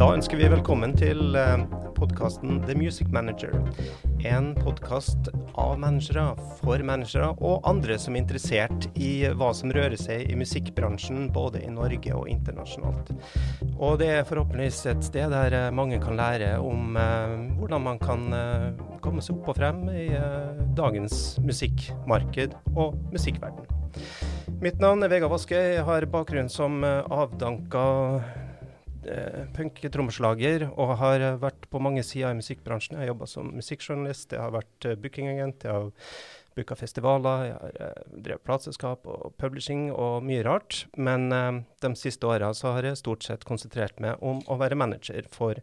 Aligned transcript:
Da 0.00 0.06
ønsker 0.16 0.38
vi 0.40 0.46
velkommen 0.48 0.94
til 0.96 1.34
podkasten 1.92 2.62
The 2.64 2.72
Music 2.72 3.10
Manager. 3.12 3.52
En 4.24 4.54
podkast 4.56 5.28
av 5.60 5.74
managere, 5.82 6.22
for 6.62 6.80
managere 6.88 7.34
og 7.36 7.68
andre 7.68 7.98
som 8.00 8.16
er 8.16 8.22
interessert 8.22 8.86
i 8.96 9.10
hva 9.36 9.50
som 9.52 9.68
rører 9.76 10.00
seg 10.00 10.24
i 10.32 10.38
musikkbransjen, 10.40 11.28
både 11.36 11.60
i 11.66 11.74
Norge 11.74 12.16
og 12.16 12.32
internasjonalt. 12.32 13.12
Og 13.76 14.00
det 14.00 14.08
er 14.14 14.24
forhåpentligvis 14.24 14.80
et 14.94 15.04
sted 15.04 15.36
der 15.36 15.68
mange 15.76 16.00
kan 16.00 16.16
lære 16.16 16.54
om 16.64 16.96
eh, 16.96 17.36
hvordan 17.60 17.88
man 17.90 18.00
kan 18.00 18.28
eh, 18.32 18.68
komme 19.04 19.20
seg 19.20 19.36
opp 19.36 19.52
og 19.52 19.60
frem 19.60 19.84
i 19.92 20.08
eh, 20.16 20.66
dagens 20.80 21.36
musikkmarked 21.44 22.56
og 22.72 22.96
musikkverden. 23.12 23.68
Mitt 24.64 24.80
navn 24.80 25.04
er 25.04 25.12
Vegard 25.12 25.36
Vaske. 25.36 25.60
Jeg 25.76 25.84
har 25.84 26.08
bakgrunn 26.08 26.48
som 26.48 26.80
avdanka 26.88 27.90
eh, 29.08 29.46
punktrommeslager 29.56 30.66
og 30.70 30.96
har 31.00 31.24
vært 31.42 31.68
på 31.70 31.80
mange 31.82 32.02
sider 32.06 32.34
i 32.34 32.38
musikkbransjen. 32.40 32.96
Jeg 32.96 33.04
har 33.04 33.12
jobba 33.12 33.28
som 33.30 33.50
musikkjournalist, 33.56 34.34
jeg 34.34 34.42
har 34.42 34.54
vært 34.54 34.86
uh, 34.88 34.96
bookingagent, 35.00 35.66
jeg 35.66 35.76
har 35.76 36.14
booka 36.58 36.76
festivaler, 36.78 37.44
jeg 37.48 37.56
har 37.56 37.78
uh, 37.80 38.16
drevet 38.26 38.44
plateselskap 38.46 39.08
og 39.10 39.34
publishing 39.40 39.88
og 39.92 40.26
mye 40.26 40.44
rart. 40.46 40.84
Men 40.96 41.28
de 41.30 41.92
siste 41.98 42.28
åra 42.28 42.52
så 42.56 42.74
har 42.76 42.88
jeg 42.88 43.00
stort 43.00 43.26
sett 43.26 43.46
konsentrert 43.48 44.00
meg 44.02 44.20
om 44.24 44.42
å 44.50 44.58
være 44.60 44.78
manager 44.78 45.28
for 45.34 45.60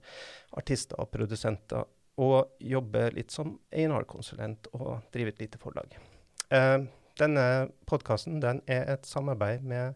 artister 0.57 0.99
og 1.01 1.11
produsenter. 1.13 1.87
Og 2.17 2.57
jobbe 2.63 3.11
litt 3.13 3.29
som 3.35 3.59
A&R-konsulent 3.69 4.71
og 4.73 5.03
drive 5.13 5.35
et 5.35 5.43
lite 5.43 5.59
forlag. 5.61 5.91
Denne 7.17 7.43
podkasten 7.85 8.39
den 8.41 8.63
er 8.65 8.87
et 8.95 9.05
samarbeid 9.05 9.61
med 9.61 9.93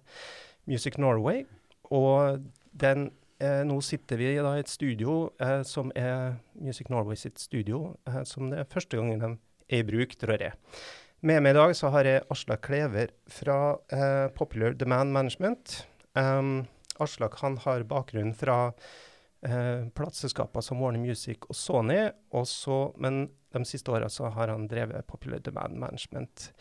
Music 0.69 0.97
Norway. 1.01 1.45
Og 1.89 2.45
den 2.71 3.09
Eh, 3.41 3.61
nå 3.65 3.79
sitter 3.81 4.19
vi 4.21 4.33
da 4.37 4.53
i 4.53 4.61
et 4.61 4.69
studio 4.69 5.31
eh, 5.41 5.61
som 5.65 5.89
er 5.97 6.35
Music 6.61 6.91
Norway 6.93 7.17
sitt 7.17 7.41
studio, 7.41 7.95
eh, 8.05 8.21
som 8.27 8.51
det 8.51 8.59
er 8.61 8.69
første 8.69 8.99
gangen 8.99 9.23
de 9.23 9.31
er 9.71 9.81
i 9.81 9.87
bruk, 9.87 10.13
tror 10.21 10.37
jeg. 10.37 10.53
Med 11.25 11.41
meg 11.41 11.55
i 11.55 11.57
dag 11.57 11.73
så 11.77 11.89
har 11.93 12.05
jeg 12.05 12.25
Aslak 12.33 12.63
Klever 12.67 13.13
fra 13.29 13.77
eh, 13.93 14.27
Popular 14.37 14.77
Demand 14.77 15.13
Management. 15.13 15.81
Um, 16.17 16.67
Aslak 17.01 17.39
han 17.41 17.57
har 17.61 17.85
bakgrunn 17.89 18.33
fra 18.37 18.73
eh, 19.45 19.87
plateselskaper 19.97 20.65
som 20.65 20.81
Warner 20.81 21.01
Music 21.01 21.45
og 21.49 21.57
Sony, 21.57 21.99
også, 22.33 22.79
men 23.01 23.23
de 23.53 23.63
siste 23.65 23.93
åra 23.93 24.09
så 24.09 24.29
har 24.33 24.53
han 24.53 24.69
drevet 24.69 25.07
Popular 25.09 25.41
Demand 25.45 25.77
Management. 25.81 26.51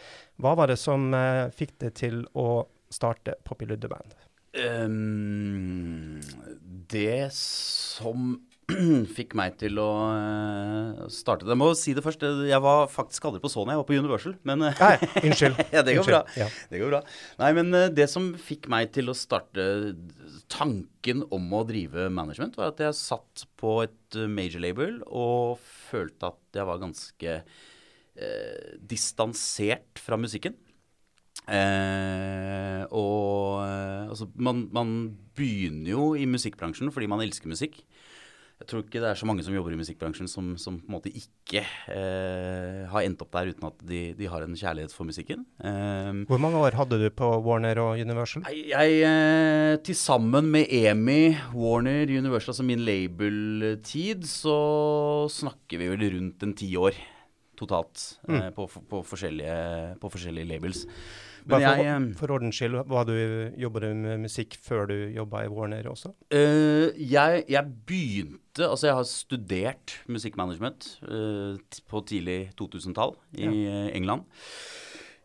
Hva 0.41 0.57
var 0.57 0.73
det 0.73 0.81
som 0.81 1.09
eh, 1.13 1.49
fikk 1.57 1.77
det 1.85 1.95
til 2.01 2.25
å 2.33 2.65
starte 2.93 3.37
Popular 3.45 3.81
Demand? 3.81 4.17
Um, 4.51 6.19
det 6.91 7.31
som 7.37 8.35
fikk 9.17 9.35
meg 9.39 9.57
til 9.61 9.79
å 9.83 9.89
uh, 10.15 11.07
starte 11.13 11.47
det 11.47 11.55
Jeg 11.55 11.61
må 11.61 11.71
si 11.79 11.95
det 11.97 12.05
først. 12.05 12.23
Jeg 12.47 12.63
var 12.63 12.91
faktisk 12.93 13.27
aldri 13.29 13.43
på 13.43 13.51
Sony, 13.51 13.73
jeg 13.75 13.81
var 13.83 13.89
på 13.89 13.97
Universal. 13.99 14.37
Men 14.47 14.67
uh, 14.67 14.83
Nei, 14.83 15.11
unnskyld. 15.27 15.59
ja, 15.75 15.83
det 15.87 15.97
går 15.97 16.05
unnskyld. 16.05 16.15
bra. 16.15 16.39
Ja. 16.39 16.49
Det 16.71 16.83
går 16.83 16.95
bra. 16.95 17.03
Nei, 17.43 17.51
men 17.59 17.75
det 17.97 18.07
som 18.13 18.31
fikk 18.39 18.71
meg 18.73 18.93
til 18.95 19.11
å 19.11 19.17
starte 19.17 19.67
tanken 20.53 21.25
om 21.35 21.51
å 21.57 21.65
drive 21.69 22.09
management, 22.15 22.59
var 22.61 22.75
at 22.75 22.83
jeg 22.85 22.99
satt 22.99 23.47
på 23.61 23.81
et 23.87 24.21
major 24.31 24.63
label 24.63 25.01
og 25.07 25.61
følte 25.91 26.33
at 26.33 26.61
jeg 26.61 26.69
var 26.71 26.83
ganske 26.83 27.37
distansert 28.91 30.01
fra 30.03 30.19
musikken. 30.21 30.53
Eh, 31.49 32.83
og 32.95 33.63
eh, 33.65 34.11
altså, 34.11 34.29
man, 34.37 34.67
man, 34.75 34.95
begynner 35.41 35.95
jo 35.95 36.11
i 36.19 36.27
musikkbransjen 36.29 36.91
fordi 36.93 37.09
man 37.09 37.23
elsker 37.25 37.49
musikk. 37.49 37.79
Jeg 38.61 38.69
tror 38.69 38.83
ikke 38.85 39.01
det 39.01 39.09
er 39.09 39.17
så 39.17 39.25
mange 39.25 39.41
som 39.41 39.55
jobber 39.57 39.73
i 39.73 39.79
musikkbransjen 39.81 40.29
som, 40.29 40.51
som 40.61 40.75
på 40.83 40.91
en 40.91 40.95
måte 40.99 41.13
ikke 41.17 41.63
eh, 41.65 42.83
har 42.93 43.07
endt 43.07 43.23
opp 43.25 43.31
der 43.33 43.55
uten 43.55 43.65
at 43.71 43.79
de, 43.89 44.01
de 44.19 44.29
har 44.29 44.45
en 44.45 44.59
kjærlighet 44.59 44.93
for 44.93 45.09
musikken. 45.09 45.47
Eh, 45.65 46.11
Hvor 46.29 46.43
mange 46.45 46.61
år 46.61 46.77
hadde 46.77 46.99
du 47.01 47.07
på 47.09 47.31
Warner 47.47 47.81
og 47.81 48.03
Universal? 48.05 48.45
Jeg, 48.51 48.67
jeg 48.75 48.99
eh, 49.09 49.79
Til 49.87 49.97
sammen 49.97 50.51
med 50.53 50.69
EMI, 50.69 51.23
Warner, 51.57 52.05
Universal, 52.05 52.53
altså 52.53 52.69
min 52.69 52.85
label-tid, 52.85 54.29
så 54.29 54.59
snakker 55.33 55.81
vi 55.81 55.89
vel 55.95 56.05
rundt 56.19 56.45
en 56.45 56.55
ti 56.61 56.69
år 56.77 57.01
totalt 57.61 58.21
mm. 58.29 58.37
eh, 58.37 58.53
på, 58.57 58.69
på, 58.93 59.03
forskjellige, 59.09 59.57
på 60.05 60.13
forskjellige 60.13 60.53
labels. 60.53 60.85
Men 61.49 61.65
jeg, 61.65 61.87
for, 62.15 62.19
for 62.21 62.35
ordens 62.37 62.59
skyld, 62.59 62.77
hva 62.91 63.05
du, 63.09 63.15
jobba 63.61 63.85
du 63.85 63.89
med 63.97 64.27
musikk 64.27 64.57
før 64.65 64.91
du 64.91 64.97
jobba 65.15 65.45
i 65.47 65.51
Warner 65.53 65.89
også? 65.91 66.13
Uh, 66.33 66.91
jeg, 66.97 67.45
jeg, 67.49 67.65
begynte 67.89 68.67
Altså, 68.67 68.89
jeg 68.91 68.97
har 68.99 69.07
studert 69.07 69.95
musikkmanagement 70.11 70.89
uh, 71.07 71.57
på 71.89 72.03
tidlig 72.11 72.51
2000-tall 72.61 73.15
i 73.39 73.47
ja. 73.47 73.85
England. 73.97 74.27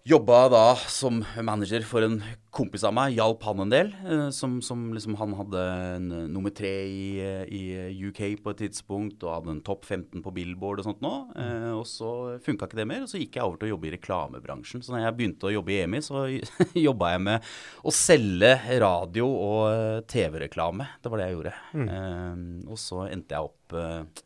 Jobba 0.06 0.44
da 0.54 0.76
som 0.86 1.24
manager 1.42 1.82
for 1.82 2.06
en 2.06 2.20
kompis 2.54 2.84
av 2.86 2.92
meg, 2.94 3.16
hjalp 3.18 3.42
han 3.48 3.64
en 3.64 3.72
del. 3.72 3.88
Eh, 4.06 4.28
som, 4.38 4.60
som 4.62 4.84
liksom 4.94 5.16
Han 5.18 5.34
hadde 5.34 5.64
en, 5.96 6.06
uh, 6.14 6.28
nummer 6.30 6.54
tre 6.54 6.74
i, 6.86 7.08
i, 7.50 7.64
UK 8.06 8.22
på 8.46 8.54
et 8.54 8.62
tidspunkt 8.62 9.26
og 9.26 9.34
hadde 9.34 9.56
en 9.56 9.64
topp 9.66 9.90
15 9.90 10.22
på 10.22 10.36
Billboard 10.36 10.84
og 10.84 10.88
sånt 10.92 11.02
nå. 11.02 11.14
Eh, 11.42 11.72
og 11.74 11.90
så 11.90 12.12
funka 12.46 12.70
ikke 12.70 12.82
det 12.84 12.88
mer, 12.94 13.08
og 13.08 13.10
så 13.10 13.24
gikk 13.24 13.40
jeg 13.40 13.50
over 13.50 13.58
til 13.58 13.72
å 13.72 13.74
jobbe 13.74 13.90
i 13.90 13.96
reklamebransjen. 13.96 14.86
Så 14.86 14.94
når 14.94 15.08
jeg 15.08 15.18
begynte 15.18 15.50
å 15.50 15.56
jobbe 15.58 15.74
i 15.74 15.82
EMI, 15.88 16.06
så 16.06 16.28
jobba 16.88 17.14
jeg 17.16 17.26
med 17.32 17.52
å 17.82 17.98
selge 18.06 18.56
radio 18.86 19.34
og 19.34 20.08
TV-reklame. 20.14 20.92
Det 21.02 21.10
var 21.10 21.24
det 21.24 21.32
jeg 21.32 21.40
gjorde. 21.40 21.60
Mm. 21.74 21.86
Eh, 21.98 22.42
og 22.70 22.84
så 22.86 23.08
endte 23.10 23.40
jeg 23.40 23.50
opp, 23.50 23.80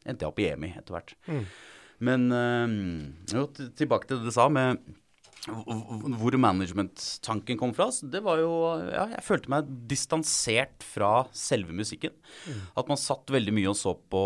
endte 0.04 0.28
jeg 0.28 0.34
opp 0.34 0.44
i 0.44 0.52
EMI 0.52 0.76
etter 0.76 1.00
hvert. 1.00 1.20
Mm. 1.32 1.44
Men 2.04 2.32
jo, 3.32 3.48
tilbake 3.80 4.08
til 4.08 4.20
det 4.20 4.28
du 4.28 4.36
sa 4.36 4.52
med 4.52 4.84
hvor 5.48 6.36
management-tanken 6.42 7.60
kom 7.60 7.72
fra, 7.76 7.88
det 8.04 8.22
var 8.26 8.42
jo 8.42 8.52
Ja, 8.90 9.06
jeg 9.14 9.24
følte 9.26 9.52
meg 9.54 9.70
distansert 9.90 10.84
fra 10.84 11.28
selve 11.36 11.76
musikken. 11.76 12.16
Mm. 12.46 12.62
At 12.82 12.92
man 12.92 13.00
satt 13.00 13.32
veldig 13.32 13.56
mye 13.56 13.72
og 13.72 13.78
så 13.80 13.96
på 13.96 14.24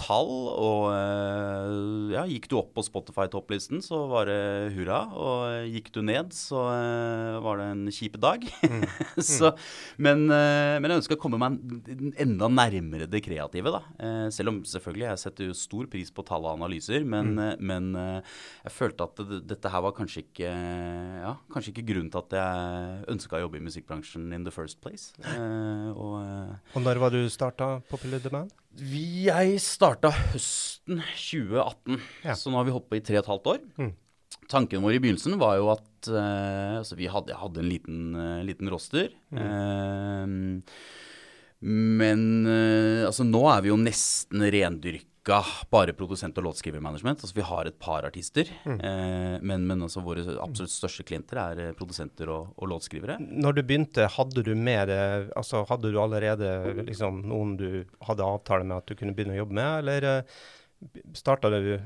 tall. 0.00 0.30
Og 0.50 0.86
eh, 0.94 2.14
ja, 2.14 2.24
gikk 2.28 2.48
du 2.50 2.56
opp 2.60 2.72
på 2.76 2.84
Spotify-topplisten, 2.86 3.82
så 3.84 4.02
var 4.10 4.30
det 4.30 4.72
hurra. 4.76 5.02
Og 5.14 5.70
gikk 5.70 5.90
du 5.94 6.00
ned, 6.06 6.32
så 6.36 6.64
eh, 6.72 7.38
var 7.44 7.60
det 7.60 7.68
en 7.74 7.84
kjip 7.94 8.18
dag. 8.22 8.46
Mm. 8.64 8.86
så, 9.32 9.52
men, 10.00 10.26
eh, 10.34 10.76
men, 10.80 10.90
jeg 10.90 11.02
ønsker 11.02 11.18
å 11.18 11.22
komme 11.22 11.40
meg 11.40 11.58
enda 12.20 12.50
nærmere 12.52 13.08
det 13.10 13.22
kreative, 13.24 13.74
da. 13.74 13.82
Selv 14.34 14.52
om 14.52 14.60
selvfølgelig 14.66 15.06
jeg 15.06 15.22
setter 15.22 15.52
stor 15.56 15.88
pris 15.90 16.10
på 16.14 16.24
tall 16.26 16.46
og 16.46 16.56
analyser, 16.56 17.04
men, 17.06 17.34
mm. 17.36 17.62
men 17.66 17.90
jeg 17.98 18.74
følte 18.74 19.06
at 19.06 19.22
dette 19.48 19.72
her 19.72 19.84
var 19.84 19.94
kanskje 19.96 20.24
ikke 20.24 20.50
ja, 20.50 21.34
kanskje 21.52 21.74
ikke 21.74 21.86
grunnen 21.90 22.10
til 22.12 22.22
at 22.22 22.36
jeg 22.38 23.04
ønska 23.14 23.38
å 23.38 23.42
jobbe 23.44 23.60
i 23.60 23.64
musikkbransjen 23.64 24.30
in 24.36 24.46
the 24.46 24.54
first 24.54 24.80
place. 24.84 25.12
og, 25.94 26.16
og 26.20 26.84
når 26.84 27.02
var 27.02 27.14
du 27.14 27.22
starta 27.32 27.76
Popular 27.90 28.22
Demand? 28.24 28.54
Jeg 28.78 29.58
starta 29.64 30.12
høsten 30.14 31.00
2018, 31.02 31.98
ja. 32.22 32.36
så 32.38 32.52
nå 32.52 32.60
har 32.60 32.68
vi 32.68 32.74
holdt 32.76 32.88
på 32.90 33.00
i 33.00 33.02
tre 33.04 33.18
og 33.18 33.24
et 33.24 33.30
halvt 33.32 33.50
år. 33.54 33.60
Mm. 33.80 33.92
Tanken 34.50 34.84
vår 34.84 34.96
i 34.96 35.00
begynnelsen 35.02 35.36
var 35.40 35.56
jo 35.58 35.70
at 35.72 36.10
uh, 36.10 36.78
altså 36.78 36.98
vi 36.98 37.10
hadde, 37.10 37.34
hadde 37.38 37.62
en 37.62 37.70
liten, 37.70 38.00
uh, 38.14 38.40
liten 38.46 38.70
roster. 38.70 39.10
Mm. 39.34 39.40
Uh, 39.42 40.86
men 41.60 42.22
altså 43.04 43.20
nå 43.26 43.42
er 43.52 43.58
vi 43.60 43.68
jo 43.68 43.74
nesten 43.76 44.46
rendyrka 44.48 45.09
bare 45.24 45.92
produsent- 45.92 46.38
og 46.38 46.44
låtskrivermanagement. 46.44 47.20
Altså, 47.20 47.36
vi 47.36 47.44
har 47.44 47.66
et 47.66 47.78
par 47.78 48.06
artister, 48.08 48.48
mm. 48.64 48.80
eh, 48.80 49.36
men, 49.42 49.66
men 49.68 49.82
altså, 49.82 50.02
våre 50.04 50.24
absolutt 50.40 50.72
største 50.72 51.04
klienter 51.04 51.40
er 51.42 51.62
eh, 51.64 51.72
produsenter 51.76 52.30
og, 52.32 52.54
og, 52.56 52.68
låtskrivere. 52.72 53.18
Når 53.20 53.58
du 53.58 53.62
begynte, 53.62 54.08
hadde 54.16 54.44
du 54.46 54.54
med 54.54 54.88
det, 54.88 55.02
altså, 55.36 55.64
hadde 55.68 55.92
du 55.92 56.00
allerede 56.00 56.84
liksom, 56.88 57.22
noen 57.28 57.56
du 57.60 57.84
hadde 58.08 58.26
avtale 58.26 58.64
med 58.64 58.78
at 58.80 58.88
du 58.88 58.96
kunne 58.96 59.14
begynne 59.16 59.36
å 59.36 59.42
jobbe 59.42 59.58
med, 59.60 59.72
eller 59.84 60.10
eh, 60.12 60.38
starta 61.14 61.52
du 61.52 61.76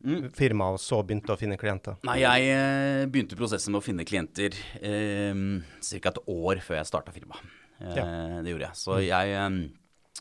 Mm. 0.00 0.30
firma 0.32 0.70
og 0.72 0.78
så 0.80 1.02
begynte 1.04 1.34
å 1.34 1.36
finne 1.36 1.58
klienter? 1.60 1.98
Nei, 2.08 2.22
jeg 2.22 2.46
eh, 2.54 3.02
begynte 3.04 3.36
prosessen 3.36 3.74
med 3.74 3.82
å 3.82 3.84
finne 3.84 4.06
klienter 4.08 4.54
eh, 4.80 5.42
ca. 5.76 6.08
et 6.08 6.20
år 6.24 6.62
før 6.64 6.78
jeg 6.78 6.88
starta 6.88 7.12
firmaet. 7.12 7.50
Eh, 7.80 7.98
ja. 7.98 8.06
Det 8.40 8.54
gjorde 8.54 8.70
jeg. 8.70 8.78
Så 8.80 8.96
mm. 8.96 9.02
jeg 9.04 9.34
eh, 9.36 9.58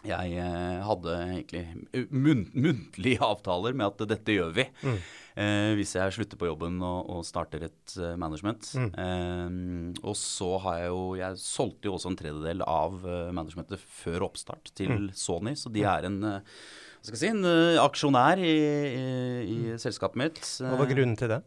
jeg 0.07 0.35
eh, 0.39 0.81
hadde 0.85 1.15
egentlig 1.25 2.05
muntlige 2.09 3.23
avtaler 3.31 3.75
med 3.75 3.89
at 3.89 4.05
dette 4.13 4.35
gjør 4.37 4.53
vi. 4.55 4.65
Mm. 4.85 4.99
Eh, 5.39 5.71
hvis 5.77 5.93
jeg 5.95 6.15
slutter 6.15 6.39
på 6.39 6.49
jobben 6.49 6.79
og, 6.83 7.11
og 7.13 7.25
starter 7.27 7.67
et 7.69 7.95
uh, 7.99 8.15
management. 8.19 8.71
Mm. 8.75 8.89
Eh, 9.03 10.01
og 10.03 10.17
så 10.19 10.49
har 10.65 10.81
jeg 10.81 10.91
jo 10.91 11.03
Jeg 11.19 11.39
solgte 11.43 11.87
jo 11.87 11.95
også 11.95 12.11
en 12.11 12.19
tredjedel 12.19 12.63
av 12.65 12.99
uh, 13.05 13.29
managementet 13.35 13.79
før 13.79 14.29
oppstart 14.29 14.71
til 14.75 14.91
mm. 14.91 15.09
Sony, 15.15 15.55
så 15.59 15.71
de 15.71 15.85
mm. 15.85 15.91
er 15.93 16.09
en 16.09 16.19
uh, 16.25 16.55
hva 16.99 17.07
skal 17.07 17.15
jeg 17.15 17.21
si, 17.21 17.29
en 17.31 17.79
aksjonær 17.79 18.41
i, 18.43 18.49
i, 18.51 19.03
i 19.47 19.59
mm. 19.69 19.77
selskapet 19.79 20.19
mitt. 20.19 20.41
Hva 20.59 20.75
var 20.81 20.89
grunnen 20.89 21.15
til 21.15 21.31
det? 21.31 21.37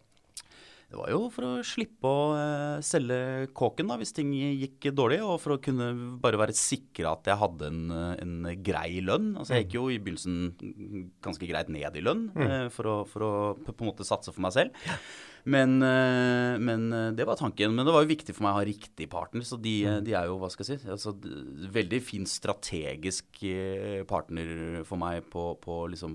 Det 0.92 0.98
var 1.00 1.08
jo 1.08 1.22
for 1.32 1.46
å 1.48 1.50
slippe 1.64 2.04
å 2.04 2.24
uh, 2.36 2.82
selge 2.84 3.48
kåken 3.56 3.88
da, 3.88 3.96
hvis 3.96 4.12
ting 4.12 4.34
gikk 4.36 4.90
dårlig, 4.92 5.22
og 5.24 5.38
for 5.40 5.54
å 5.54 5.60
kunne 5.64 5.86
bare 6.20 6.40
være 6.40 6.56
sikra 6.56 7.14
at 7.16 7.30
jeg 7.32 7.40
hadde 7.40 7.70
en, 7.72 7.94
en 8.20 8.50
grei 8.60 9.00
lønn. 9.00 9.30
Altså 9.40 9.56
Jeg 9.56 9.70
gikk 9.70 9.78
jo 9.78 9.86
i 9.88 9.96
begynnelsen 10.04 11.16
ganske 11.24 11.48
greit 11.48 11.72
ned 11.72 11.96
i 11.96 12.04
lønn 12.04 12.26
mm. 12.34 12.44
uh, 12.44 12.66
for, 12.74 12.92
å, 12.92 12.96
for, 13.08 13.24
å, 13.24 13.32
på 13.64 13.78
en 13.78 13.88
måte 13.88 14.04
satse 14.04 14.36
for 14.36 14.44
meg 14.44 14.52
selv. 14.58 14.92
Men, 15.44 15.82
eh, 15.82 16.58
men, 16.58 16.92
eh, 16.92 17.10
det 17.10 17.24
var 17.26 17.36
tanken. 17.36 17.74
Men 17.74 17.86
det 17.86 17.92
var 17.92 18.04
jo 18.04 18.12
viktig 18.12 18.34
for 18.34 18.46
meg 18.46 18.54
å 18.54 18.60
ha 18.60 18.66
riktig 18.66 19.08
partner. 19.10 19.42
Så 19.46 19.58
de, 19.58 19.74
mm. 19.82 20.04
de 20.06 20.14
er 20.14 20.28
jo, 20.30 20.36
hva 20.38 20.50
skal 20.52 20.68
jeg 20.68 20.82
si, 20.82 20.90
altså, 20.94 21.14
veldig 21.74 22.00
fin 22.04 22.26
strategisk 22.28 23.42
eh, 23.48 24.04
partner 24.08 24.84
for 24.86 25.02
meg 25.02 25.26
på, 25.32 25.48
på 25.62 25.80
liksom 25.90 26.14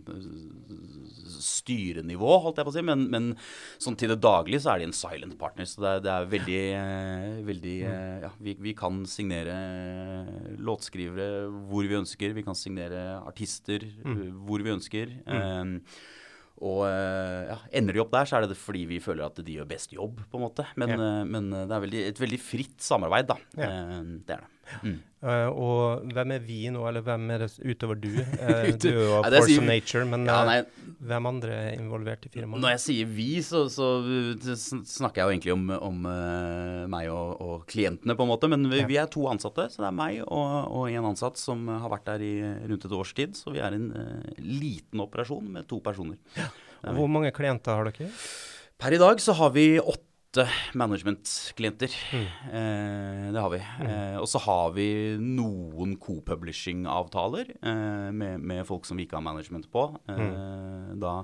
styrenivå, 1.44 2.38
holdt 2.46 2.62
jeg 2.62 2.70
på 2.70 2.74
å 2.74 2.78
si. 2.78 2.86
Men, 2.88 3.08
men, 3.12 3.30
sånn 3.84 4.00
til 4.00 4.16
det 4.16 4.22
daglige 4.24 4.64
så 4.64 4.74
er 4.74 4.82
de 4.82 4.90
en 4.90 4.96
silent 4.96 5.38
partner. 5.42 5.68
Så 5.68 5.84
det 5.84 5.92
er, 5.92 6.04
det 6.08 6.14
er 6.14 6.32
veldig, 6.38 6.64
veldig 7.52 7.78
mm. 7.84 7.96
Ja, 8.24 8.32
vi, 8.42 8.56
vi, 8.64 8.76
kan 8.78 9.04
signere 9.10 9.58
låtskrivere 10.64 11.48
hvor 11.68 11.84
vi 11.84 12.00
ønsker. 12.00 12.36
Vi 12.38 12.48
kan 12.48 12.56
signere 12.58 13.20
artister 13.28 13.84
mm. 14.06 14.22
hvor 14.48 14.64
vi 14.64 14.78
ønsker. 14.78 15.18
Mm. 15.28 15.36
Um, 15.36 16.16
og 16.66 16.84
eh, 16.88 17.52
ja, 17.52 17.58
ender 17.78 17.94
de 17.94 18.02
opp 18.02 18.14
der, 18.16 18.28
så 18.30 18.40
er 18.40 18.48
det 18.50 18.58
fordi 18.58 18.86
vi 18.90 19.00
føler 19.04 19.28
at 19.28 19.42
de 19.46 19.58
gjør 19.60 19.70
best 19.70 19.94
jobb, 19.94 20.24
på 20.32 20.40
en 20.40 20.46
måte. 20.48 20.66
Men, 20.80 20.94
ja. 20.94 20.98
Eh, 20.98 21.24
men 21.30 21.52
eh, 21.54 21.66
det 21.70 21.76
er 21.78 21.84
veldig, 21.86 22.04
et 22.12 22.22
veldig 22.24 22.40
fritt 22.42 22.78
samarbeid, 22.82 23.30
da. 23.30 23.38
Ja. 23.60 23.70
Det 24.26 24.38
er 24.38 24.46
det. 24.46 24.54
Mm. 24.84 24.98
Uh, 25.18 25.50
og 25.50 26.12
hvem 26.14 26.36
er 26.36 26.44
vi 26.46 26.58
nå, 26.70 26.84
eller 26.86 27.02
hvem 27.02 27.24
er 27.34 27.42
det 27.42 27.48
utover 27.66 27.98
du? 27.98 28.12
Uh, 28.38 28.68
du 28.78 28.86
er 28.92 29.00
jo 29.00 29.22
Force 29.26 29.56
of 29.58 29.66
Nature, 29.66 30.04
men 30.06 30.28
ja, 30.30 30.36
nei, 30.46 30.58
hvem 31.10 31.30
andre 31.32 31.56
er 31.56 31.80
involvert 31.80 32.28
i 32.28 32.32
firmaet? 32.32 32.62
Når 32.62 32.76
jeg 32.76 32.84
sier 32.84 33.10
vi, 33.18 33.28
så, 33.46 33.64
så 33.74 33.88
snakker 34.54 35.24
jeg 35.24 35.26
jo 35.26 35.34
egentlig 35.34 35.56
om, 35.56 35.66
om 35.90 36.06
meg 36.94 37.10
og, 37.10 37.32
og, 37.42 37.66
klientene, 37.70 38.14
på 38.18 38.28
en 38.28 38.32
måte. 38.32 38.52
Men 38.52 38.68
vi, 38.70 38.84
ja. 38.84 38.90
vi, 38.90 39.00
er 39.02 39.10
to 39.12 39.26
ansatte, 39.32 39.68
så 39.74 39.82
det 39.82 39.90
er 39.90 39.98
meg 39.98 40.22
og, 40.28 40.54
og 40.78 40.92
en 40.94 41.10
ansatt 41.12 41.42
som 41.42 41.66
har 41.72 41.90
vært 41.96 42.08
der 42.12 42.28
i 42.28 42.34
rundt 42.70 42.86
et 42.86 42.98
års 43.00 43.16
tid. 43.18 43.34
Så 43.40 43.56
vi 43.56 43.64
er 43.64 43.74
en 43.78 43.90
liten 44.38 45.02
operasjon 45.04 45.50
med 45.58 45.68
to 45.72 45.82
personer. 45.84 46.22
Ja. 46.38 46.52
Hvor 46.94 47.10
mange 47.10 47.34
klienter 47.36 47.80
har 47.80 47.90
dere? 47.90 48.12
Per 48.78 48.94
i 48.94 49.02
dag 49.02 49.22
så 49.24 49.34
har 49.40 49.56
vi 49.56 49.72
åtte 49.82 50.07
åtte 50.38 50.50
management-klienter. 50.74 51.92
Mm. 52.14 52.26
Eh, 52.54 53.34
det 53.34 53.42
har 53.42 53.50
vi. 53.50 53.62
Mm. 53.80 53.88
Eh, 53.88 54.18
og 54.22 54.28
så 54.30 54.40
har 54.40 54.74
vi 54.76 54.90
noen 55.20 55.96
co-publishing-avtaler 55.98 57.56
eh, 57.58 58.10
med, 58.12 58.40
med, 58.40 58.66
folk 58.68 58.86
som 58.86 58.98
vi 58.98 59.08
ikke 59.08 59.18
har 59.18 59.26
management 59.26 59.70
på. 59.72 59.90
Eh, 60.08 60.20
mm. 60.22 61.00
Da 61.02 61.24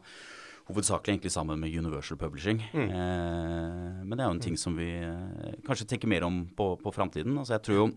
hovedsakelig 0.63 1.17
egentlig 1.17 1.33
sammen 1.33 1.59
med 1.59 1.75
Universal 1.75 2.17
Publishing. 2.17 2.63
Mm. 2.73 2.89
Eh, 2.89 4.01
men 4.03 4.15
det 4.15 4.23
er 4.23 4.31
jo 4.31 4.37
en 4.37 4.47
ting 4.47 4.57
som 4.57 4.77
vi 4.79 4.89
eh, 4.95 5.59
kanskje 5.67 5.89
tenker 5.91 6.09
mer 6.09 6.25
om 6.25 6.45
på, 6.55 6.73
på 6.79 6.95
framtiden. 6.95 7.37
Altså 7.37 7.57
jeg 7.57 7.65
tror 7.67 7.79
jo 7.81 7.91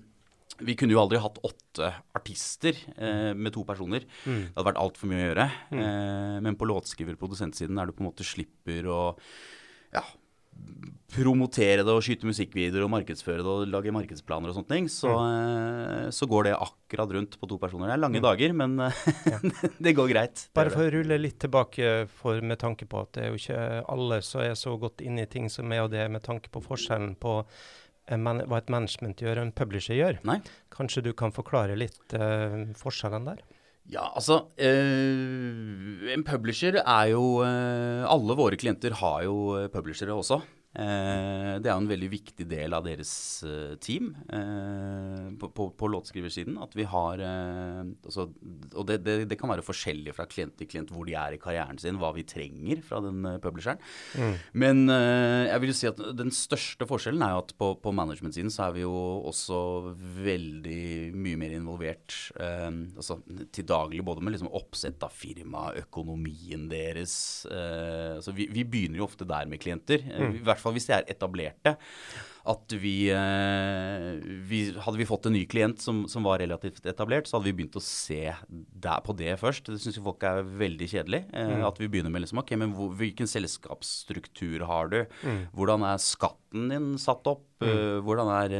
vi 0.57 0.73
kunne 0.79 0.95
jo 0.95 1.01
aldri 1.03 1.19
hatt 1.21 1.41
åtte 1.45 1.89
artister 2.17 2.77
eh, 2.97 3.33
med 3.37 3.53
to 3.55 3.65
personer. 3.69 4.05
Mm. 4.25 4.51
Det 4.51 4.55
hadde 4.55 4.69
vært 4.69 4.83
altfor 4.83 5.11
mye 5.11 5.23
å 5.23 5.27
gjøre. 5.31 5.49
Mm. 5.71 5.81
Eh, 5.85 6.37
men 6.49 6.59
på 6.59 6.69
låtskriver-produsentsiden 6.69 7.81
er 7.81 7.89
du 7.89 7.97
på 7.97 8.05
en 8.05 8.11
måte 8.11 8.27
slipper 8.27 8.89
å 8.91 9.01
ja, 9.95 10.03
promotere 11.17 11.85
det 11.87 11.93
og 11.93 12.03
skyte 12.05 12.27
musikkvideoer 12.29 12.85
og 12.85 12.91
markedsføre 12.93 13.41
det 13.41 13.53
og 13.53 13.71
lage 13.71 13.93
markedsplaner 13.95 14.51
og 14.51 14.59
sånne 14.59 14.73
ting, 14.73 14.89
så, 14.91 15.13
mm. 15.15 16.11
så 16.13 16.29
går 16.29 16.49
det 16.49 16.55
akkurat 16.57 17.15
rundt 17.17 17.39
på 17.41 17.49
to 17.49 17.59
personer. 17.63 17.89
Det 17.89 17.95
er 17.95 18.03
lange 18.03 18.21
mm. 18.21 18.27
dager, 18.27 18.57
men 18.59 18.77
ja. 19.33 19.41
det 19.87 19.95
går 19.97 20.11
greit. 20.13 20.45
Bare 20.59 20.75
for 20.75 20.85
å 20.85 20.93
rulle 20.99 21.21
litt 21.21 21.39
tilbake 21.47 21.95
for, 22.19 22.43
med 22.43 22.61
tanke 22.63 22.89
på 22.91 23.01
at 23.07 23.15
det 23.17 23.25
er 23.25 23.33
jo 23.33 23.41
ikke 23.41 23.65
alle 23.95 24.21
som 24.27 24.45
er 24.45 24.59
så 24.59 24.77
godt 24.83 25.05
inne 25.07 25.25
i 25.25 25.31
ting 25.31 25.49
som 25.53 25.73
er 25.73 25.87
og 25.87 25.93
det, 25.95 26.05
med 26.13 26.27
tanke 26.27 26.53
på 26.53 26.65
forskjellen 26.67 27.15
på 27.23 27.39
man, 28.15 28.43
hva 28.47 28.61
et 28.61 28.71
management 28.71 29.23
gjør 29.23 29.41
og 29.41 29.49
en 29.49 29.57
publisher 29.57 29.99
gjør. 29.99 30.21
Nei. 30.29 30.39
Kanskje 30.75 31.07
du 31.09 31.13
kan 31.19 31.35
forklare 31.35 31.79
litt 31.79 32.15
uh, 32.15 32.67
forskjellen 32.79 33.27
der? 33.31 33.43
Ja, 33.93 34.09
altså 34.19 34.41
øh, 34.59 36.13
En 36.15 36.25
publisher 36.27 36.83
er 36.83 37.05
jo 37.13 37.45
øh, 37.45 38.03
Alle 38.13 38.35
våre 38.39 38.57
klienter 38.59 38.95
har 38.95 39.23
jo 39.23 39.69
publishere 39.73 40.13
også. 40.13 40.41
Eh, 40.77 41.57
det 41.63 41.71
er 41.71 41.73
jo 41.73 41.81
en 41.81 41.89
veldig 41.89 42.09
viktig 42.13 42.47
del 42.51 42.77
av 42.77 42.85
deres 42.85 43.11
eh, 43.49 43.77
team 43.81 44.11
eh, 44.29 45.33
på, 45.41 45.49
på, 45.57 45.71
på 45.73 45.89
låtskriversiden. 45.89 46.59
At 46.61 46.77
vi 46.77 46.85
har 46.89 47.23
altså, 47.25 48.29
Og 48.75 48.85
det, 48.89 48.99
det, 49.07 49.17
det, 49.31 49.39
kan 49.41 49.51
være 49.53 49.65
forskjellig 49.65 50.13
fra 50.17 50.27
klient 50.29 50.57
til 50.59 50.69
klient 50.69 50.93
hvor 50.93 51.07
de 51.09 51.17
er 51.17 51.37
i 51.37 51.41
karrieren 51.41 51.81
sin, 51.81 52.01
hva 52.01 52.13
vi 52.17 52.27
trenger 52.29 52.83
fra 52.85 53.01
den 53.05 53.25
publisheren. 53.43 53.81
Mm. 54.17 54.35
Men 54.65 54.83
jeg 54.91 55.63
vil 55.63 55.73
jo 55.73 55.77
si 55.79 55.89
at 55.89 56.01
den 56.19 56.33
største 56.35 56.89
forskjellen 56.89 57.25
er 57.25 57.35
jo 57.35 57.43
at 57.45 57.55
på, 57.59 57.71
på 57.81 57.93
management-siden 57.97 58.53
så 58.53 58.67
er 58.67 58.77
vi 58.77 58.85
jo 58.85 58.95
også 59.31 59.61
veldig 60.27 60.83
mye 61.17 61.41
mer 61.41 61.57
involvert 61.57 62.17
altså, 62.37 63.19
til 63.55 63.69
daglig 63.69 64.05
både 64.07 64.25
med 64.25 64.37
liksom 64.37 64.53
oppsett 64.57 65.05
av 65.07 65.15
firma, 65.15 65.69
økonomien 65.79 66.67
deres. 66.71 67.17
altså, 67.49 68.35
vi, 68.37 68.49
vi, 68.53 68.67
begynner 68.67 69.01
jo 69.01 69.09
ofte 69.09 69.29
der 69.29 69.49
med 69.49 69.63
klienter. 69.63 70.03
Mm. 70.05 70.41
I 70.41 70.45
hvert 70.47 70.63
fall 70.66 70.66
fall 70.67 70.77
hvis 70.77 70.89
de 70.91 70.97
er 70.99 71.07
etablerte 71.15 71.77
at 72.47 72.75
vi, 72.79 73.09
eh, 73.11 74.23
vi, 74.47 74.61
Hadde 74.83 75.01
vi 75.01 75.09
fått 75.09 75.27
en 75.27 75.35
ny 75.37 75.45
klient 75.51 75.83
som, 75.83 76.05
som, 76.11 76.27
var 76.27 76.41
relativt 76.43 76.87
etablert, 76.87 77.27
så 77.27 77.37
hadde 77.37 77.51
vi 77.51 77.57
begynt 77.59 77.79
å 77.79 77.83
se 77.83 78.31
der 78.47 79.03
på 79.07 79.15
det 79.19 79.35
først. 79.41 79.71
Det 79.73 79.81
syns 79.83 79.99
folk 80.03 80.23
er 80.27 80.45
veldig 80.47 80.91
kjedelig. 80.93 81.25
Eh, 81.33 81.57
mm. 81.57 81.67
At 81.67 81.81
vi 81.83 81.91
begynner 81.91 82.13
med 82.13 82.25
liksom, 82.25 82.43
ok, 82.43 82.55
men 82.61 82.75
hvor, 82.77 82.93
hvilken 82.99 83.31
selskapsstruktur 83.31 84.67
har 84.69 84.93
du? 84.93 85.03
Mm. 85.27 85.43
Hvordan 85.57 85.87
er 85.91 86.03
skatten 86.03 86.71
din 86.73 86.95
satt 87.03 87.27
opp? 87.31 87.45
Mm. 87.57 87.71
Uh, 87.73 87.99
hvordan 88.05 88.29
er 88.35 88.53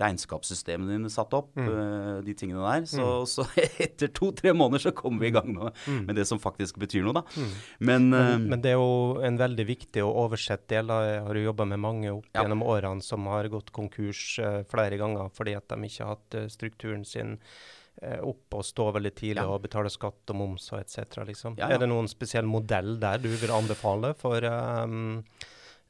regnskapssystemene 0.00 0.94
dine 0.94 1.10
satt 1.12 1.34
opp? 1.36 1.50
Mm. 1.60 2.22
De 2.24 2.32
tingene 2.32 2.62
der. 2.64 2.86
Så, 2.88 3.04
mm. 3.04 3.26
så 3.28 3.44
etter 3.84 4.08
to-tre 4.16 4.54
måneder 4.56 4.86
så 4.86 4.94
kommer 4.96 5.26
vi 5.26 5.28
i 5.28 5.34
gang 5.34 5.50
med, 5.52 5.76
mm. 5.84 5.98
med, 6.06 6.16
det 6.16 6.24
som 6.28 6.40
faktisk 6.40 6.80
betyr 6.80 7.04
noe, 7.04 7.20
da. 7.20 7.44
Men, 7.84 8.08
men, 8.08 8.48
men, 8.48 8.62
det 8.64 8.72
er 8.72 8.80
jo 8.80 9.20
en 9.26 9.36
veldig 9.40 9.66
viktig 9.68 10.04
og 10.06 10.22
oversett 10.24 10.64
del. 10.72 10.88
Jeg 10.88 11.20
har 11.26 11.36
jo 11.36 11.44
jobba 11.50 11.68
med 11.68 11.82
mange 11.84 12.14
opp 12.14 12.30
ja. 12.32 12.40
gjennom 12.40 12.64
årene 12.64 13.04
som 13.04 13.19
har 13.30 13.48
gått 13.52 13.72
konkurs 13.74 14.22
uh, 14.42 14.62
flere 14.70 14.98
ganger 15.00 15.30
fordi 15.34 15.56
at 15.58 15.68
de 15.70 15.86
ikke 15.86 16.06
har 16.06 16.16
hatt 16.16 16.38
uh, 16.38 16.48
strukturen 16.52 17.04
sin 17.08 17.36
uh, 17.38 18.20
opp 18.26 18.58
og 18.58 18.66
stå 18.66 18.90
veldig 18.96 19.12
tidlig 19.14 19.44
ja. 19.44 19.48
og 19.50 19.62
betale 19.66 19.92
skatt 19.92 20.32
og 20.32 20.40
moms 20.40 20.70
og 20.72 20.80
etc. 20.80 21.22
Liksom. 21.28 21.58
Ja, 21.60 21.70
er 21.70 21.82
det 21.82 21.90
noen 21.90 22.10
spesiell 22.10 22.48
modell 22.48 22.96
der 23.02 23.22
du 23.22 23.30
vil 23.32 23.54
anbefale 23.54 24.14
for 24.18 24.46
um, 24.46 25.22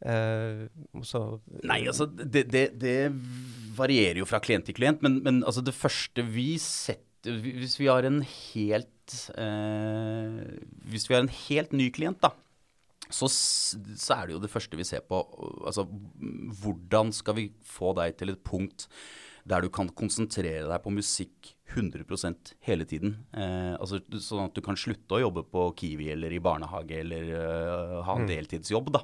uh, 0.04 0.66
Nei, 1.62 1.80
altså 1.84 2.08
det, 2.10 2.46
det, 2.52 2.66
det, 2.80 2.98
varierer 3.76 4.22
jo 4.22 4.28
fra 4.28 4.42
klient 4.42 4.66
til 4.68 4.76
klient, 4.76 5.02
men, 5.04 5.20
men 5.24 5.42
altså 5.44 5.62
det 5.64 5.76
første 5.76 6.24
vi 6.26 6.54
setter 6.60 7.06
Hvis 7.22 7.76
vi 7.76 7.86
har 7.86 8.06
en 8.08 8.22
helt 8.24 9.12
Hvis 10.88 11.04
vi 11.08 11.14
har 11.14 11.22
en 11.22 11.34
helt 11.48 11.74
ny 11.76 11.90
klient, 11.92 12.20
da 12.24 12.32
så, 13.10 13.30
så, 13.30 14.16
er 14.16 14.28
det 14.28 14.36
jo 14.36 14.42
det 14.42 14.52
første 14.52 14.78
vi 14.78 14.86
ser 14.86 15.02
på. 15.06 15.22
Altså, 15.66 15.86
hvordan 16.62 17.14
skal 17.14 17.38
vi 17.38 17.50
få 17.66 17.94
deg 17.98 18.18
til 18.20 18.34
et 18.34 18.44
punkt 18.46 18.88
der 19.48 19.64
du 19.64 19.70
kan 19.72 19.88
konsentrere 19.96 20.68
deg 20.68 20.82
på 20.84 20.92
musikk 20.92 21.54
100% 21.70 22.52
hele 22.66 22.84
tiden? 22.88 23.14
Eh, 23.32 23.74
altså, 23.78 24.00
sånn 24.20 24.48
at 24.48 24.56
du 24.56 24.62
kan 24.64 24.78
slutte 24.78 25.16
å 25.16 25.22
jobbe 25.22 25.44
på 25.48 25.68
Kiwi 25.78 26.10
eller 26.14 26.34
i 26.34 26.42
barnehage 26.42 26.98
eller 27.00 27.30
uh, 27.30 27.96
ha 28.06 28.16
en 28.18 28.26
mm. 28.26 28.30
deltidsjobb. 28.30 28.90
Da. 28.94 29.02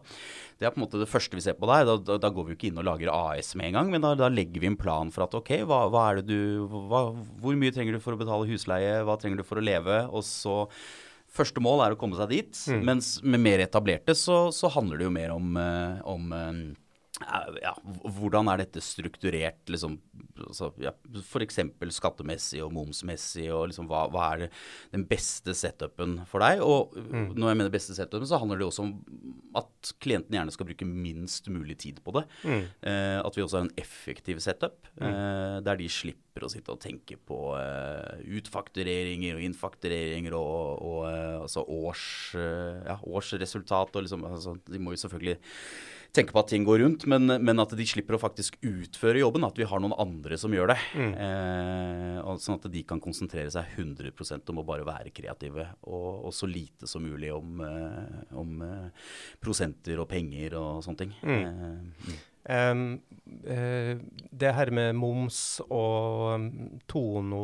Det 0.58 0.68
er 0.68 0.74
på 0.74 0.80
en 0.80 0.86
måte 0.86 1.00
det 1.00 1.10
første 1.10 1.38
vi 1.38 1.44
ser 1.44 1.56
på 1.58 1.68
deg. 1.70 1.86
Da, 1.88 1.96
da, 2.10 2.18
da 2.26 2.32
går 2.34 2.48
vi 2.48 2.54
jo 2.54 2.60
ikke 2.60 2.70
inn 2.72 2.82
og 2.82 2.88
lager 2.88 3.12
AS 3.14 3.54
med 3.58 3.70
en 3.70 3.80
gang, 3.80 3.94
men 3.94 4.04
da, 4.04 4.12
da 4.18 4.30
legger 4.32 4.64
vi 4.64 4.70
en 4.72 4.78
plan 4.80 5.12
for 5.14 5.26
at 5.26 5.38
ok, 5.38 5.54
hva, 5.68 5.86
hva 5.94 6.06
det 6.20 6.26
du, 6.30 6.66
hva, 6.90 7.08
hvor 7.42 7.58
mye 7.58 7.74
trenger 7.74 7.96
du 7.96 8.02
for 8.02 8.16
å 8.16 8.20
betale 8.20 8.50
husleie, 8.50 9.00
hva 9.06 9.18
trenger 9.20 9.40
du 9.40 9.46
for 9.46 9.62
å 9.62 9.66
leve? 9.66 10.02
Og 10.10 10.26
så 10.26 10.64
Første 11.36 11.62
mål 11.62 11.84
er 11.84 11.94
å 11.94 12.00
komme 12.00 12.18
seg 12.18 12.32
dit. 12.32 12.62
Mm. 12.72 12.82
Mens 12.88 13.12
med 13.22 13.42
mer 13.44 13.62
etablerte 13.64 14.16
så, 14.16 14.46
så 14.54 14.70
handler 14.72 15.00
det 15.00 15.08
jo 15.08 15.14
mer 15.14 15.34
om, 15.34 15.56
eh, 15.60 15.98
om 16.08 16.32
eh, 16.32 16.60
ja, 17.16 17.72
hvordan 18.18 18.50
er 18.52 18.60
dette 18.60 18.82
strukturert, 18.84 19.62
liksom, 19.72 19.94
altså, 20.36 20.68
ja, 20.82 20.92
f.eks. 21.22 21.62
skattemessig 21.96 22.60
og 22.64 22.74
momsmessig, 22.76 23.46
og 23.54 23.70
liksom, 23.70 23.88
hva, 23.88 24.02
hva, 24.12 24.26
er 24.34 24.58
den 24.92 25.06
beste 25.08 25.54
setupen 25.56 26.18
for 26.28 26.44
deg? 26.44 26.60
Og 26.64 26.92
mm. 26.92 27.30
når 27.32 27.52
jeg 27.52 27.60
mener 27.62 27.72
beste 27.72 27.96
setupen, 27.96 28.28
så 28.28 28.42
handler 28.42 28.60
det 28.60 28.68
også 28.68 28.84
om 28.84 28.92
at 29.56 29.94
klienten 30.04 30.36
gjerne 30.36 30.52
skal 30.52 30.68
bruke 30.68 30.90
minst 30.90 31.48
mulig 31.52 31.78
tid 31.86 32.02
på 32.04 32.18
det. 32.18 32.26
Mm. 32.44 32.62
Eh, 32.84 33.16
at 33.22 33.38
vi 33.38 33.46
også 33.46 33.62
har 33.62 33.66
en 33.70 33.74
effektiv 33.80 34.44
setup, 34.44 34.78
mm. 35.00 35.08
eh, 35.08 35.56
der 35.64 35.80
de 35.80 35.88
slipper 35.88 36.44
å 36.44 36.52
sitte 36.52 36.76
og 36.76 36.82
tenke 36.84 37.16
på 37.16 37.40
eh, 37.56 38.24
utfaktureringer 38.42 39.38
og 39.38 39.48
innfaktureringer 39.48 40.36
og, 40.36 40.84
og 40.84 41.02
eh, 41.08 41.34
altså 41.40 41.64
års, 41.64 42.06
eh, 42.36 42.84
ja, 42.84 43.00
årsresultat 43.08 43.96
og 43.96 44.04
liksom 44.04 44.28
altså, 44.28 44.58
De 44.68 44.80
må 44.82 44.92
jo 44.92 45.06
selvfølgelig 45.06 45.38
tenke 46.14 46.34
på 46.34 46.42
at 46.42 46.50
ting 46.52 46.66
går 46.66 46.80
rundt, 46.82 47.06
men, 47.10 47.26
men, 47.26 47.62
at 47.62 47.72
de 47.78 47.86
slipper 47.88 48.16
å 48.16 48.22
faktisk 48.22 48.58
utføre 48.66 49.22
jobben. 49.22 49.46
At 49.46 49.58
vi 49.58 49.68
har 49.68 49.82
noen 49.82 49.96
andre 49.98 50.38
som 50.40 50.54
gjør 50.54 50.72
det. 50.72 50.78
Mm. 50.94 51.12
Eh, 51.26 52.36
sånn 52.42 52.58
at 52.60 52.68
de 52.72 52.84
kan 52.88 53.02
konsentrere 53.02 53.52
seg 53.52 53.76
100% 53.76 54.52
om 54.52 54.62
å 54.62 54.66
bare 54.68 54.86
være 54.86 55.14
kreative. 55.16 55.68
Og, 55.88 56.26
og 56.28 56.36
så 56.36 56.48
lite 56.50 56.88
som 56.90 57.04
mulig 57.04 57.32
om, 57.34 57.60
eh, 57.66 58.24
om 58.38 58.64
eh, 58.66 59.12
prosenter 59.42 60.02
og 60.02 60.10
penger 60.12 60.58
og 60.60 60.82
sånne 60.86 61.04
ting. 61.04 61.14
Mm. 61.26 61.92
mm. 62.06 62.24
Um, 62.46 62.82
uh, 63.42 63.98
det 64.30 64.52
her 64.54 64.70
med 64.70 64.92
moms 64.94 65.58
og 65.66 66.36
um, 66.38 66.44
Tono 66.86 67.40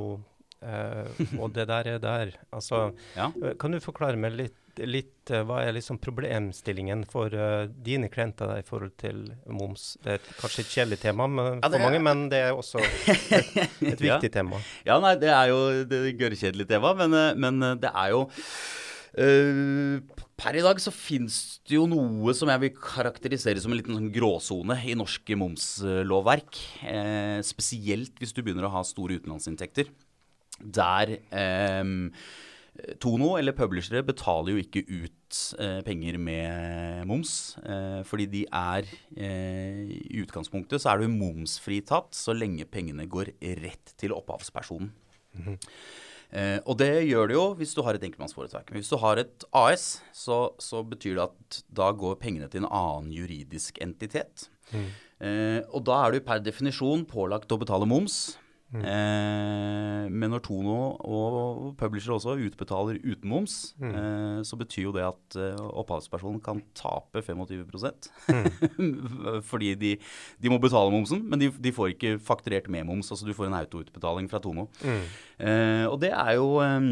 uh, 0.62 1.08
og 1.40 1.48
det 1.56 1.64
der 1.72 1.88
er 1.96 1.98
der, 1.98 2.30
altså 2.54 2.92
ja. 3.16 3.26
Kan 3.58 3.74
du 3.74 3.80
forklare 3.82 4.20
meg 4.20 4.36
litt 4.38 4.61
litt 4.80 5.30
uh, 5.32 5.42
Hva 5.46 5.62
er 5.66 5.74
liksom 5.76 5.98
problemstillingen 6.02 7.04
for 7.10 7.32
uh, 7.36 7.68
dine 7.84 8.08
klienter 8.12 8.50
der, 8.50 8.62
i 8.62 8.66
forhold 8.66 8.94
til 9.00 9.24
moms? 9.46 9.96
Det 10.02 10.16
er 10.16 10.26
kanskje 10.40 10.64
et 10.64 10.72
kjedelig 10.72 11.00
tema 11.02 11.28
men, 11.30 11.60
ja, 11.60 11.68
for 11.68 11.78
er, 11.78 11.84
mange, 11.84 12.02
men 12.02 12.26
det 12.32 12.42
er 12.46 12.56
også 12.56 12.82
et, 12.82 13.54
et 13.92 14.04
viktig 14.06 14.30
ja. 14.30 14.34
tema. 14.40 14.60
Ja, 14.88 14.98
nei, 15.02 15.14
det 15.20 15.32
er 15.32 15.52
jo 15.52 15.62
et 15.84 15.96
gørrkjedelig 16.20 16.68
tema, 16.70 16.94
men, 16.98 17.16
uh, 17.16 17.32
men, 17.38 17.64
det 17.82 17.92
er 17.92 18.14
jo 18.14 18.26
Per 19.12 20.56
i 20.56 20.62
dag 20.64 20.78
så 20.80 20.88
finnes 20.88 21.34
det 21.68 21.74
jo 21.76 21.82
noe 21.84 22.32
som 22.32 22.48
jeg 22.48 22.62
vil 22.62 22.78
karakterisere 22.80 23.60
som 23.60 23.74
en 23.74 23.76
liten 23.76 23.98
sånn 23.98 24.08
gråsone 24.14 24.78
i 24.88 24.94
norske 24.96 25.36
momslovverk. 25.36 26.56
spesielt 27.44 28.16
hvis 28.16 28.32
du 28.32 28.40
begynner 28.40 28.70
å 28.70 28.72
ha 28.72 28.80
store 28.88 29.20
utenlandsinntekter. 29.20 29.92
Der 30.64 31.12
Tono 33.02 33.34
eller 33.36 33.52
publishere 33.52 34.00
betaler 34.06 34.54
jo 34.54 34.62
ikke 34.62 34.80
ut 34.88 35.38
eh, 35.60 35.80
penger 35.84 36.16
med 36.16 37.04
moms. 37.08 37.58
Eh, 37.60 38.00
fordi 38.08 38.26
de 38.32 38.46
er 38.48 38.88
eh, 39.12 39.90
I 39.92 40.22
utgangspunktet 40.22 40.80
så 40.80 40.94
er 40.94 41.02
du 41.02 41.12
momsfritatt 41.12 42.16
så 42.16 42.32
lenge 42.32 42.64
pengene 42.64 43.04
går 43.12 43.34
rett 43.60 43.92
til 44.00 44.16
opphavspersonen. 44.16 44.92
Mm 45.32 45.44
-hmm. 45.44 45.58
og 46.64 46.78
det 46.78 47.08
gjør 47.08 47.26
det 47.26 47.34
jo 47.34 47.54
hvis 47.54 47.74
du 47.74 47.82
har 47.82 47.94
et 47.94 48.02
enkeltmannsforetak. 48.02 48.70
Men 48.70 48.80
hvis 48.80 48.88
du 48.88 48.96
har 48.96 49.16
et 49.16 49.44
AS, 49.52 50.02
så, 50.12 50.50
så, 50.58 50.82
betyr 50.82 51.14
det 51.14 51.22
at 51.22 51.62
da 51.68 51.92
går 51.92 52.14
pengene 52.14 52.48
til 52.48 52.62
en 52.62 52.72
annen 52.72 53.12
juridisk 53.12 53.78
entitet. 53.80 54.50
Mm. 54.72 54.88
og 55.72 55.84
da 55.84 56.06
er 56.06 56.12
du 56.12 56.20
per 56.20 56.38
definisjon 56.38 57.04
pålagt 57.04 57.52
å 57.52 57.58
betale 57.58 57.86
moms. 57.86 58.38
Mm. 58.72 58.84
Eh, 58.88 60.04
men 60.08 60.32
når 60.32 60.40
Tono 60.46 60.76
og 61.04 61.72
publisher 61.80 62.14
også 62.14 62.38
utbetaler 62.40 63.00
uten 63.04 63.28
moms, 63.28 63.56
mm. 63.76 63.90
eh, 63.90 64.38
så 64.48 64.56
betyr 64.60 64.86
jo 64.86 64.94
det 64.96 65.04
at 65.04 65.36
eh, 65.36 65.60
opphavspersonen 65.82 66.40
kan 66.44 66.62
tape 66.78 67.20
25 67.20 67.66
mm. 67.68 69.42
Fordi 69.50 69.74
de, 69.76 69.92
de, 70.40 70.52
må 70.52 70.60
betale 70.62 70.92
momsen, 70.94 71.20
men 71.28 71.42
de, 71.42 71.50
de, 71.52 71.74
får 71.74 71.92
ikke 71.92 72.14
fakturert 72.24 72.70
med 72.72 72.88
moms. 72.88 73.12
Altså 73.12 73.28
du 73.28 73.36
får 73.36 73.50
en 73.50 73.60
autoutbetaling 73.60 74.32
fra 74.32 74.40
Tono. 74.40 74.68
Mm. 74.80 75.04
Eh, 75.44 75.84
og 75.90 76.00
det 76.00 76.14
er 76.16 76.34
jo 76.40 76.56
eh, 76.64 76.88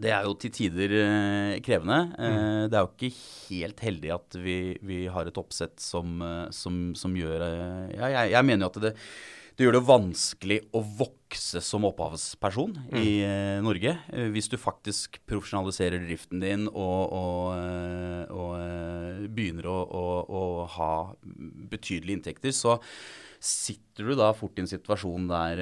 det 0.00 0.08
er 0.08 0.24
jo 0.24 0.32
til 0.40 0.52
tider 0.56 0.92
eh, 1.02 1.54
krevende. 1.64 2.00
Mm. 2.16 2.68
det 2.72 2.76
er 2.78 2.84
jo 2.86 2.92
ikke 2.94 3.16
helt 3.50 3.80
heldig 3.84 4.12
at 4.16 4.36
vi, 4.40 4.58
vi 4.80 5.04
har 5.12 5.28
et 5.28 5.40
oppsett 5.40 5.76
som, 5.80 6.22
som, 6.56 6.94
som 6.96 7.16
gjør 7.16 7.44
ja, 7.44 8.08
jeg, 8.08 8.30
jeg, 8.32 8.46
mener 8.48 8.64
jo 8.64 8.72
at 8.72 8.80
det, 8.86 8.94
det 9.56 9.64
gjør 9.64 9.78
det 9.78 9.86
vanskelig 9.88 10.56
å 10.76 10.82
vokse 10.98 11.62
som 11.64 11.86
opphavsperson 11.88 12.74
mm. 12.76 12.96
i 13.00 13.12
eh, 13.24 13.60
Norge. 13.64 13.94
Eh, 14.12 14.28
hvis 14.34 14.50
du 14.52 14.58
faktisk 14.60 15.16
profesjonaliserer 15.24 16.04
driften 16.04 16.42
din 16.44 16.66
og, 16.68 17.14
og, 17.16 17.40
eh, 17.56 18.34
og 18.36 19.30
begynner 19.32 19.70
å, 19.72 19.78
å, 19.80 20.04
å, 20.28 20.42
ha 20.76 20.90
betydelige 21.72 22.18
inntekter, 22.18 22.52
så 22.52 22.76
sitter 23.40 24.10
du 24.10 24.18
da 24.20 24.28
fort 24.36 24.60
i 24.60 24.64
en 24.64 24.68
situasjon 24.68 25.28
der 25.30 25.60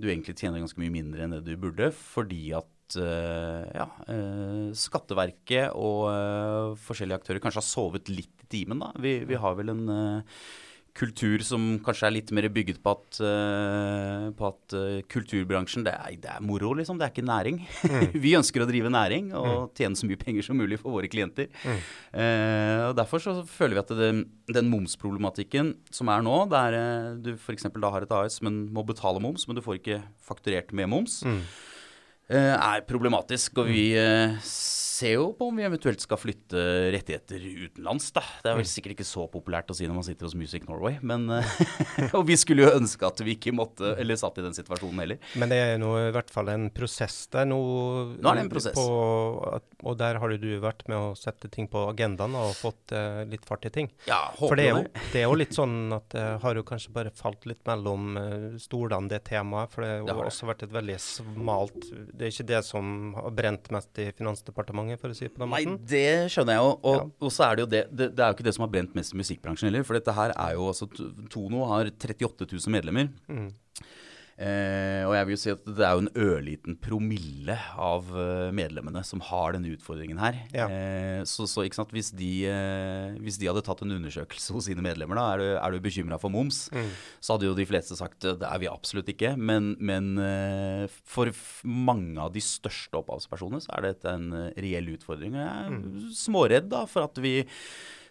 du 0.00 0.08
egentlig 0.08 0.36
tjener 0.38 0.62
ganske 0.62 0.80
mye 0.80 0.92
mindre 0.92 1.24
enn 1.24 1.36
det 1.36 1.44
du 1.44 1.54
burde, 1.60 1.90
fordi 1.96 2.52
at 2.56 2.70
ja, 2.94 3.86
Skatteverket 4.76 5.72
og 5.80 6.76
forskjellige 6.84 7.18
aktører 7.18 7.40
kanskje 7.42 7.62
har 7.62 7.66
sovet 7.66 8.12
litt 8.12 8.44
i 8.44 8.50
timen. 8.52 8.84
da. 8.84 8.92
Vi, 9.00 9.16
vi 9.26 9.40
har 9.40 9.56
vel 9.58 9.72
en 9.72 9.88
kultur 10.94 11.42
som 11.42 11.62
kanskje 11.82 12.06
er 12.06 12.14
litt 12.14 12.30
mer 12.34 12.46
bygget 12.54 12.78
på 12.82 12.92
at, 12.94 13.18
uh, 13.18 14.28
på 14.36 14.46
at 14.46 14.74
uh, 14.78 15.00
kulturbransjen 15.10 15.86
det 15.86 15.94
er, 15.94 16.14
det 16.22 16.30
er, 16.30 16.44
moro, 16.44 16.70
liksom. 16.78 17.00
Det 17.00 17.08
er 17.08 17.12
ikke 17.14 17.26
næring. 17.26 17.58
Mm. 17.82 18.14
vi 18.24 18.36
ønsker 18.38 18.62
å 18.62 18.68
drive 18.68 18.92
næring 18.94 19.32
og 19.34 19.50
mm. 19.50 19.72
tjene 19.80 19.98
så 19.98 20.08
mye 20.08 20.20
penger 20.20 20.46
som 20.46 20.58
mulig 20.60 20.78
for 20.82 20.94
våre 20.94 21.10
klienter. 21.10 21.50
Mm. 21.64 21.82
Uh, 22.14 22.80
og 22.90 22.94
Derfor 23.00 23.24
så 23.24 23.36
føler 23.50 23.78
vi 23.78 23.82
at 23.82 23.92
det, 23.98 24.12
den 24.54 24.70
momsproblematikken 24.70 25.74
som 25.94 26.12
er 26.14 26.22
nå, 26.24 26.38
der 26.52 26.78
du 27.24 27.34
f.eks. 27.34 27.66
da 27.74 27.90
har 27.90 28.06
et 28.06 28.14
AS, 28.14 28.38
men 28.44 28.64
må 28.74 28.86
betale 28.86 29.22
moms, 29.22 29.48
men 29.48 29.58
du 29.58 29.64
får 29.64 29.80
ikke 29.80 30.00
fakturert 30.22 30.70
med 30.76 30.92
moms, 30.92 31.22
mm. 31.26 31.40
er 32.30 32.86
problematisk. 32.86 33.58
Og 33.58 33.72
vi 33.72 33.88
ser 34.94 35.16
jo 35.16 35.28
på 35.36 35.48
om 35.50 35.58
vi 35.58 35.64
eventuelt 35.66 36.02
skal 36.02 36.20
flytte 36.20 36.62
rettigheter 36.94 37.42
utenlands, 37.42 38.10
da. 38.14 38.22
Det 38.44 38.52
er 38.52 38.58
vel 38.60 38.66
mm. 38.66 38.70
sikkert 38.70 38.94
ikke 38.96 39.06
så 39.08 39.26
populært 39.30 39.72
å 39.72 39.76
si 39.76 39.88
når 39.88 39.98
man 39.98 40.06
sitter 40.06 40.28
hos 40.28 40.36
Music 40.38 40.66
Norway, 40.68 40.98
men 41.02 41.26
eh, 41.34 41.54
Og 42.18 42.24
vi 42.28 42.36
skulle 42.38 42.66
jo 42.66 42.72
ønske 42.76 43.06
at 43.08 43.22
vi 43.24 43.34
ikke 43.36 43.54
måtte, 43.54 43.94
eller 44.00 44.18
satt 44.20 44.38
i 44.40 44.44
den 44.44 44.56
situasjonen 44.56 45.02
heller. 45.02 45.30
Men 45.40 45.50
det 45.52 45.58
er 45.60 45.80
nå 45.82 45.90
i 45.98 46.12
hvert 46.14 46.30
fall 46.32 46.50
en 46.52 46.68
prosess 46.74 47.24
der 47.34 47.48
nå. 47.48 47.58
Nå 48.14 48.30
er 48.30 48.38
det 48.38 48.44
en 48.46 48.52
prosess. 48.52 48.78
På, 48.78 49.60
og 49.84 49.98
der 50.00 50.20
har 50.22 50.34
du 50.34 50.48
vært 50.62 50.86
med 50.90 50.98
å 50.98 51.12
sette 51.18 51.50
ting 51.52 51.68
på 51.70 51.86
agendaen 51.90 52.36
og 52.38 52.54
fått 52.58 52.94
uh, 52.94 53.22
litt 53.28 53.44
fart 53.48 53.66
i 53.68 53.72
ting. 53.74 53.90
Ja, 54.08 54.20
håper 54.36 54.46
For 54.46 54.60
det 54.60 54.68
er, 54.68 54.78
jo, 54.78 55.04
det 55.12 55.22
er 55.22 55.26
jo 55.26 55.38
litt 55.42 55.56
sånn 55.56 55.76
at 55.96 56.08
det 56.14 56.24
har 56.44 56.60
jo 56.60 56.66
kanskje 56.66 56.94
bare 56.94 57.14
falt 57.14 57.48
litt 57.50 57.62
mellom 57.68 58.14
uh, 58.18 58.48
stolene, 58.62 59.10
det 59.10 59.24
temaet. 59.30 59.74
For 59.74 59.86
det 59.86 60.12
har 60.12 60.22
jo 60.22 60.30
også 60.30 60.50
vært 60.50 60.66
et 60.68 60.74
veldig 60.74 61.00
smalt 61.02 61.90
Det 62.12 62.28
er 62.28 62.32
ikke 62.32 62.50
det 62.52 62.62
som 62.66 63.14
har 63.18 63.34
brent 63.34 63.70
mest 63.74 64.02
i 64.02 64.10
Finansdepartementet 64.14 64.83
mange, 64.84 65.00
for 65.00 65.10
å 65.10 65.16
si 65.16 65.26
det 65.26 65.34
på 65.34 65.42
den 65.42 65.50
måten? 65.50 65.74
Nei, 65.74 65.88
det 65.90 66.32
skjønner 66.34 66.58
jeg 66.58 66.62
jo. 66.62 66.70
Og, 66.76 66.96
ja. 67.00 67.04
og, 67.24 67.34
så 67.34 67.48
er 67.48 67.56
det 67.56 67.64
jo 67.64 67.68
det, 67.74 67.82
det, 67.90 68.08
det 68.14 68.24
er 68.24 68.30
jo 68.30 68.38
ikke 68.38 68.46
det 68.46 68.54
som 68.56 68.66
har 68.66 68.72
brent 68.76 68.96
mest 68.98 69.16
i 69.16 69.20
musikkbransjen 69.20 69.70
heller. 69.70 69.86
For 69.88 69.98
dette 69.98 70.14
her 70.16 70.34
er 70.36 70.56
jo 70.58 70.70
altså 70.70 70.88
Tono 71.32 71.66
har 71.72 71.90
38 71.90 72.46
000 72.52 72.74
medlemmer. 72.76 73.10
Mm. 73.26 73.50
Eh, 74.34 75.04
og 75.06 75.12
jeg 75.14 75.26
vil 75.28 75.36
jo 75.36 75.40
si 75.40 75.50
at 75.52 75.68
det 75.68 75.84
er 75.86 75.94
jo 75.94 76.02
en 76.02 76.10
ørliten 76.24 76.76
promille 76.82 77.54
av 77.78 78.08
uh, 78.10 78.50
medlemmene 78.54 79.04
som 79.06 79.22
har 79.28 79.54
denne 79.54 79.70
utfordringen 79.76 80.18
her. 80.18 80.40
Ja. 80.50 80.66
Eh, 80.66 81.20
så, 81.28 81.46
så 81.46 81.62
hvis, 81.62 82.10
de, 82.18 82.32
eh, 82.50 83.14
hvis, 83.22 83.38
de, 83.38 83.48
hadde 83.50 83.62
tatt 83.66 83.84
en 83.86 83.94
undersøkelse 83.94 84.52
hos 84.56 84.66
sine 84.66 84.82
medlemmer, 84.84 85.20
da, 85.20 85.26
er 85.34 85.42
du, 85.42 85.46
er 85.54 85.76
du 85.76 85.86
bekymra 85.86 86.18
for 86.22 86.34
moms, 86.34 86.64
mm. 86.74 86.90
så 87.22 87.36
hadde 87.36 87.50
jo 87.50 87.56
de 87.58 87.68
fleste 87.68 87.98
sagt 87.98 88.26
det 88.26 88.48
er 88.48 88.62
vi 88.62 88.70
absolutt 88.70 89.12
ikke. 89.14 89.36
Men, 89.38 89.74
men 89.78 90.14
eh, 90.18 90.86
for 90.90 91.30
mange 91.62 92.18
av 92.18 92.34
de 92.34 92.42
største 92.42 92.98
opphavspersonene 92.98 93.62
så 93.62 93.76
er 93.76 93.90
dette 93.92 94.18
en 94.18 94.32
reell 94.58 94.96
utfordring. 94.96 95.38
Og 95.38 95.44
jeg 95.44 95.52
er 95.52 95.76
mm. 95.78 96.08
småredd 96.24 96.72
da 96.74 96.86
for 96.90 97.06
at 97.06 97.22
vi 97.22 97.38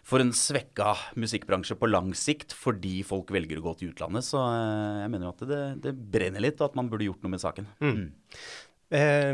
for 0.04 0.20
en 0.20 0.34
svekka 0.36 0.92
musikkbransje 1.16 1.78
på 1.80 1.88
lang 1.88 2.12
sikt 2.18 2.52
fordi 2.56 2.98
folk 3.06 3.32
velger 3.34 3.60
å 3.60 3.64
gå 3.70 3.74
til 3.80 3.94
utlandet. 3.94 4.26
Så 4.26 4.40
eh, 4.42 5.00
jeg 5.04 5.14
mener 5.14 5.32
at 5.32 5.44
det, 5.48 5.64
det 5.86 5.94
brenner 5.94 6.44
litt, 6.44 6.60
og 6.60 6.70
at 6.70 6.78
man 6.78 6.90
burde 6.92 7.08
gjort 7.08 7.24
noe 7.24 7.34
med 7.34 7.42
saken. 7.42 7.68
Mm. 7.80 7.94
Mm. 7.96 8.40
Eh, 8.94 9.30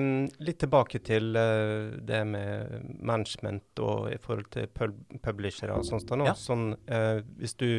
litt 0.47 0.61
tilbake 0.63 1.03
til 1.05 1.35
eh, 1.37 1.97
det 2.07 2.21
med 2.29 2.93
management 3.03 3.83
og 3.83 4.13
i 4.15 4.19
forhold 4.23 4.53
til 4.55 4.71
pub 4.71 4.95
publishere 5.25 5.75
og 5.75 5.89
sånt. 5.89 6.15
Ja. 6.23 6.37
Sånn, 6.39 6.71
eh, 6.87 7.19
hvis 7.41 7.59
du 7.59 7.71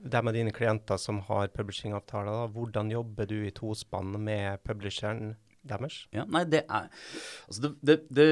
det 0.00 0.22
med 0.24 0.34
dine 0.34 0.52
klienter 0.52 0.96
som 0.96 1.20
har 1.28 1.50
publishingavtaler, 1.52 2.48
hvordan 2.54 2.90
jobber 2.92 3.28
du 3.28 3.36
i 3.44 3.52
tospann 3.52 4.16
med 4.16 4.62
publisheren 4.64 5.34
deres? 5.66 6.04
Ja, 6.14 6.26
nei, 6.30 6.44
det 6.48 6.64
er 6.66 6.88
Altså, 7.48 7.62
det, 7.62 7.72
det, 7.84 7.96
det, 8.12 8.28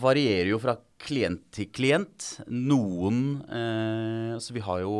varierer 0.00 0.52
jo 0.52 0.60
fra 0.62 0.76
klient 1.00 1.46
til 1.54 1.68
klient. 1.72 2.30
Noen 2.48 3.40
eh, 3.48 4.36
Altså, 4.36 4.56
vi 4.56 4.64
har 4.64 4.84
jo 4.84 4.94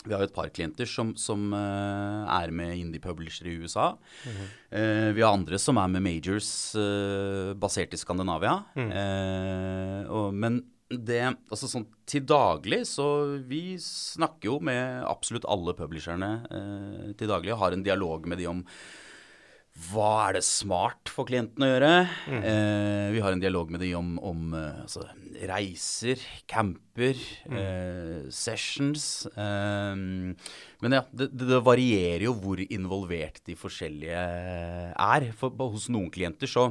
vi 0.00 0.14
har 0.14 0.22
jo 0.22 0.30
et 0.30 0.36
par 0.36 0.48
klienter 0.48 0.88
som, 0.88 1.10
som 1.20 1.50
uh, 1.52 2.24
er 2.32 2.52
med 2.56 2.72
indie-publishere 2.72 3.50
i 3.50 3.58
USA. 3.60 3.90
Mm 4.24 4.32
-hmm. 4.32 4.46
uh, 4.72 5.12
vi 5.12 5.22
har 5.22 5.32
andre 5.32 5.58
som 5.58 5.76
er 5.76 5.88
med 5.88 6.02
majors 6.02 6.74
uh, 6.74 7.52
basert 7.52 7.92
i 7.92 7.96
Skandinavia. 7.96 8.64
Mm. 8.74 8.90
Og, 10.08 10.34
men 10.34 10.64
det 10.88 11.36
Altså 11.50 11.68
sånn 11.68 11.86
til 12.06 12.26
daglig 12.26 12.86
så 12.86 13.38
Vi 13.46 13.78
snakker 13.78 14.46
jo 14.46 14.58
med 14.58 15.04
absolutt 15.04 15.44
alle 15.46 15.74
publisherne 15.74 17.14
til 17.16 17.28
daglig 17.28 17.54
har 17.54 17.72
en 17.72 17.82
dialog 17.82 18.26
med 18.26 18.38
de 18.38 18.46
om 18.46 18.64
hva 19.90 20.28
er 20.28 20.36
det 20.36 20.42
smart 20.44 21.08
for 21.08 21.28
klienten 21.28 21.64
å 21.64 21.68
gjøre? 21.70 21.90
Mm. 22.28 22.42
Eh, 22.50 23.06
vi 23.14 23.22
har 23.24 23.32
en 23.32 23.42
dialog 23.42 23.70
med 23.72 23.80
de 23.84 23.92
om, 23.96 24.12
om 24.18 24.52
uh, 24.52 24.82
altså, 24.82 25.06
reiser, 25.48 26.20
camper, 26.50 27.18
mm. 27.48 27.56
eh, 27.56 28.26
sessions. 28.34 29.06
Eh, 29.30 29.94
men 30.84 30.96
ja, 30.98 31.04
det, 31.16 31.30
det, 31.32 31.62
varierer 31.64 32.26
jo 32.26 32.36
hvor 32.42 32.60
involvert 32.66 33.40
de 33.46 33.56
forskjellige 33.58 34.24
er. 34.92 35.30
For 35.38 35.54
hos 35.72 35.88
noen 35.92 36.10
klienter 36.12 36.50
så, 36.50 36.68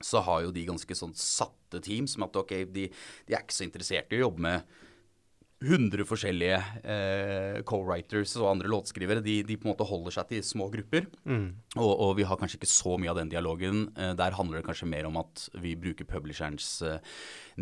så 0.00 0.24
har 0.26 0.46
jo 0.46 0.54
de 0.56 0.66
ganske 0.72 0.98
sånn 0.98 1.14
satte 1.18 1.82
team 1.84 2.10
som 2.10 2.26
at 2.26 2.42
ok, 2.42 2.56
de, 2.74 2.88
de 3.28 3.36
er 3.36 3.44
ikke 3.44 3.60
så 3.60 3.68
interessert 3.68 4.10
i 4.12 4.18
å 4.18 4.26
jobbe 4.26 4.48
med 4.48 4.80
100 5.62 6.04
forskjellige 6.08 6.58
eh, 6.82 7.60
co-writers 7.68 8.34
og 8.40 8.48
andre 8.50 8.70
låtskrivere. 8.70 9.22
De, 9.24 9.38
de, 9.46 9.56
på 9.58 9.68
en 9.68 9.72
måte 9.72 9.86
holder 9.88 10.16
seg 10.16 10.28
til 10.30 10.42
små 10.46 10.68
grupper. 10.72 11.06
Mm. 11.28 11.46
Og, 11.76 11.92
og, 11.92 12.12
vi 12.18 12.26
har 12.28 12.40
kanskje 12.40 12.58
ikke 12.60 12.70
så 12.70 12.96
mye 13.00 13.12
av 13.12 13.20
den 13.20 13.32
dialogen. 13.32 13.84
Eh, 13.96 14.12
der 14.18 14.36
handler 14.38 14.60
det 14.60 14.66
kanskje 14.68 14.90
mer 14.90 15.08
om 15.08 15.20
at 15.22 15.46
vi 15.62 15.74
bruker 15.78 16.08
publisherens 16.08 16.68
eh, 16.86 17.00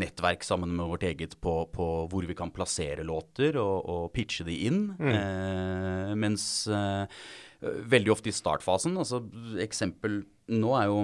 nettverk 0.01 0.47
sammen 0.47 0.73
med 0.77 0.91
vårt 0.91 1.07
eget 1.09 1.37
på, 1.43 1.55
på, 1.75 1.89
hvor 2.11 2.29
vi 2.29 2.37
kan 2.39 2.53
plassere 2.55 3.07
låter 3.07 3.59
og, 3.61 3.79
og 3.85 4.11
pitche 4.17 4.47
de 4.49 4.59
inn. 4.69 4.85
Mm. 4.99 5.15
Eh, 5.15 6.13
mens 6.21 6.45
eh, 6.73 7.25
veldig 7.61 8.15
ofte 8.17 8.33
i 8.33 8.37
startfasen, 8.37 8.97
altså 9.01 9.25
eksempel 9.61 10.23
nå 10.51 10.77
er 10.79 10.89
jo 10.91 11.03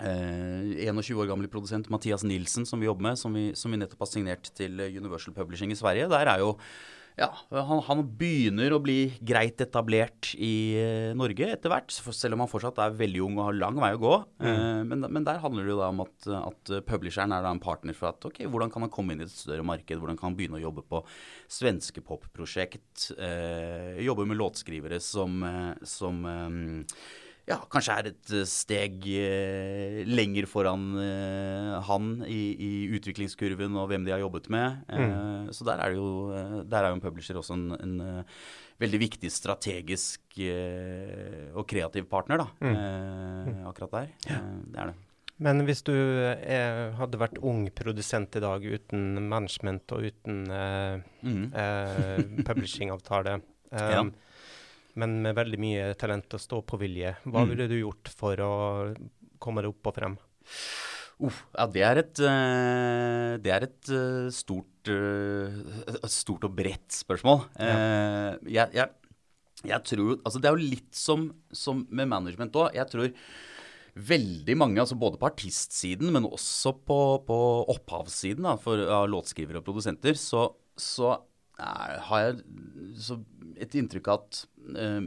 Eh, 0.00 0.88
21 0.88 1.18
år 1.20 1.28
gamle 1.28 1.50
produsent 1.52 1.90
Mathias 1.92 2.24
Nilsen, 2.24 2.64
som 2.68 2.80
vi 2.80 2.88
jobber 2.88 3.10
med, 3.10 3.20
som 3.20 3.34
vi, 3.36 3.50
som 3.58 3.72
vi, 3.72 3.80
nettopp 3.82 4.06
har 4.06 4.12
signert 4.14 4.48
til 4.56 4.80
Universal 4.80 5.36
Publishing 5.36 5.74
i 5.74 5.78
Sverige. 5.78 6.08
Der 6.12 6.30
er 6.32 6.42
jo 6.44 6.56
ja, 7.18 7.28
han, 7.52 7.82
han, 7.84 8.00
begynner 8.16 8.72
å 8.72 8.80
bli 8.80 9.12
greit 9.20 9.60
etablert 9.60 10.30
i 10.32 10.78
eh, 10.80 11.10
Norge 11.18 11.50
etter 11.52 11.68
hvert. 11.68 11.92
Selv 11.92 12.38
om 12.38 12.44
han 12.44 12.48
fortsatt 12.48 12.80
er 12.80 12.94
veldig 12.96 13.20
ung 13.26 13.36
og 13.36 13.50
har 13.50 13.58
lang 13.58 13.80
vei 13.82 13.90
å 13.92 14.00
gå. 14.00 14.14
Mm. 14.40 14.48
Eh, 14.48 14.78
men, 14.88 15.04
men, 15.04 15.26
der 15.26 15.42
handler 15.42 15.68
det 15.68 15.74
jo 15.74 15.80
da 15.82 15.90
om 15.92 16.00
at, 16.06 16.28
at 16.38 16.72
publisheren 16.88 17.34
er 17.36 17.44
da 17.44 17.52
en 17.52 17.60
partner 17.62 17.96
for 17.98 18.14
at 18.14 18.28
ok, 18.30 18.46
hvordan 18.48 18.72
kan 18.72 18.86
han 18.86 18.92
komme 18.94 19.12
inn 19.12 19.24
i 19.24 19.28
et 19.28 19.34
større 19.34 19.66
marked? 19.66 19.92
Hvordan 19.92 20.16
kan 20.20 20.30
han 20.30 20.38
begynne 20.38 20.56
å 20.56 20.64
jobbe 20.64 20.86
på 20.88 21.02
svenske 21.52 22.04
popprosjekt? 22.06 23.10
Eh, 23.18 24.00
jobbe 24.06 24.24
med 24.30 24.40
låtskrivere 24.40 25.02
som, 25.04 25.36
eh, 25.44 25.84
som 25.84 26.24
eh, 26.24 26.96
ja, 27.48 27.58
kanskje 27.70 27.94
er 27.98 28.08
et 28.12 28.32
eh, 28.38 28.46
steg 28.46 29.06
eh, 29.18 30.02
lenger 30.06 30.46
foran 30.50 30.84
eh, 31.02 31.72
han 31.88 32.10
i, 32.28 32.40
i, 32.54 32.72
utviklingskurven 32.94 33.78
og 33.80 33.88
hvem 33.90 34.06
de 34.06 34.14
har 34.14 34.22
jobbet 34.22 34.46
med. 34.52 34.82
Mm. 34.86 35.02
Eh, 35.02 35.52
så 35.56 35.66
der 35.66 35.82
er, 35.82 35.96
jo, 35.96 36.30
eh, 36.36 36.58
der 36.70 36.84
er 36.86 36.92
jo 36.92 37.00
en 37.00 37.04
publisher 37.04 37.40
også 37.40 37.56
en, 37.58 37.68
en 37.82 37.96
uh, 38.02 38.42
veldig 38.82 39.00
viktig 39.02 39.30
strategisk 39.30 40.38
og 40.38 41.66
kreativ 41.68 42.06
partner, 42.10 42.44
da. 42.44 42.46
Mm. 42.62 42.76
Uh, 42.78 43.70
akkurat 43.70 43.96
der. 43.98 44.12
Ja. 44.30 44.42
det 44.70 44.84
er 44.84 44.92
det. 44.92 44.98
Men 45.42 45.64
hvis 45.66 45.82
du 45.82 45.92
er, 45.92 46.92
hadde 46.94 47.18
vært 47.18 47.40
ung 47.42 47.64
produsent 47.74 48.36
i 48.38 48.42
dag 48.42 48.62
uten 48.62 49.24
management 49.26 49.90
og 49.96 50.06
uten 50.12 50.44
mm. 50.46 51.46
publishingavtale 52.46 53.40
ja 53.72 54.04
men 55.00 55.18
med 55.24 55.36
veldig 55.38 55.60
mye 55.60 55.90
talent 56.00 56.34
og 56.36 56.42
stå-på-vilje. 56.42 57.14
Hva 57.24 57.44
mm. 57.44 57.52
ville 57.52 57.68
du 57.70 57.76
gjort 57.78 58.10
for 58.12 58.42
å 58.44 58.54
komme 59.42 59.64
deg 59.64 59.72
opp 59.72 59.90
og 59.90 59.96
frem? 59.96 60.16
Uh, 61.22 61.38
ja, 61.54 61.68
det 61.70 61.84
er 61.86 62.00
et, 62.02 62.24
uh, 62.24 63.30
det 63.42 63.54
er 63.54 63.68
et 63.68 63.92
uh, 63.94 64.26
stort, 64.34 64.90
uh, 64.90 66.02
stort, 66.10 66.48
og 66.48 66.58
bredt 66.58 66.90
spørsmål. 66.96 67.46
Ja. 67.56 68.36
Jeg, 68.42 68.74
jeg, 68.74 68.90
jeg, 69.62 69.80
tror 69.86 70.16
Altså, 70.18 70.42
det 70.42 70.50
er 70.50 70.58
jo 70.58 70.70
litt 70.74 70.92
som, 70.98 71.30
som 71.54 71.86
med 71.90 72.10
management 72.10 72.58
òg. 72.58 72.76
Jeg 72.76 72.90
tror 72.90 73.12
veldig 73.92 74.56
mange, 74.56 74.80
altså 74.80 74.96
både 74.96 75.18
på 75.20 75.28
artistsiden, 75.28 76.12
men 76.14 76.26
også 76.28 76.72
på, 76.80 76.98
på 77.28 77.38
opphavssiden 77.74 78.48
da, 78.48 78.56
for 78.60 78.80
av 78.80 79.04
låtskrivere 79.12 79.60
og 79.60 79.66
produsenter, 79.66 80.16
så, 80.18 80.46
så 80.80 81.18
har 82.08 82.24
jeg 82.26 82.42
et 83.62 83.76
inntrykk 83.78 84.08
av 84.10 84.22
at 84.22 84.40
eh, 84.78 85.02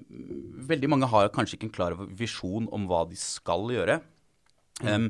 veldig 0.70 0.92
mange 0.92 1.10
har 1.12 1.34
kanskje 1.34 1.58
ikke 1.58 1.70
en 1.70 1.76
klar 1.76 1.98
visjon 2.18 2.70
om 2.76 2.88
hva 2.90 3.04
de 3.10 3.18
skal 3.20 3.68
gjøre. 3.74 4.00
Mm. 4.84 4.88
Um, 4.92 5.10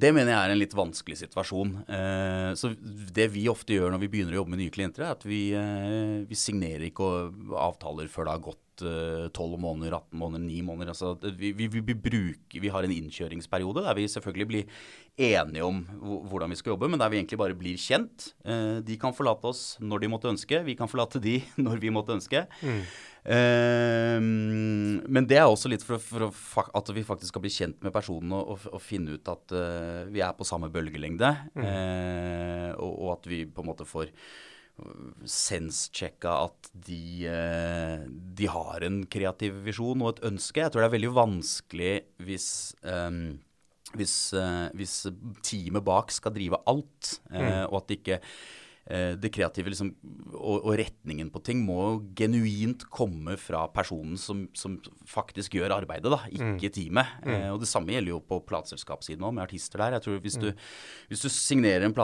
det 0.00 0.12
mener 0.14 0.30
jeg 0.30 0.38
er 0.38 0.52
en 0.52 0.60
litt 0.60 0.74
vanskelig 0.78 1.16
situasjon. 1.18 1.72
Eh, 1.90 2.50
så 2.58 2.70
Det 2.78 3.26
vi 3.34 3.48
ofte 3.50 3.74
gjør 3.74 3.90
når 3.90 4.04
vi 4.04 4.10
begynner 4.12 4.36
å 4.36 4.42
jobbe 4.42 4.54
med 4.54 4.62
nye 4.62 4.74
klienter, 4.74 5.02
er 5.02 5.16
at 5.16 5.26
vi, 5.26 5.50
eh, 5.52 6.22
vi 6.30 6.38
signerer 6.38 6.86
ikke 6.86 7.08
avtaler 7.58 8.06
før 8.06 8.28
det 8.28 8.34
har 8.36 8.44
gått 8.44 8.69
12 8.80 9.30
eh, 9.30 9.60
måneder, 9.60 9.96
18 9.98 10.18
måneder, 10.18 10.44
9 10.46 10.62
måneder. 10.66 10.92
Altså, 10.94 11.14
vi, 11.36 11.52
vi, 11.56 11.68
vi, 11.68 11.94
bruker, 11.94 12.60
vi 12.60 12.72
har 12.72 12.86
en 12.86 12.94
innkjøringsperiode 12.94 13.84
der 13.86 13.98
vi 13.98 14.08
selvfølgelig 14.10 14.48
blir 14.50 14.82
enige 15.20 15.66
om 15.66 15.82
hvordan 16.30 16.50
vi 16.50 16.58
skal 16.58 16.74
jobbe, 16.74 16.88
men 16.88 17.00
der 17.00 17.12
vi 17.12 17.20
egentlig 17.20 17.38
bare 17.40 17.58
blir 17.58 17.78
kjent. 17.80 18.32
Eh, 18.44 18.80
de 18.86 18.98
kan 19.00 19.14
forlate 19.16 19.50
oss 19.50 19.62
når 19.80 20.04
de 20.04 20.12
måtte 20.12 20.30
ønske, 20.32 20.62
vi 20.66 20.76
kan 20.78 20.90
forlate 20.90 21.22
de 21.22 21.38
når 21.66 21.82
vi 21.82 21.94
måtte 21.94 22.16
ønske. 22.16 22.46
Mm. 22.64 22.82
Uh, 23.20 24.16
men 25.12 25.26
det 25.28 25.36
er 25.36 25.44
også 25.44 25.68
litt 25.68 25.82
for, 25.84 26.00
for, 26.00 26.30
for, 26.32 26.70
at 26.72 26.88
vi 26.96 27.04
faktisk 27.04 27.34
skal 27.34 27.42
bli 27.44 27.52
kjent 27.52 27.82
med 27.84 27.92
personen 27.92 28.32
og, 28.32 28.54
og, 28.54 28.62
og 28.72 28.80
finne 28.80 29.18
ut 29.18 29.28
at 29.28 29.52
uh, 29.52 30.08
vi 30.08 30.22
er 30.24 30.32
på 30.38 30.46
samme 30.48 30.70
bølgelengde. 30.72 31.34
Mm. 31.52 31.66
Uh, 31.66 32.70
og, 32.78 32.94
og, 32.94 33.10
at 33.18 33.28
vi 33.28 33.42
på 33.44 33.60
en 33.60 33.70
måte 33.74 33.88
får 33.88 34.14
sense-sjekka 35.28 36.32
at 36.46 36.70
de, 36.86 37.26
de, 38.38 38.48
har 38.50 38.86
en 38.86 39.02
kreativ 39.10 39.60
visjon 39.66 40.02
og 40.04 40.14
et 40.14 40.24
ønske. 40.30 40.62
Jeg 40.62 40.72
tror 40.72 40.84
det 40.84 40.90
er 40.90 40.96
veldig 40.96 41.14
vanskelig 41.18 41.94
hvis 42.24 42.50
um, 42.86 43.22
hvis, 43.96 44.14
hvis 44.78 44.94
teamet 45.42 45.84
bak 45.86 46.12
skal 46.14 46.34
drive 46.34 46.60
alt, 46.70 47.16
mm. 47.30 47.70
og 47.70 47.80
at 47.80 47.88
det 47.88 47.96
ikke 47.98 48.18
uh, 48.20 49.16
det 49.18 49.32
kreative 49.34 49.72
liksom, 49.72 49.90
og, 50.34 50.60
og, 50.60 50.72
retningen 50.78 51.30
på 51.34 51.42
ting 51.46 51.64
må 51.66 51.80
genuint 52.18 52.86
komme 52.92 53.36
fra 53.40 53.64
personen 53.74 54.18
som, 54.20 54.44
som 54.56 54.78
faktisk 55.10 55.58
gjør 55.58 55.74
arbeidet, 55.80 56.10
da, 56.12 56.20
ikke 56.30 56.70
mm. 56.70 56.76
teamet. 56.76 57.16
Mm. 57.24 57.34
Eh, 57.34 57.48
og 57.54 57.60
Det 57.64 57.70
samme 57.70 57.94
gjelder 57.94 58.14
jo 58.14 58.22
på 58.30 58.40
plateselskapssiden 58.50 59.26
òg, 59.26 59.36
med 59.36 59.46
artister 59.48 59.82
der. 59.82 59.98
Jeg 59.98 60.06
tror 60.06 60.22
hvis, 60.24 60.38
mm. 60.38 60.46
du, 60.46 60.70
hvis 61.10 61.26
du 61.26 61.30
signerer 61.34 61.86
en 61.86 61.96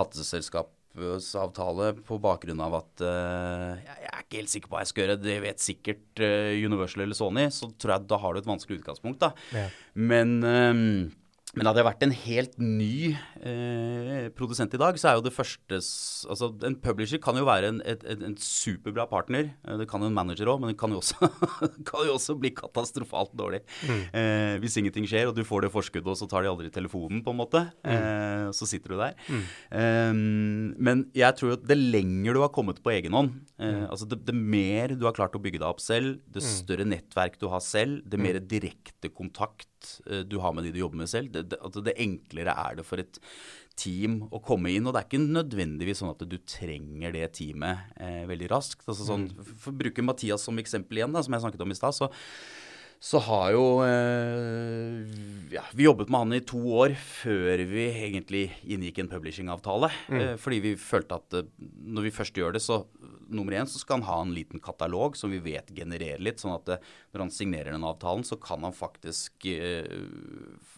plateselskapsavtale 0.96 1.90
på 2.06 2.18
bakgrunn 2.22 2.62
av 2.64 2.78
at 2.80 3.04
uh, 3.04 3.76
jeg 3.80 4.08
er 4.08 4.24
ikke 4.24 4.40
helt 4.40 4.52
sikker 4.52 4.70
på 4.70 4.76
hva 4.76 4.82
jeg 4.84 4.92
skal 4.92 5.04
gjøre, 5.04 5.20
det 5.22 5.36
vet 5.44 5.62
sikkert 5.62 6.24
uh, 6.24 6.52
Universal 6.56 7.04
eller 7.06 7.18
Sony, 7.18 7.46
så 7.54 7.70
tror 7.76 7.96
jeg 7.96 8.08
da 8.10 8.20
har 8.22 8.34
du 8.34 8.42
et 8.42 8.50
vanskelig 8.50 8.80
utgangspunkt. 8.80 9.22
da. 9.22 9.32
Ja. 9.56 9.68
Men 9.96 10.36
um, 10.42 10.84
men 11.56 11.68
hadde 11.68 11.80
jeg 11.80 11.88
vært 11.88 12.04
en 12.04 12.12
helt 12.12 12.56
ny 12.60 12.96
eh, 13.40 14.26
produsent 14.36 14.74
i 14.76 14.80
dag, 14.80 14.98
så 15.00 15.08
er 15.08 15.16
jo 15.16 15.24
det 15.24 15.32
første 15.32 15.78
Altså, 16.26 16.50
en 16.66 16.76
publisher 16.80 17.20
kan 17.22 17.36
jo 17.38 17.46
være 17.46 17.70
en, 17.72 17.78
et, 17.88 18.02
et, 18.08 18.20
en 18.24 18.34
superbra 18.40 19.06
partner. 19.08 19.50
Eh, 19.64 19.76
det 19.80 19.86
kan 19.88 20.02
jo 20.04 20.10
en 20.10 20.16
manager 20.16 20.50
òg, 20.52 20.60
men 20.60 20.72
det 20.72 20.78
kan 20.80 20.92
jo, 20.92 21.00
også, 21.00 21.30
kan 21.88 22.04
jo 22.04 22.16
også, 22.16 22.36
bli 22.40 22.50
katastrofalt 22.56 23.32
dårlig. 23.38 23.62
Mm. 23.88 24.02
Eh, 24.20 24.54
hvis 24.60 24.76
ingenting 24.80 25.08
skjer, 25.08 25.30
og 25.30 25.36
du 25.36 25.44
får 25.48 25.64
det 25.64 25.72
forskuddet, 25.72 26.10
og 26.12 26.18
så 26.20 26.28
tar 26.28 26.44
de 26.44 26.50
aldri 26.52 26.68
telefonen, 26.72 27.22
på 27.24 27.32
en 27.32 27.40
måte. 27.40 27.62
Mm. 27.86 27.92
Eh, 27.94 28.48
så 28.56 28.68
sitter 28.68 28.92
du 28.92 29.00
der. 29.00 29.16
Mm. 29.28 29.44
Ehm, 29.80 30.66
men 30.76 31.06
jeg 31.16 31.38
tror 31.40 31.56
at 31.56 31.64
det 31.68 31.78
lenger 31.80 32.36
du 32.36 32.42
har 32.44 32.52
kommet 32.54 32.82
på 32.84 32.92
egen 32.92 33.16
hånd, 33.16 33.32
eh, 33.56 33.78
mm. 33.80 33.86
altså 33.94 34.10
det, 34.12 34.20
det, 34.28 34.36
mer 34.36 34.92
du 34.92 35.08
har 35.08 35.16
klart 35.16 35.36
å 35.36 35.42
bygge 35.42 35.62
deg 35.62 35.70
opp 35.70 35.80
selv, 35.84 36.20
det 36.28 36.44
mm. 36.44 36.50
større 36.52 36.88
nettverk 36.88 37.40
du 37.40 37.48
har 37.52 37.64
selv, 37.64 38.02
det 38.04 38.20
mm. 38.20 38.26
mer 38.28 38.40
direkte 38.44 39.12
kontakt 39.12 39.70
Eh, 40.06 40.24
du 40.26 40.38
har 40.42 40.54
med 40.56 40.66
de 40.66 40.74
du 40.74 40.80
jobber 40.82 41.02
med 41.02 41.10
selv. 41.10 41.32
Det, 41.34 41.46
det, 41.52 41.84
det, 41.86 41.96
enklere 42.02 42.56
er 42.66 42.78
det 42.78 42.86
for 42.86 43.02
et 43.02 43.20
team 43.76 44.22
å 44.32 44.40
komme 44.44 44.72
inn. 44.72 44.86
Og 44.86 44.94
det 44.94 45.02
er 45.02 45.08
ikke 45.10 45.24
nødvendigvis 45.24 46.02
sånn 46.02 46.14
at 46.14 46.24
du 46.28 46.36
trenger 46.48 47.16
det 47.16 47.26
teamet 47.38 47.96
eh, 48.00 48.22
veldig 48.28 48.52
raskt. 48.52 48.86
Altså 48.86 49.08
sånn, 49.08 49.28
mm. 49.32 49.56
For 49.64 49.72
å 49.74 49.80
bruke 49.84 50.06
Mathias 50.06 50.46
som 50.46 50.62
eksempel 50.62 51.02
igjen, 51.02 51.16
da, 51.16 51.24
som 51.24 51.36
jeg 51.36 51.44
snakket 51.44 51.66
om 51.66 51.74
i 51.74 51.78
stad, 51.78 51.96
så, 51.96 52.10
så 53.02 53.20
har 53.26 53.50
jo 53.52 53.64
eh, 53.84 55.18
ja, 55.52 55.66
Vi 55.76 55.86
jobbet 55.86 56.10
med 56.10 56.24
han 56.24 56.38
i 56.38 56.44
to 56.48 56.62
år 56.80 56.96
før 56.96 57.62
vi 57.68 57.90
egentlig 58.08 58.46
inngikk 58.64 59.02
en 59.02 59.12
publishingavtale. 59.12 59.92
Mm. 60.08 60.20
Eh, 60.20 60.34
fordi 60.40 60.62
vi 60.64 60.76
følte 60.80 61.20
at 61.20 61.40
eh, 61.42 61.52
når 61.96 62.08
vi 62.08 62.16
først 62.16 62.40
gjør 62.40 62.56
det, 62.56 62.64
så 62.64 62.84
nummer 63.28 63.56
én 63.58 63.68
så 63.68 63.80
skal 63.80 64.00
han 64.00 64.06
ha 64.08 64.20
en 64.22 64.34
liten 64.34 64.60
katalog 64.62 65.16
som 65.18 65.32
vi 65.32 65.40
vet 65.42 65.70
genererer 65.74 66.22
litt. 66.22 66.40
Sånn 66.42 66.54
at 66.54 66.66
det, 66.68 66.78
eh, 66.78 66.94
når 67.14 67.24
han 67.26 67.32
signerer 67.34 67.74
den 67.74 67.86
avtalen, 67.86 68.24
så 68.26 68.38
kan 68.40 68.62
han 68.66 68.76
faktisk 68.76 69.48
eh, 69.50 69.88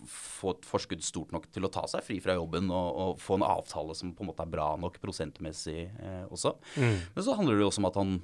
få 0.08 0.54
et 0.54 0.68
forskudd 0.68 1.04
stort 1.04 1.34
nok 1.34 1.48
til 1.54 1.66
å 1.66 1.72
ta 1.72 1.84
seg 1.90 2.04
fri 2.06 2.18
fra 2.24 2.37
jobben 2.38 2.70
og, 2.70 2.88
og, 2.88 3.22
få 3.22 3.38
en 3.38 3.46
avtale 3.48 3.96
som 3.98 4.14
på 4.14 4.24
en 4.24 4.30
måte 4.30 4.44
er 4.44 4.52
bra 4.52 4.70
nok 4.80 4.98
prosentmessig 5.02 5.78
eh, 5.87 6.24
også. 6.28 6.56
Mm. 6.78 6.98
Men 7.14 7.26
så 7.26 7.37
handler 7.38 7.56
det 7.56 7.66
jo 7.66 7.70
også 7.72 7.84
om 7.84 7.90
at 7.90 8.00
han 8.00 8.18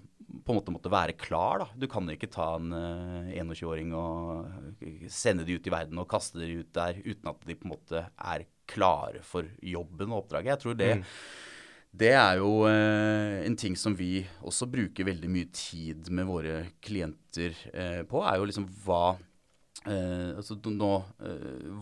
på 0.45 0.53
en 0.53 0.59
måte 0.59 0.75
måtte 0.75 0.93
være 0.93 1.17
klar. 1.21 1.63
da. 1.63 1.69
Du 1.79 1.89
kan 1.91 2.09
ikke 2.11 2.33
ta 2.33 2.55
en 2.59 2.75
eh, 2.75 3.33
21-åring 3.41 3.95
og 3.99 5.09
sende 5.13 5.47
de 5.47 5.59
ut 5.59 5.69
i 5.69 5.75
verden 5.75 6.01
og 6.01 6.11
kaste 6.11 6.41
de 6.41 6.61
ut 6.63 6.71
der 6.77 7.01
uten 7.05 7.33
at 7.33 7.49
de 7.49 7.59
på 7.59 7.69
en 7.69 7.75
måte 7.77 8.07
er 8.09 8.47
klare 8.71 9.21
for 9.27 9.49
jobben 9.61 10.13
og 10.13 10.25
oppdraget. 10.25 10.55
Jeg 10.55 10.65
tror 10.65 10.79
det 10.79 10.95
mm 11.01 11.09
det 11.95 12.11
er 12.17 12.41
jo 12.41 12.65
eh, 12.67 13.45
en 13.47 13.55
ting 13.59 13.77
som 13.79 13.95
vi 13.95 14.25
også 14.43 14.67
bruker 14.71 15.07
veldig 15.07 15.31
mye 15.31 15.51
tid 15.55 16.11
med 16.15 16.27
våre 16.27 16.57
klienter 16.83 17.55
eh, 17.71 18.03
på, 18.09 18.23
er 18.27 18.41
jo 18.41 18.49
liksom 18.51 18.67
hva 18.85 19.15
eh, 19.87 20.35
altså 20.35 20.59
nå, 20.59 20.93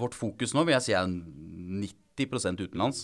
Vårt 0.00 0.16
fokus 0.18 0.52
nå 0.52 0.66
vil 0.66 0.76
jeg 0.76 0.86
si 0.88 0.96
er 0.98 1.08
90 1.08 2.60
utenlands. 2.60 2.98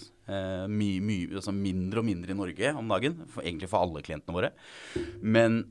My, 0.68 0.88
my, 1.00 1.14
altså 1.32 1.54
mindre 1.56 2.02
og 2.02 2.04
mindre 2.04 2.34
i 2.34 2.36
Norge 2.36 2.72
om 2.76 2.90
dagen, 2.92 3.14
for, 3.32 3.40
egentlig 3.40 3.70
for 3.72 3.86
alle 3.86 4.02
klientene 4.04 4.36
våre. 4.36 4.50
Men 5.24 5.62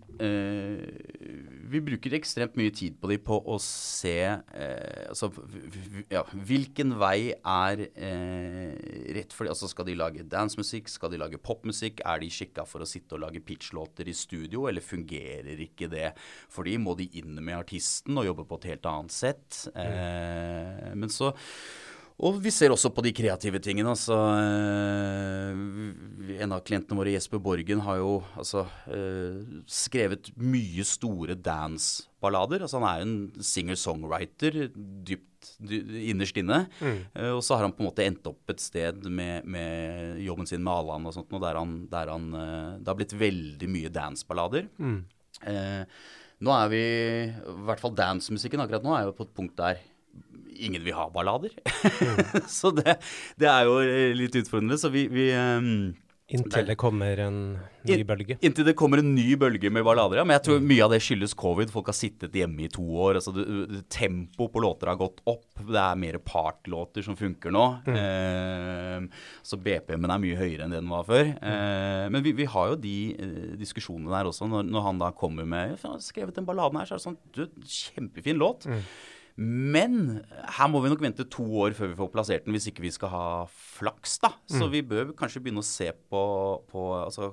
vi 1.67 1.81
bruker 1.83 2.15
ekstremt 2.17 2.55
mye 2.59 2.71
tid 2.75 2.95
på 3.01 3.09
de 3.11 3.17
på 3.21 3.37
å 3.37 3.57
se 3.61 4.15
eh, 4.23 5.03
altså, 5.09 5.29
ja, 6.11 6.23
hvilken 6.47 6.95
vei 6.99 7.33
er 7.35 7.83
eh, 7.87 8.75
rett 9.17 9.35
for 9.35 9.45
de. 9.45 9.53
Altså, 9.53 9.69
skal 9.71 9.87
de 9.89 9.97
lage 9.99 10.25
dansemusikk? 10.31 10.91
Skal 10.91 11.13
de 11.13 11.21
lage 11.21 11.41
popmusikk? 11.41 12.03
Er 12.07 12.21
de 12.23 12.31
skikka 12.33 12.65
for 12.69 12.83
å 12.83 12.89
sitte 12.89 13.17
og 13.17 13.25
lage 13.25 13.43
pitchlåter 13.45 14.07
i 14.07 14.15
studio, 14.17 14.67
eller 14.69 14.85
fungerer 14.85 15.59
ikke 15.67 15.91
det? 15.91 16.11
Fordi 16.53 16.77
må 16.81 16.95
de 16.99 17.09
inn 17.19 17.35
med 17.41 17.57
artisten 17.59 18.17
og 18.17 18.29
jobbe 18.29 18.47
på 18.47 18.61
et 18.61 18.71
helt 18.73 18.89
annet 18.93 19.17
sett? 19.17 19.65
Eh, 19.75 20.93
men 20.95 21.11
så 21.13 21.33
og 22.17 22.39
vi 22.41 22.49
ser 22.49 22.73
også 22.73 22.89
på 22.89 23.03
de 23.05 23.11
kreative 23.13 23.59
tingene. 23.61 23.91
Altså, 23.93 24.15
øh, 24.41 26.39
en 26.41 26.53
av 26.55 26.63
klientene 26.65 26.97
våre, 26.97 27.11
Jesper 27.13 27.37
Borgen, 27.45 27.83
har 27.85 27.99
jo 27.99 28.15
altså, 28.33 28.63
øh, 28.89 29.43
skrevet 29.69 30.31
mye 30.33 30.81
store 30.87 31.35
dance-ballader. 31.37 32.63
Altså, 32.65 32.79
han 32.81 32.87
er 32.89 33.03
en 33.05 33.17
singer-songwriter 33.37 34.57
dypt 35.05 35.51
dy, 35.61 35.77
innerst 36.09 36.39
inne. 36.41 36.63
Mm. 36.81 37.03
Uh, 37.13 37.33
og 37.35 37.43
så 37.45 37.53
har 37.53 37.67
han 37.67 37.75
på 37.77 37.83
en 37.83 37.89
måte 37.91 38.07
endt 38.07 38.25
opp 38.31 38.49
et 38.49 38.63
sted 38.65 39.05
med, 39.05 39.45
med 39.45 40.17
jobben 40.25 40.49
sin 40.49 40.63
med 40.65 40.73
Alan 40.73 41.05
og 41.05 41.13
sånt, 41.13 41.35
og 41.37 41.43
der 41.43 41.59
han, 41.59 41.75
der 41.91 42.09
han 42.15 42.25
Det 42.33 42.89
har 42.89 42.97
blitt 42.97 43.13
veldig 43.13 43.69
mye 43.69 43.91
dance-ballader. 43.93 44.65
Mm. 44.81 45.05
nå 46.41 46.55
er 46.55 46.73
vi, 46.73 46.81
i 47.29 47.55
hvert 47.69 47.83
fall 47.83 47.93
dancemusikken 47.93 48.65
akkurat 48.65 48.83
nå, 48.83 48.97
er 48.97 49.05
jo 49.05 49.15
på 49.21 49.29
et 49.29 49.37
punkt 49.37 49.55
der 49.61 49.85
ingen 50.57 50.83
vil 50.85 50.97
ha 50.97 51.07
ballader. 51.13 51.53
Mm. 52.01 52.43
så 52.59 52.73
det, 52.75 52.97
det, 53.39 53.49
er 53.51 53.69
jo 53.69 53.79
litt 54.17 54.35
utfordrende. 54.41 54.79
Så 54.81 54.91
vi, 54.93 55.07
vi 55.11 55.29
um, 55.35 55.95
Inntil 56.27 56.65
det 56.67 56.75
kommer 56.75 57.19
en 57.23 57.37
ny 57.87 58.01
bølge? 58.03 58.35
Inntil 58.43 58.65
det 58.67 58.73
kommer 58.75 58.99
en 58.99 59.13
ny 59.15 59.37
bølge 59.39 59.69
med 59.71 59.85
ballader, 59.87 60.19
ja. 60.19 60.25
Men 60.27 60.35
jeg 60.35 60.43
tror 60.43 60.65
mye 60.67 60.83
av 60.83 60.91
det 60.91 60.99
skyldes 61.05 61.31
covid. 61.39 61.71
Folk 61.71 61.87
har 61.87 61.95
sittet 61.95 62.35
hjemme 62.35 62.65
i 62.65 62.71
to 62.71 62.83
år. 62.83 63.21
altså 63.21 63.31
Tempoet 63.87 64.51
på 64.51 64.63
låter 64.65 64.91
har 64.91 64.99
gått 64.99 65.23
opp. 65.23 65.45
Det 65.61 65.79
er 65.79 66.01
mer 66.03 66.19
partlåter 66.19 67.05
som 67.05 67.15
funker 67.15 67.55
nå. 67.55 67.63
Mm. 67.87 67.99
Eh, 68.03 69.23
så 69.39 69.55
BPM-en 69.55 70.17
er 70.17 70.23
mye 70.25 70.41
høyere 70.41 70.67
enn 70.67 70.75
det 70.75 70.81
den 70.81 70.91
var 70.91 71.07
før. 71.07 71.31
Mm. 71.31 71.47
Eh, 71.53 72.05
men 72.11 72.27
vi, 72.27 72.35
vi, 72.41 72.51
har 72.57 72.73
jo 72.73 72.81
de 72.83 72.97
eh, 73.15 73.51
diskusjonene 73.63 74.11
der 74.11 74.27
også. 74.27 74.51
Når, 74.51 74.67
når, 74.67 74.87
han 74.89 74.99
da 74.99 75.13
kommer 75.15 75.47
med 75.47 75.77
'Jeg 75.77 75.85
har 75.85 76.01
skrevet 76.03 76.35
den 76.35 76.49
balladen 76.49 76.81
her', 76.81 76.91
så 76.91 76.97
er 76.97 76.99
det 76.99 77.07
sånn 77.07 77.21
du, 77.31 77.45
Kjempefin 77.63 78.43
låt. 78.43 78.67
Mm. 78.67 78.83
Men 79.37 80.23
her 80.57 80.69
må 80.73 80.79
vi 80.81 80.89
nok 80.89 81.03
vente 81.03 81.21
to 81.29 81.43
år 81.61 81.75
før 81.77 81.91
vi 81.91 81.97
får 81.99 82.07
plassert 82.09 82.45
den, 82.47 82.55
hvis 82.57 82.65
ikke 82.71 82.81
vi 82.81 82.89
skal 82.93 83.11
ha 83.11 83.25
flaks, 83.77 84.15
da. 84.23 84.31
Så 84.49 84.63
mm. 84.63 84.71
vi 84.73 84.81
bør 84.89 85.11
kanskje 85.19 85.43
begynne 85.45 85.61
å 85.61 85.67
se 85.67 85.91
på, 85.93 86.21
på 86.71 86.85
altså, 86.97 87.29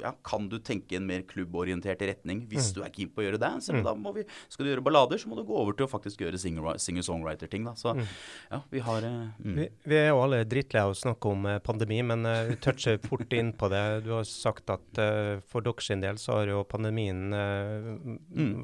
ja, 0.00 0.16
Kan 0.26 0.48
du 0.50 0.56
tenke 0.58 0.98
en 0.98 1.06
mer 1.06 1.22
klubborientert 1.30 2.02
retning 2.02 2.42
hvis 2.50 2.72
mm. 2.72 2.74
du 2.74 2.82
er 2.82 2.92
keen 2.96 3.12
på 3.14 3.22
å 3.22 3.28
gjøre 3.28 3.40
det? 3.44 3.52
Så 3.68 3.76
mm. 3.76 3.84
da 3.86 3.94
må 3.94 4.16
vi, 4.18 4.26
Skal 4.50 4.66
du 4.66 4.72
gjøre 4.72 4.86
ballader, 4.90 5.22
så 5.22 5.30
må 5.30 5.38
du 5.38 5.44
gå 5.46 5.62
over 5.62 5.78
til 5.78 5.86
å 5.86 5.92
faktisk 5.94 6.26
gjøre 6.26 6.42
singer-songwriter-ting, 6.42 7.70
da. 7.70 7.78
Så 7.78 7.94
mm. 7.94 8.04
ja, 8.50 8.62
vi 8.74 8.84
har 8.90 9.06
eh, 9.06 9.18
mm. 9.38 9.56
vi, 9.62 9.70
vi, 9.86 10.02
er 10.02 10.10
jo 10.10 10.22
alle 10.26 10.42
drittlei 10.48 10.88
av 10.88 10.96
å 10.96 11.00
snakke 11.04 11.34
om 11.38 11.46
eh, 11.46 11.62
pandemi, 11.62 12.02
men 12.02 12.26
uh, 12.26 12.54
toucher 12.64 12.98
fort 13.06 13.30
inn 13.38 13.54
på 13.54 13.70
det. 13.70 13.84
Du 14.08 14.16
har 14.16 14.26
sagt 14.26 14.74
at 14.74 14.98
uh, 14.98 15.38
for 15.46 15.62
deres 15.62 15.94
del 16.02 16.18
så 16.18 16.40
har 16.40 16.50
jo 16.50 16.66
pandemien 16.66 17.28
uh, 17.30 17.92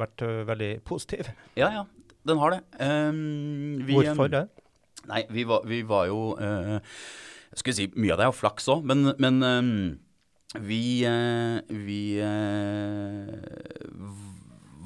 vært 0.03 0.27
veldig 0.51 0.73
positiv. 0.89 1.31
Ja, 1.55 1.71
ja 1.71 1.85
den 2.29 2.41
har 2.41 2.55
det. 2.55 2.61
Um, 2.81 3.85
vi, 3.85 3.99
Hvorfor 3.99 4.31
det? 4.33 4.47
Nei, 5.11 5.25
vi 5.29 5.45
var, 5.49 5.67
vi 5.69 5.83
var 5.85 6.09
jo 6.09 6.21
uh, 6.39 6.79
skulle 7.55 7.77
si 7.77 7.89
mye 7.95 8.15
av 8.15 8.21
det 8.21 8.27
er 8.27 8.33
jo 8.33 8.39
flaks 8.39 8.71
òg, 8.73 8.87
men, 8.89 9.11
men 9.21 9.43
um, 9.45 9.75
vi, 10.65 11.05
uh, 11.05 11.61
vi 11.69 12.01
uh, 12.25 13.29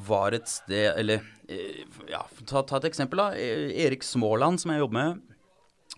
var 0.09 0.35
et 0.37 0.48
sted 0.48 0.96
Eller 0.96 1.22
ja, 2.09 2.22
ta, 2.44 2.62
ta, 2.62 2.77
et 2.77 2.88
eksempel, 2.90 3.20
da. 3.22 3.31
E, 3.37 3.70
Erik 3.87 4.05
Småland, 4.05 4.61
som 4.61 4.72
jeg 4.72 4.83
jobber 4.83 4.98
med, 4.98 5.38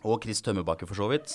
og 0.07 0.23
Chris 0.23 0.43
Tømmerbakke, 0.47 0.87
for 0.87 0.99
så 0.99 1.09
vidt. 1.11 1.35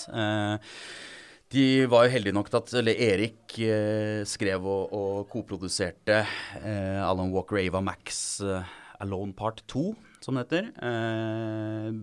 De 1.54 1.86
var 1.86 2.06
jo 2.06 2.14
heldige 2.16 2.34
nok 2.34 2.48
til 2.50 2.58
at 2.58 2.72
eller 2.80 3.02
Erik 3.06 3.54
eh, 3.62 4.24
skrev 4.26 4.64
og, 4.66 4.90
og 4.96 5.28
koproduserte 5.30 6.24
eh, 6.58 6.98
Alan 6.98 7.30
Walker 7.30 7.60
Ava 7.60 7.82
Max 7.86 8.40
eh, 8.42 8.72
Alone 9.04 9.34
Part 9.36 9.62
2, 9.70 9.84
som 10.24 10.36
det 10.36 10.46
heter. 10.46 10.72
Eh, 10.88 12.00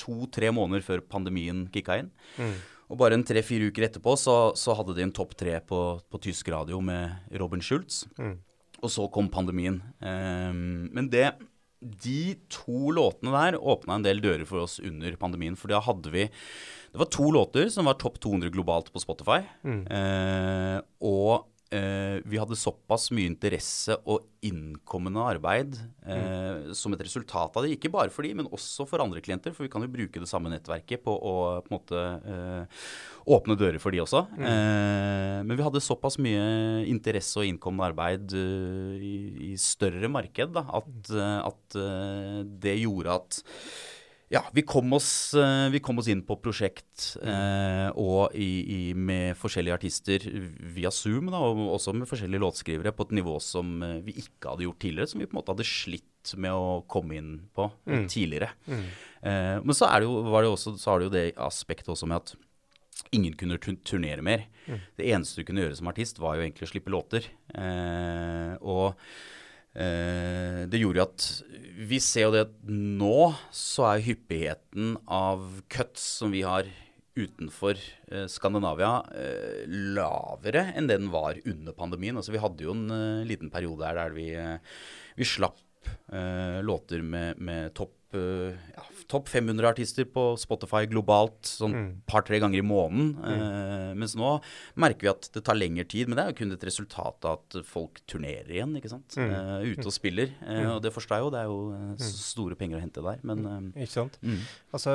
To-tre 0.00 0.50
måneder 0.54 0.84
før 0.84 1.04
pandemien 1.04 1.66
kicka 1.72 2.00
inn. 2.02 2.10
Mm. 2.36 2.56
Og 2.86 3.00
bare 3.00 3.18
en 3.18 3.26
tre-fire 3.26 3.70
uker 3.72 3.88
etterpå 3.88 4.14
så, 4.20 4.36
så, 4.58 4.76
hadde 4.78 4.94
de 4.94 5.06
en 5.06 5.14
topp 5.14 5.34
tre 5.38 5.58
på, 5.64 5.80
på, 6.06 6.22
tysk 6.28 6.52
radio 6.54 6.78
med 6.84 7.34
Robin 7.40 7.64
Schultz. 7.64 8.04
Mm. 8.20 8.36
Og 8.84 8.92
så 8.92 9.08
kom 9.10 9.30
pandemien. 9.32 9.80
Eh, 10.04 10.52
men 10.54 11.10
det 11.12 11.32
de 11.86 12.34
to 12.50 12.90
låtene 12.96 13.34
der 13.34 13.58
åpna 13.60 13.98
en 13.98 14.04
del 14.06 14.22
dører 14.24 14.46
for 14.48 14.64
oss 14.64 14.78
under 14.80 15.16
pandemien. 15.20 15.56
For 15.58 15.70
da 15.70 15.82
hadde 15.84 16.10
vi 16.12 16.24
Det 16.92 17.00
var 17.02 17.10
to 17.12 17.28
låter 17.30 17.68
som 17.68 17.84
var 17.84 17.98
topp 18.00 18.16
200 18.24 18.48
globalt 18.54 18.88
på 18.92 19.02
Spotify. 19.02 19.42
Mm. 19.66 19.82
Eh, 19.92 20.78
og 21.04 21.15
hadde 22.46 22.58
såpass 22.58 23.10
mye 23.14 23.28
interesse 23.28 23.96
og 24.06 24.24
innkommende 24.46 25.24
arbeid 25.26 25.74
eh, 26.06 26.70
mm. 26.70 26.74
som 26.78 26.94
et 26.94 27.02
resultat 27.02 27.56
av 27.58 27.66
det. 27.66 27.74
Ikke 27.74 27.90
bare 27.92 28.12
for 28.14 28.26
de, 28.26 28.32
men 28.38 28.48
også 28.48 28.86
for 28.88 29.02
andre 29.02 29.22
klienter. 29.24 29.54
For 29.56 29.66
vi 29.66 29.72
kan 29.72 29.84
jo 29.84 29.90
bruke 29.92 30.22
det 30.22 30.30
samme 30.30 30.52
nettverket 30.52 31.02
på 31.04 31.12
å 31.16 31.34
på 31.66 31.70
en 31.70 31.76
måte 31.76 32.04
eh, 32.32 32.86
åpne 33.36 33.56
dører 33.58 33.80
for 33.82 33.94
de 33.94 34.02
også. 34.04 34.22
Mm. 34.36 34.46
Eh, 34.46 35.40
men 35.48 35.58
vi 35.58 35.66
hadde 35.66 35.82
såpass 35.84 36.18
mye 36.22 36.86
interesse 36.86 37.40
og 37.40 37.48
innkommende 37.48 37.90
arbeid 37.90 38.36
uh, 38.36 38.94
i, 38.96 39.16
i, 39.50 39.52
større 39.60 40.08
marked 40.12 40.54
da, 40.56 40.64
at, 40.78 41.12
uh, 41.12 41.50
at 41.50 41.78
uh, 41.78 42.40
det 42.46 42.78
gjorde 42.80 43.18
at 43.20 43.40
ja, 44.32 44.42
vi 44.52 44.64
kom, 44.66 44.90
oss, 44.96 45.34
eh, 45.38 45.68
vi 45.70 45.78
kom 45.84 46.00
oss, 46.02 46.08
inn 46.10 46.24
på 46.26 46.34
prosjekt 46.42 47.12
eh, 47.22 47.86
og 47.94 48.34
i, 48.34 48.48
i, 48.74 48.80
med 48.98 49.36
forskjellige 49.38 49.76
artister 49.78 50.26
via 50.74 50.90
Zoom, 50.90 51.30
da, 51.30 51.38
og 51.38 51.60
også 51.76 51.94
med 51.94 52.10
forskjellige 52.10 52.42
låtskrivere, 52.42 52.94
på 52.96 53.06
et 53.06 53.14
nivå 53.20 53.36
som 53.44 53.76
eh, 53.86 54.00
vi 54.06 54.16
ikke 54.24 54.50
hadde 54.50 54.66
gjort 54.66 54.80
tidligere. 54.82 55.12
Som 55.12 55.22
vi 55.22 55.28
på 55.28 55.36
en 55.36 55.40
måte 55.40 55.54
hadde 55.54 55.68
slitt 55.68 56.34
med 56.42 56.58
å 56.58 56.80
komme 56.90 57.20
inn 57.20 57.30
på 57.54 57.68
mm. 57.86 58.08
tidligere. 58.10 58.50
Mm. 58.66 58.82
Eh, 59.30 59.54
men 59.62 59.78
så, 59.78 59.92
det 59.94 60.10
jo, 60.10 60.18
det 60.26 60.50
også, 60.50 60.74
så 60.74 60.92
har 60.92 60.98
det 60.98 61.08
jo 61.08 61.14
det 61.14 61.26
aspektet 61.46 61.94
også 61.94 62.10
med 62.10 62.24
at 62.24 62.34
ingen 63.14 63.38
kunne 63.38 63.60
turnere 63.62 64.26
mer. 64.26 64.46
Mm. 64.66 64.82
Det 64.98 65.08
eneste 65.12 65.38
du 65.38 65.46
kunne 65.46 65.62
gjøre 65.62 65.78
som 65.78 65.90
artist, 65.92 66.18
var 66.18 66.34
jo 66.34 66.42
egentlig 66.48 66.66
å 66.66 66.72
slippe 66.74 66.90
låter. 66.90 67.30
Eh, 67.54 68.58
og 68.58 68.98
det 69.76 70.78
gjorde 70.80 71.04
at 71.04 71.24
vi 71.76 71.98
ser 72.00 72.26
jo 72.26 72.32
det 72.32 72.46
at 72.46 72.54
nå 72.72 73.28
så 73.52 73.84
er 73.90 74.04
hyppigheten 74.06 74.94
av 75.04 75.42
cuts 75.68 76.04
som 76.22 76.32
vi 76.32 76.40
har 76.46 76.70
utenfor 77.16 77.76
eh, 78.12 78.26
Skandinavia 78.28 79.00
eh, 79.16 79.64
lavere 79.68 80.66
enn 80.76 80.88
det 80.88 80.98
den 81.00 81.12
var 81.12 81.38
under 81.44 81.76
pandemien. 81.76 82.16
Altså 82.16 82.34
Vi 82.34 82.42
hadde 82.42 82.66
jo 82.66 82.74
en 82.76 83.24
liten 83.28 83.52
periode 83.52 83.88
her 83.88 84.00
der 84.00 84.16
vi, 84.16 84.30
vi 85.16 85.28
slapp 85.28 85.62
låter 86.66 86.98
med, 86.98 87.38
med 87.38 87.70
topp 87.78 87.94
ja, 88.16 88.84
topp 89.08 89.28
500 89.28 89.68
artister 89.68 90.06
på 90.10 90.24
Spotify 90.40 90.86
globalt 90.90 91.46
sånn 91.46 91.74
mm. 91.74 91.88
par-tre 92.10 92.40
ganger 92.42 92.60
i 92.60 92.66
måneden. 92.66 93.12
Mm. 93.16 93.32
Eh, 93.32 93.90
mens 93.98 94.16
nå 94.18 94.32
merker 94.82 95.06
vi 95.06 95.12
at 95.12 95.28
det 95.34 95.42
tar 95.46 95.58
lengre 95.58 95.86
tid. 95.88 96.08
Men 96.08 96.18
det 96.18 96.24
er 96.24 96.32
jo 96.32 96.38
kun 96.40 96.54
et 96.56 96.66
resultat 96.66 97.28
av 97.28 97.38
at 97.38 97.58
folk 97.66 98.00
turnerer 98.10 98.50
igjen, 98.58 98.74
ikke 98.78 98.92
sant. 98.92 99.16
Mm. 99.18 99.32
Eh, 99.36 99.68
ute 99.72 99.86
og 99.86 99.94
spiller. 99.94 100.32
Eh, 100.42 100.62
mm. 100.62 100.72
og 100.74 100.80
det 100.84 100.92
forstår 100.94 101.18
jeg 101.18 101.26
jo, 101.26 101.32
det 101.34 101.42
er 101.42 101.50
jo 101.50 101.60
eh, 101.76 101.84
mm. 101.94 102.06
store 102.08 102.58
penger 102.58 102.80
å 102.80 102.82
hente 102.82 103.04
der. 103.06 103.22
Men 103.26 103.44
mm. 103.44 103.54
Eh, 103.76 103.86
Ikke 103.86 103.92
sant. 103.92 104.18
Altså, 104.74 104.92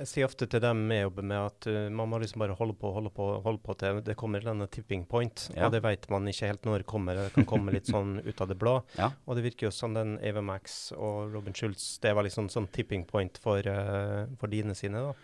jeg 0.00 0.10
sier 0.10 0.28
ofte 0.28 0.48
til 0.50 0.62
dem 0.62 0.84
jeg 0.92 1.06
jobber 1.06 1.28
med, 1.30 1.52
at 1.52 1.68
man 1.94 2.10
må 2.10 2.20
liksom 2.22 2.44
bare 2.44 2.56
holde 2.58 2.76
på, 2.78 2.92
holde 2.94 3.12
på, 3.14 3.28
holde 3.44 3.62
på 3.64 3.76
til 3.80 4.00
det 4.04 4.16
kommer 4.18 4.44
en 4.50 4.66
tipping 4.72 5.04
point. 5.08 5.48
Ja. 5.54 5.66
Og 5.66 5.74
det 5.74 5.82
vet 5.84 6.08
man 6.12 6.28
ikke 6.30 6.50
helt 6.50 6.68
når 6.68 6.84
det 6.84 6.90
kommer. 6.90 7.22
Det 7.24 7.32
kan 7.36 7.48
komme 7.48 7.74
litt 7.74 7.90
sånn 7.94 8.18
ut 8.24 8.44
av 8.44 8.50
det 8.50 8.58
blå. 8.60 8.76
Ja. 8.98 9.10
Og 9.24 9.38
det 9.38 9.46
virker 9.48 9.68
jo 9.68 9.74
som 9.74 9.96
den 9.96 10.16
Ava 10.24 10.44
Max 10.44 10.92
og 10.96 11.32
Robin 11.34 11.56
Schultz, 11.56 11.96
det 12.04 12.14
var 12.16 12.26
liksom 12.26 12.50
sånn 12.52 12.63
tipping 12.72 13.04
point 13.08 13.38
for, 13.42 13.60
uh, 13.68 14.24
for 14.40 14.52
dine 14.52 14.74
sine, 14.78 15.02
da? 15.08 15.14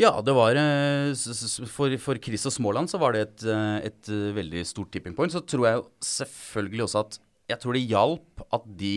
Ja, 0.00 0.12
det 0.24 0.34
var 0.36 0.58
uh, 0.58 1.14
for, 1.70 1.96
for, 2.02 2.20
Chris 2.22 2.46
og 2.48 2.56
Småland 2.56 2.90
så 2.92 3.00
var 3.00 3.16
det 3.16 3.26
et, 3.26 3.48
uh, 3.48 3.78
et 3.84 4.12
veldig 4.40 4.64
stort 4.68 4.92
tipping 4.94 5.16
point. 5.16 5.32
Så 5.32 5.44
tror 5.44 5.68
jeg 5.68 5.84
selvfølgelig 6.12 6.86
også 6.88 7.04
at 7.04 7.20
jeg 7.50 7.62
tror 7.62 7.76
det 7.76 7.86
hjalp 7.90 8.44
at 8.54 8.66
de 8.78 8.94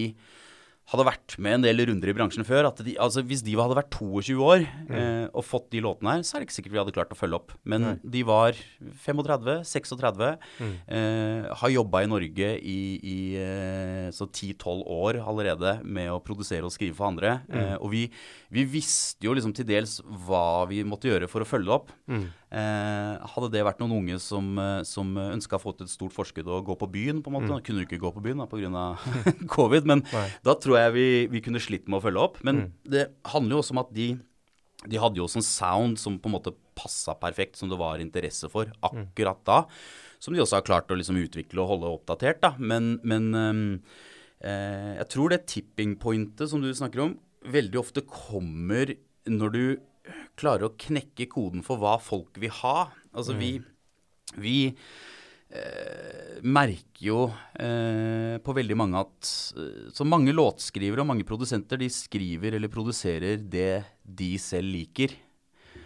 hadde 0.91 1.05
vært 1.07 1.35
med 1.41 1.57
en 1.57 1.63
del 1.63 1.79
runder 1.87 2.11
i 2.11 2.15
bransjen 2.15 2.45
før. 2.47 2.67
at 2.69 2.81
de, 2.83 2.95
altså 3.01 3.23
Hvis 3.25 3.43
de 3.45 3.55
hadde 3.55 3.77
vært 3.77 3.93
22 3.95 4.35
år 4.43 4.65
mm. 4.67 4.91
eh, 4.99 5.25
og 5.31 5.45
fått 5.47 5.69
de 5.71 5.81
låtene 5.83 6.17
her, 6.17 6.25
så 6.27 6.35
er 6.35 6.43
det 6.43 6.49
ikke 6.49 6.57
sikkert 6.57 6.75
vi 6.75 6.81
hadde 6.81 6.95
klart 6.95 7.13
å 7.15 7.17
følge 7.17 7.39
opp. 7.39 7.55
Men 7.63 7.85
Nei. 7.85 7.93
de 8.15 8.23
var 8.27 8.59
35-36, 9.05 10.35
mm. 10.59 10.75
eh, 10.97 11.49
har 11.61 11.73
jobba 11.73 12.03
i 12.03 12.11
Norge 12.11 12.51
i, 12.59 12.77
i 12.99 13.17
eh, 13.39 14.11
10-12 14.11 14.83
år 14.83 15.21
allerede 15.23 15.77
med 15.83 16.11
å 16.11 16.21
produsere 16.23 16.67
og 16.67 16.75
skrive 16.75 16.97
for 16.99 17.09
andre. 17.09 17.39
Mm. 17.47 17.59
Eh, 17.61 17.75
og 17.79 17.93
vi, 17.93 18.05
vi, 18.53 18.67
visste 18.73 19.27
jo 19.27 19.35
liksom 19.37 19.55
til 19.55 19.67
dels 19.69 19.99
hva 20.27 20.65
vi 20.69 20.83
måtte 20.87 21.09
gjøre 21.09 21.31
for 21.31 21.45
å 21.45 21.47
følge 21.47 21.79
opp. 21.79 21.95
Eh, 22.53 23.13
hadde 23.33 23.47
det 23.49 23.63
vært 23.65 23.79
noen 23.81 23.95
unge 23.97 24.19
som, 24.21 24.51
eh, 24.61 24.83
som 24.85 25.15
ønska 25.17 25.57
å 25.57 25.61
få 25.63 25.71
til 25.75 25.87
et 25.87 25.93
stort 25.93 26.13
forskudd 26.13 26.45
og 26.53 26.67
gå 26.67 26.75
på 26.77 26.85
byen, 26.93 27.23
på 27.25 27.31
en 27.31 27.37
måte, 27.39 27.49
Mm. 27.49 27.63
kunne 27.65 27.79
du 27.81 27.85
ikke 27.87 28.01
gå 28.03 28.11
på 28.13 28.21
byen 28.21 28.43
pga. 28.45 28.83
covid, 29.57 29.85
men 29.89 30.03
Nei. 30.13 30.27
da 30.45 30.53
tror 30.53 30.77
jeg 30.77 30.93
vi, 30.93 31.07
vi 31.33 31.41
kunne 31.41 31.57
slitt 31.59 31.87
med 31.89 31.97
å 31.99 32.03
følge 32.05 32.21
opp. 32.21 32.37
Men 32.43 32.55
Mm. 32.61 32.71
det 32.87 33.07
handler 33.25 33.55
jo 33.57 33.61
også 33.63 33.71
om 33.71 33.81
at 33.81 33.91
de, 33.93 34.19
de 34.87 34.97
hadde 35.01 35.15
jo 35.17 35.25
også 35.25 35.37
en 35.41 35.49
sound 35.49 35.97
som 35.97 36.19
på 36.19 36.29
en 36.29 36.35
måte 36.37 36.53
passa 36.75 37.15
perfekt, 37.17 37.55
som 37.57 37.69
det 37.69 37.77
var 37.79 37.97
interesse 37.97 38.47
for 38.51 38.65
akkurat 38.83 39.43
da. 39.45 39.65
Som 40.19 40.35
de 40.35 40.41
også 40.41 40.59
har 40.59 40.61
klart 40.67 40.87
å 40.93 40.95
liksom 40.97 41.17
utvikle 41.17 41.57
og 41.63 41.69
holde 41.73 41.89
oppdatert. 41.89 42.39
da. 42.41 42.53
Men, 42.59 42.99
men 43.03 43.33
um, 43.33 43.81
eh, 44.41 44.97
jeg 45.01 45.09
tror 45.09 45.29
det 45.33 45.47
tipping 45.47 45.95
pointet 45.97 46.49
som 46.49 46.61
du 46.61 46.69
snakker 46.71 47.01
om, 47.01 47.17
veldig 47.43 47.79
ofte 47.81 48.01
kommer 48.05 48.93
når 49.25 49.51
du 49.51 49.77
klarer 50.39 50.67
å 50.67 50.75
knekke 50.79 51.29
koden 51.31 51.63
for 51.65 51.81
hva 51.81 51.97
folk 52.01 52.37
vil 52.41 52.53
ha. 52.61 52.91
Altså 53.13 53.35
vi, 53.37 53.55
vi 54.41 54.57
eh, 54.69 56.39
merker 56.43 57.05
jo 57.05 57.19
eh, 57.61 58.39
på 58.43 58.55
veldig 58.57 58.77
mange 58.79 59.03
at 59.03 59.33
eh, 59.59 59.91
Så 59.93 60.07
mange 60.07 60.33
låtskrivere 60.35 61.03
og 61.03 61.11
mange 61.11 61.27
produsenter 61.27 61.81
de 61.81 61.91
skriver 61.93 62.57
eller 62.57 62.73
produserer 62.73 63.37
det 63.37 63.83
de 64.03 64.33
selv 64.41 64.73
liker. 64.73 65.15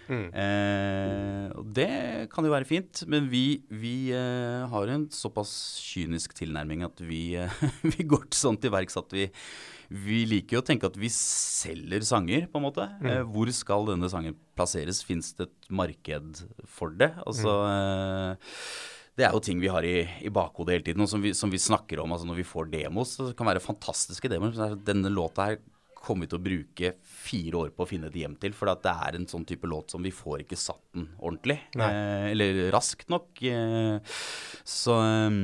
Mm. 0.08 0.28
Eh, 0.32 1.48
og 1.60 1.72
det 1.76 1.92
kan 2.32 2.46
jo 2.48 2.54
være 2.54 2.68
fint, 2.68 3.04
men 3.12 3.28
vi, 3.32 3.60
vi 3.68 4.14
eh, 4.16 4.64
har 4.72 4.92
en 4.94 5.08
såpass 5.12 5.52
kynisk 5.84 6.36
tilnærming 6.38 6.86
at 6.88 7.02
vi, 7.04 7.36
eh, 7.40 7.64
vi 7.94 8.08
går 8.08 8.30
til 8.30 8.40
sånn 8.40 8.60
til 8.62 8.74
verks 8.74 9.00
at 9.00 9.12
vi, 9.16 9.28
vi 9.88 10.24
liker 10.28 10.58
jo 10.58 10.64
å 10.64 10.68
tenke 10.68 10.90
at 10.90 10.98
vi 11.00 11.10
selger 11.14 12.04
sanger, 12.08 12.50
på 12.52 12.60
en 12.60 12.66
måte. 12.68 12.90
Eh, 13.06 13.24
hvor 13.28 13.50
skal 13.56 13.88
denne 13.92 14.10
sangen 14.12 14.36
plasseres? 14.58 15.00
Fins 15.08 15.32
det 15.38 15.48
et 15.48 15.72
marked 15.72 16.44
for 16.68 16.96
det? 17.00 17.14
Altså 17.24 17.56
eh, 17.70 18.52
det 19.18 19.26
er 19.26 19.34
jo 19.34 19.42
ting 19.42 19.62
vi 19.64 19.72
har 19.72 19.86
i, 19.88 20.02
i 20.28 20.34
bakhodet 20.34 20.76
hele 20.76 20.88
tiden, 20.90 21.06
og 21.06 21.10
som 21.10 21.24
vi, 21.24 21.32
som 21.38 21.50
vi 21.54 21.62
snakker 21.62 22.04
om 22.04 22.12
altså 22.14 22.28
når 22.30 22.42
vi 22.42 22.52
får 22.52 22.70
demos. 22.74 23.16
Det 23.18 23.34
kan 23.40 23.50
være 23.50 23.64
fantastiske 23.64 24.30
demoer. 24.30 24.54
så 24.54 24.68
er 24.68 24.80
Denne 24.92 25.14
låta 25.14 25.50
her 25.50 25.60
kommer 25.98 26.28
vi 26.28 26.32
til 26.32 26.40
å 26.40 26.46
bruke 26.46 26.92
fire 27.04 27.64
år 27.64 27.72
på 27.76 27.84
å 27.84 27.90
finne 27.90 28.12
et 28.12 28.20
hjem 28.20 28.36
til. 28.40 28.54
For 28.56 28.70
det 28.70 28.92
er 28.94 29.18
en 29.18 29.28
sånn 29.30 29.48
type 29.48 29.68
låt 29.70 29.96
som 29.96 30.06
vi 30.06 30.14
får 30.14 30.46
ikke 30.46 30.60
satt 30.60 30.84
den 30.96 31.10
ordentlig. 31.18 31.58
Eh, 31.76 32.30
eller 32.34 32.68
raskt 32.76 33.10
nok. 33.12 33.42
Eh, 33.42 33.98
så 34.68 35.00
eh, 35.02 35.42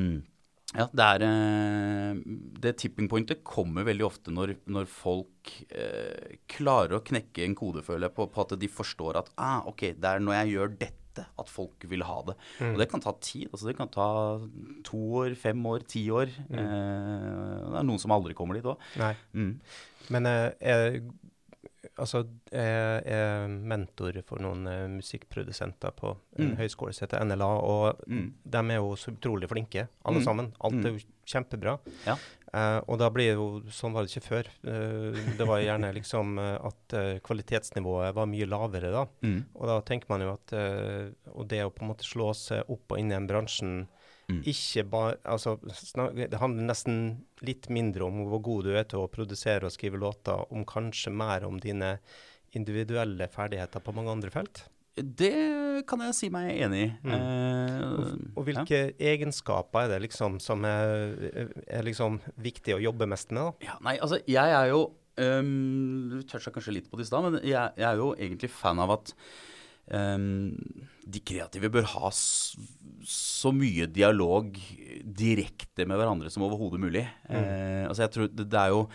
ja, 0.73 0.87
det 0.89 1.05
er 1.05 1.23
eh, 1.27 2.21
Det 2.63 2.73
tipping 2.81 3.09
pointet 3.11 3.43
kommer 3.45 3.85
veldig 3.87 4.05
ofte 4.07 4.33
når, 4.33 4.55
når 4.73 4.89
folk 4.89 5.53
eh, 5.69 6.39
klarer 6.49 6.97
å 6.97 7.05
knekke 7.05 7.45
en 7.45 7.55
kode, 7.57 7.83
føler 7.85 8.07
jeg, 8.07 8.15
på, 8.17 8.27
på 8.33 8.45
at 8.45 8.57
de 8.59 8.69
forstår 8.71 9.21
at 9.21 9.31
ah, 9.37 9.61
ok, 9.69 9.91
det 9.99 10.09
er 10.09 10.23
når 10.23 10.39
jeg 10.39 10.53
gjør 10.55 10.75
dette 10.81 10.99
at 11.13 11.49
folk 11.51 11.83
vil 11.85 12.01
ha 12.07 12.15
det. 12.25 12.33
Og 12.71 12.79
det 12.81 12.87
kan 12.89 13.03
ta 13.03 13.11
tid. 13.21 13.45
altså 13.51 13.67
Det 13.67 13.75
kan 13.77 13.91
ta 13.93 14.07
to 14.87 15.01
år, 15.19 15.35
fem 15.37 15.59
år, 15.69 15.83
ti 15.85 16.07
år. 16.09 16.31
Eh, 16.49 16.57
det 16.57 17.77
er 17.77 17.85
noen 17.85 18.01
som 18.01 18.15
aldri 18.15 18.33
kommer 18.37 18.57
dit 18.57 18.65
òg. 18.65 18.81
Mm. 19.37 19.51
Men 20.15 20.29
eh, 20.31 20.47
jeg, 20.57 21.03
altså, 21.97 22.23
jeg 22.51 23.03
er 23.05 23.47
mentor 23.47 24.17
for 24.25 24.39
noen 24.43 24.67
eh, 24.67 24.87
musikkprodusenter 24.87 25.91
på 25.97 26.15
en 26.39 26.51
Mm. 26.53 26.57
høyskole 26.57 26.93
som 26.93 27.07
heter 27.07 27.21
NLA, 27.25 27.45
og 27.61 27.99
Mm. 28.07 28.33
de 28.45 28.57
er 28.57 28.75
jo 28.79 28.95
så 28.95 29.11
utrolig 29.15 29.47
flinke, 29.49 29.87
alle 30.05 30.19
Mm. 30.19 30.23
sammen. 30.25 30.53
Alt 30.61 30.85
er 30.85 30.91
jo 30.91 30.99
kjempebra. 31.25 31.79
Ja. 32.05 32.17
Uh, 32.55 32.81
og 32.87 32.99
da 32.99 33.09
blir 33.09 33.31
det 33.31 33.37
jo 33.39 33.61
Sånn 33.71 33.93
var 33.93 34.03
det 34.05 34.11
ikke 34.11 34.29
før. 34.29 34.45
Uh, 34.63 35.11
det 35.37 35.47
var 35.47 35.57
gjerne 35.59 35.91
liksom 35.97 36.37
eh, 36.37 36.59
at 36.61 36.93
uh, 36.93 37.19
kvalitetsnivået 37.19 38.13
var 38.13 38.27
mye 38.27 38.45
lavere 38.45 38.91
da. 38.91 39.05
Mm. 39.23 39.45
Og 39.55 39.67
da 39.67 39.81
tenker 39.81 40.05
man 40.09 40.21
jo 40.21 40.33
at 40.33 40.53
eh, 40.53 41.09
Og 41.33 41.47
det 41.47 41.63
å 41.65 41.71
på 41.73 41.81
en 41.81 41.89
måte 41.89 42.05
slå 42.05 42.29
seg 42.35 42.63
opp 42.69 42.91
og 42.91 42.99
inn 42.99 43.11
i 43.11 43.15
en 43.15 43.25
bransjen 43.27 43.87
Mm. 44.31 44.39
ikke 44.47 44.83
bare 44.87 45.15
altså, 45.27 45.57
Det 46.15 46.39
handler 46.39 46.69
nesten 46.69 46.99
litt 47.43 47.67
mindre 47.73 48.05
om 48.07 48.21
hvor 48.29 48.39
god 48.39 48.69
du 48.69 48.77
er 48.77 48.85
til 48.87 49.01
å 49.03 49.09
produsere 49.11 49.67
og 49.67 49.73
skrive 49.75 49.99
låter, 49.99 50.45
om 50.53 50.63
kanskje 50.63 51.11
mer 51.11 51.43
om 51.43 51.57
dine 51.59 51.97
individuelle 52.55 53.27
ferdigheter 53.27 53.83
på 53.83 53.93
mange 53.97 54.13
andre 54.13 54.31
felt. 54.31 54.63
Det 54.93 55.83
kan 55.89 56.03
jeg 56.05 56.13
si 56.13 56.27
meg 56.29 56.51
enig 56.53 56.81
i. 56.85 56.89
Mm. 57.01 57.13
Eh, 57.17 57.77
Og, 57.93 58.11
og 58.37 58.43
hvilke 58.45 58.81
egenskaper 59.01 59.87
er 59.87 59.95
det 59.95 60.03
liksom 60.05 60.37
som 60.43 60.63
er, 60.69 61.15
er 61.65 61.85
liksom 61.87 62.19
viktig 62.37 62.75
å 62.75 62.83
jobbe 62.83 63.07
mest 63.09 63.33
med? 63.33 63.41
da? 63.41 63.71
Ja, 63.71 63.79
nei, 63.81 63.97
altså 63.97 64.19
jeg 64.29 64.53
er 64.53 64.69
jo 64.69 64.83
um, 65.17 66.11
Du 66.13 66.21
toucha 66.29 66.53
kanskje 66.53 66.77
litt 66.77 66.91
på 66.91 66.99
det 66.99 67.07
i 67.07 67.09
stad, 67.09 67.25
men 67.25 67.39
jeg, 67.41 67.73
jeg 67.75 67.87
er 67.89 67.97
jo 67.97 68.13
egentlig 68.13 68.51
fan 68.53 68.79
av 68.85 68.99
at 68.99 69.15
de 69.83 71.19
kreative 71.27 71.69
bør 71.69 71.87
ha 71.91 72.11
så 72.13 73.51
mye 73.51 73.87
dialog 73.91 74.55
direkte 75.03 75.87
med 75.89 75.99
hverandre 75.99 76.31
som 76.31 76.45
overhodet 76.47 76.79
mulig. 76.81 77.03
Eh, 77.27 77.83
altså 77.87 78.05
jeg 78.05 78.13
tror 78.13 78.29
det, 78.31 78.47
det 78.51 78.61
er 78.61 78.71
jo 78.71 78.85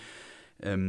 um, 0.64 0.86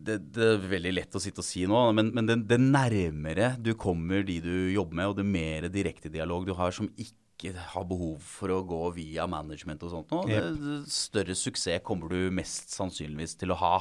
det, 0.00 0.16
det 0.34 0.46
er 0.46 0.68
veldig 0.72 0.92
lett 0.96 1.16
å 1.16 1.22
sitte 1.22 1.42
og 1.42 1.46
si 1.46 1.64
nå, 1.68 1.80
men, 1.96 2.10
men 2.16 2.28
det, 2.28 2.38
det 2.50 2.60
nærmere 2.62 3.52
du 3.60 3.74
kommer 3.78 4.24
de 4.26 4.40
du 4.42 4.54
jobber 4.74 4.98
med, 4.98 5.12
og 5.12 5.18
det 5.20 5.28
mer 5.28 5.68
direkte 5.72 6.12
dialog 6.12 6.48
du 6.48 6.54
har 6.58 6.74
som 6.74 6.90
ikke 6.96 7.19
har 7.48 7.84
behov 7.88 8.20
for 8.22 8.52
å 8.52 8.60
gå 8.68 8.80
via 8.96 9.26
management 9.30 9.82
og 9.86 9.92
sånt 9.94 10.14
noe. 10.14 10.28
det 10.28 10.92
større 10.92 11.36
suksess 11.38 11.82
kommer 11.86 12.12
du 12.12 12.30
mest 12.34 12.74
sannsynligvis 12.74 13.36
til 13.40 13.54
å 13.54 13.58
ha. 13.60 13.74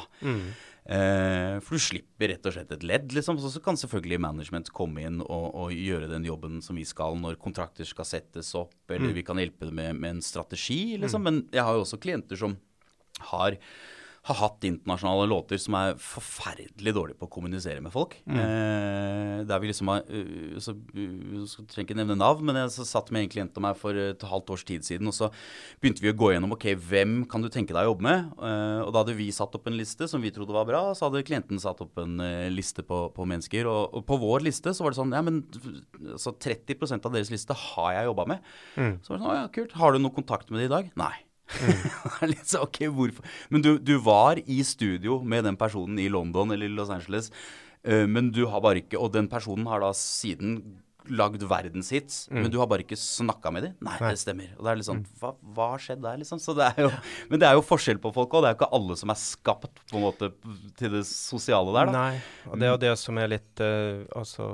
Eh, 0.90 1.60
for 1.62 1.78
du 1.78 1.84
slipper 1.84 2.32
rett 2.32 2.48
og 2.50 2.56
slett 2.56 2.72
et 2.74 2.86
ledd, 2.88 3.12
liksom. 3.14 3.38
Så, 3.42 3.52
så 3.54 3.62
kan 3.62 3.78
selvfølgelig 3.78 4.22
management 4.24 4.72
komme 4.74 5.04
inn 5.06 5.20
og, 5.22 5.46
og 5.52 5.76
gjøre 5.76 6.10
den 6.10 6.26
jobben 6.26 6.64
som 6.66 6.80
vi 6.80 6.88
skal 6.88 7.20
når 7.20 7.38
kontrakter 7.44 7.86
skal 7.86 8.08
settes 8.10 8.56
opp, 8.58 8.74
eller 8.90 9.14
vi 9.14 9.26
kan 9.28 9.38
hjelpe 9.42 9.70
med, 9.70 10.00
med 10.00 10.18
en 10.18 10.26
strategi, 10.26 10.98
liksom. 11.02 11.28
Men 11.28 11.44
jeg 11.54 11.68
har 11.68 11.78
jo 11.78 11.86
også 11.86 12.02
klienter 12.02 12.40
som 12.40 12.58
har 13.30 13.60
har 14.28 14.40
hatt 14.42 14.66
internasjonale 14.68 15.28
låter 15.32 15.60
som 15.62 15.78
er 15.80 15.96
forferdelig 16.02 16.94
dårlige 16.96 17.20
på 17.20 17.30
å 17.30 17.32
kommunisere 17.32 17.82
med 17.84 17.94
folk. 17.94 18.18
Eh, 18.28 19.46
der 19.48 19.62
vi 19.64 19.70
liksom 19.70 19.92
har 19.92 20.04
uh, 20.06 20.58
så, 20.62 20.76
uh, 20.76 21.46
så 21.50 21.64
trenger 21.70 21.88
ikke 21.88 21.98
nevne 22.02 22.18
navn, 22.20 22.44
men 22.46 22.60
jeg 22.60 22.88
satt 22.88 23.10
med 23.16 23.26
en 23.26 23.32
klient 23.32 23.58
av 23.58 23.66
meg 23.66 23.80
for 23.80 23.98
et 23.98 24.26
halvt 24.28 24.54
års 24.54 24.66
tid 24.68 24.86
siden, 24.86 25.10
og 25.10 25.16
så 25.16 25.30
begynte 25.82 26.04
vi 26.04 26.12
å 26.12 26.18
gå 26.18 26.34
gjennom 26.34 26.54
ok, 26.56 26.68
hvem 26.90 27.16
kan 27.30 27.44
du 27.44 27.50
tenke 27.54 27.76
deg 27.76 27.88
å 27.88 27.94
jobbe 27.94 28.06
med. 28.06 28.28
Eh, 28.38 28.82
og 28.84 28.92
da 28.94 29.04
hadde 29.04 29.18
vi 29.18 29.30
satt 29.36 29.56
opp 29.56 29.70
en 29.70 29.78
liste 29.80 30.10
som 30.12 30.24
vi 30.24 30.34
trodde 30.36 30.56
var 30.56 30.68
bra, 30.70 30.84
så 30.98 31.08
hadde 31.08 31.24
klienten 31.28 31.62
satt 31.62 31.82
opp 31.86 32.02
en 32.04 32.20
eh, 32.26 32.50
liste 32.54 32.86
på, 32.86 33.06
på 33.16 33.28
mennesker. 33.30 33.70
Og, 33.70 33.96
og 34.00 34.06
på 34.10 34.20
vår 34.22 34.46
liste 34.50 34.76
så 34.76 34.86
var 34.86 34.94
det 34.94 35.02
sånn 35.02 35.16
ja, 35.16 35.24
men 35.26 35.42
så 36.20 36.36
30% 36.36 37.08
av 37.08 37.16
deres 37.16 37.32
liste 37.34 37.56
har 37.56 37.96
jeg 37.96 38.12
jobba 38.12 38.28
med. 38.36 38.54
Så 38.76 39.14
var 39.14 39.18
det 39.18 39.24
sånn, 39.24 39.32
å 39.32 39.40
ja, 39.40 39.50
kult. 39.56 39.80
Har 39.80 39.96
du 39.96 40.04
noe 40.04 40.16
kontakt 40.16 40.52
med 40.52 40.64
det 40.64 40.70
i 40.70 40.76
dag? 40.76 40.94
Nei. 41.00 41.16
Litt 42.32 42.46
så, 42.50 42.64
ok, 42.68 42.84
hvorfor? 42.94 43.26
Men 43.50 43.64
du, 43.66 43.72
du 43.82 43.96
var 44.06 44.42
i 44.46 44.60
studio 44.68 45.22
med 45.24 45.48
den 45.50 45.58
personen 45.60 46.00
i 46.02 46.10
London 46.12 46.52
eller 46.56 46.70
Los 46.70 46.92
Angeles, 46.94 47.32
uh, 47.88 48.06
men 48.10 48.32
du 48.36 48.46
har 48.52 48.62
bare 48.66 48.84
ikke 48.84 49.00
Og 49.02 49.12
den 49.16 49.28
personen 49.32 49.68
har 49.72 49.82
da 49.84 49.90
siden 49.98 50.60
lagd 51.10 51.42
verdenshits, 51.50 52.28
men 52.30 52.52
du 52.54 52.60
har 52.60 52.68
bare 52.70 52.84
ikke 52.84 52.98
snakka 53.00 53.50
med 53.56 53.64
dem? 53.66 53.72
Nei, 53.82 53.96
det 54.04 54.20
stemmer. 54.22 54.52
Og 54.60 54.66
det 54.68 54.70
er 54.70 54.78
litt 54.78 54.86
sånn 54.86 55.00
Hva, 55.18 55.32
hva 55.56 55.70
har 55.72 55.82
skjedd 55.82 56.04
der, 56.04 56.20
liksom? 56.22 56.38
Så 56.44 56.54
det 56.54 56.68
er 56.68 56.84
jo, 56.86 56.90
men 57.32 57.42
det 57.42 57.48
er 57.48 57.56
jo 57.58 57.64
forskjell 57.66 57.98
på 58.04 58.12
folk 58.14 58.36
òg. 58.38 58.44
Det 58.46 58.50
er 58.52 58.54
jo 58.54 58.60
ikke 58.60 58.68
alle 58.78 58.98
som 59.00 59.14
er 59.16 59.18
skapt 59.18 59.82
på 59.90 59.98
en 59.98 60.04
måte 60.06 60.30
til 60.78 60.94
det 61.00 61.02
sosiale 61.10 61.74
der, 61.74 61.90
da. 61.90 62.04
Nei, 62.12 62.20
og 62.52 62.60
det 62.62 62.68
er 62.68 62.76
jo 62.76 62.82
det 62.84 62.92
som 63.02 63.18
er 63.24 63.32
litt 63.32 63.64
uh, 63.66 64.04
altså, 64.22 64.46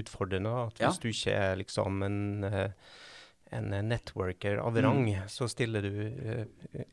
utfordrende. 0.00 0.54
At 0.70 0.80
hvis 0.80 0.86
Ja. 0.86 1.02
du 1.02 1.08
ikke 1.12 1.36
er 1.50 1.60
liksom 1.60 2.02
en, 2.08 2.18
eh, 2.48 2.70
en 3.52 3.68
networker 3.88 4.58
av 4.58 4.74
rang, 4.82 5.04
Mm. 5.06 5.28
så 5.28 5.48
stiller 5.48 5.82
du 5.82 6.00
eh, 6.02 6.46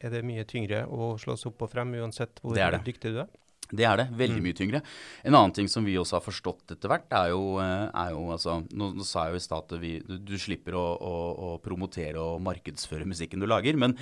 Er 0.04 0.10
det 0.13 0.24
mye 0.24 0.44
tyngre 0.46 0.86
å 0.88 1.18
slås 1.20 1.46
opp 1.50 1.62
og 1.62 1.70
frem, 1.72 1.94
uansett 1.96 2.39
hvor 2.42 2.54
Det 2.56 2.72
det. 2.72 2.84
dyktig 2.94 3.13
du 3.13 3.20
er? 3.22 3.28
Det 3.74 3.86
er 3.89 3.98
det. 3.98 4.06
Veldig 4.13 4.42
mye 4.44 4.54
tyngre. 4.54 4.82
En 5.24 5.34
annen 5.34 5.52
ting 5.56 5.68
som 5.68 5.84
vi 5.86 5.96
også 5.98 6.20
har 6.20 6.22
forstått 6.22 6.72
etter 6.76 6.89
hvert, 6.92 7.08
er 7.12 7.30
jo, 7.32 7.58
eh, 7.58 7.89
er 7.89 8.12
jo 8.12 8.28
altså 8.30 8.60
Nå, 8.72 8.92
nå 8.94 9.04
sa 9.04 9.26
jeg 9.26 9.34
jo 9.34 9.42
i 9.42 9.46
stad 9.48 9.63
at 9.74 9.80
vi, 9.82 10.00
du, 10.06 10.18
du 10.20 10.36
slipper 10.38 10.76
å, 10.78 10.84
å, 11.00 11.13
å 11.34 11.60
promotere 11.63 12.20
og 12.22 12.42
markedsføre 12.46 13.08
musikken 13.10 13.39
du 13.42 13.48
lager. 13.48 13.74
Men 13.76 13.98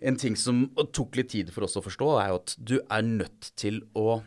en 0.00 0.16
ting 0.16 0.36
som 0.36 0.68
tok 0.92 1.16
litt 1.16 1.30
tid 1.32 1.50
for 1.50 1.64
oss 1.66 1.74
å 1.76 1.82
forstå, 1.82 2.10
er 2.22 2.28
jo 2.30 2.38
at 2.38 2.54
du 2.58 2.76
er 2.88 3.02
nødt 3.02 3.50
til 3.58 3.82
å 3.98 4.20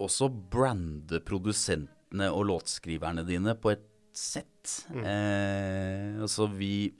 også 0.00 0.30
brande 0.30 1.20
produsentene 1.20 2.30
og 2.32 2.46
låtskriverne 2.48 3.24
dine 3.26 3.54
på 3.58 3.72
et 3.74 3.82
sett. 4.18 4.74
Eh, 4.94 6.20
altså 6.22 6.48
vi 6.52 6.92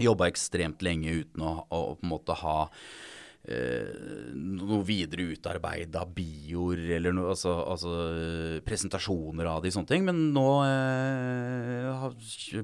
jobba 0.00 0.28
ekstremt 0.30 0.82
lenge 0.86 1.12
uten 1.22 1.42
å, 1.42 1.54
å, 1.66 1.80
på 1.98 2.06
en 2.06 2.12
måte 2.12 2.36
ha 2.42 2.58
noe 3.50 4.84
videre 4.84 5.24
utarbeida 5.32 6.02
bioer 6.04 6.82
eller 6.96 7.14
noe, 7.16 7.30
altså, 7.32 7.54
altså 7.72 7.92
eh, 8.12 8.58
presentasjoner 8.66 9.48
av 9.48 9.64
de 9.64 9.72
sånne 9.72 9.88
ting. 9.88 10.04
Men 10.06 10.20
nå 10.34 10.46
eh, 10.66 11.88
har, 12.02 12.14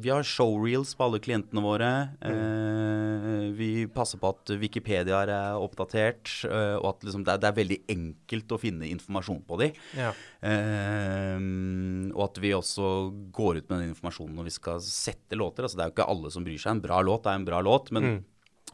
Vi 0.02 0.12
har 0.12 0.26
showreels 0.26 0.94
på 0.96 1.06
alle 1.06 1.20
klientene 1.24 1.64
våre. 1.64 1.90
Eh, 2.20 3.48
vi 3.56 3.70
passer 3.92 4.20
på 4.20 4.34
at 4.34 4.54
Wikipedia 4.60 5.22
er 5.24 5.58
oppdatert, 5.58 6.28
eh, 6.50 6.76
og 6.76 6.92
at 6.92 7.08
liksom, 7.08 7.24
det, 7.26 7.34
er, 7.34 7.42
det, 7.42 7.50
er, 7.50 7.58
veldig 7.62 7.80
enkelt 7.96 8.54
å 8.56 8.60
finne 8.60 8.92
informasjon 8.92 9.42
på 9.48 9.60
de. 9.64 9.72
Ja. 9.96 10.12
Og 10.46 12.22
at 12.28 12.38
vi 12.42 12.52
også 12.54 12.92
går 13.34 13.62
ut 13.62 13.70
med 13.70 13.80
den 13.80 13.92
informasjonen 13.94 14.36
når 14.38 14.50
vi 14.50 14.56
skal 14.58 14.80
sette 14.84 15.38
låter. 15.38 15.66
Altså, 15.66 15.80
det 15.80 15.86
er 15.86 15.90
jo 15.90 15.96
ikke 15.96 16.10
alle 16.12 16.32
som 16.34 16.46
bryr 16.46 16.60
seg. 16.60 16.76
En 16.76 16.84
bra 16.84 17.00
låt 17.04 17.26
er 17.26 17.40
en 17.40 17.48
bra 17.48 17.62
låt, 17.64 17.90
men 17.96 18.06
mm. 18.06 18.18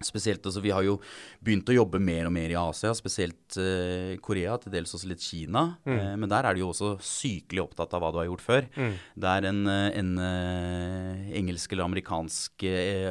Spesielt, 0.00 0.40
altså 0.46 0.62
Vi 0.64 0.70
har 0.72 0.82
jo 0.86 0.94
begynt 1.44 1.68
å 1.68 1.74
jobbe 1.76 2.00
mer 2.00 2.24
og 2.26 2.32
mer 2.32 2.50
i 2.50 2.56
Asia, 2.56 2.94
spesielt 2.96 3.58
uh, 3.60 4.16
Korea, 4.24 4.56
til 4.62 4.72
dels 4.72 4.94
også 4.96 5.10
litt 5.10 5.20
Kina. 5.22 5.66
Mm. 5.84 5.92
Uh, 5.92 6.14
men 6.22 6.32
der 6.32 6.48
er 6.48 6.56
de 6.56 6.62
jo 6.64 6.70
også 6.72 6.94
sykelig 7.04 7.66
opptatt 7.66 7.92
av 7.92 8.02
hva 8.02 8.10
du 8.14 8.18
har 8.22 8.30
gjort 8.30 8.44
før. 8.46 8.68
Mm. 8.72 8.96
Der 9.26 9.48
en, 9.50 9.60
eh, 9.68 9.88
en 10.00 10.10
uh, 10.16 11.28
engelsk 11.36 11.74
eller 11.74 11.86
amerikansk 11.90 12.64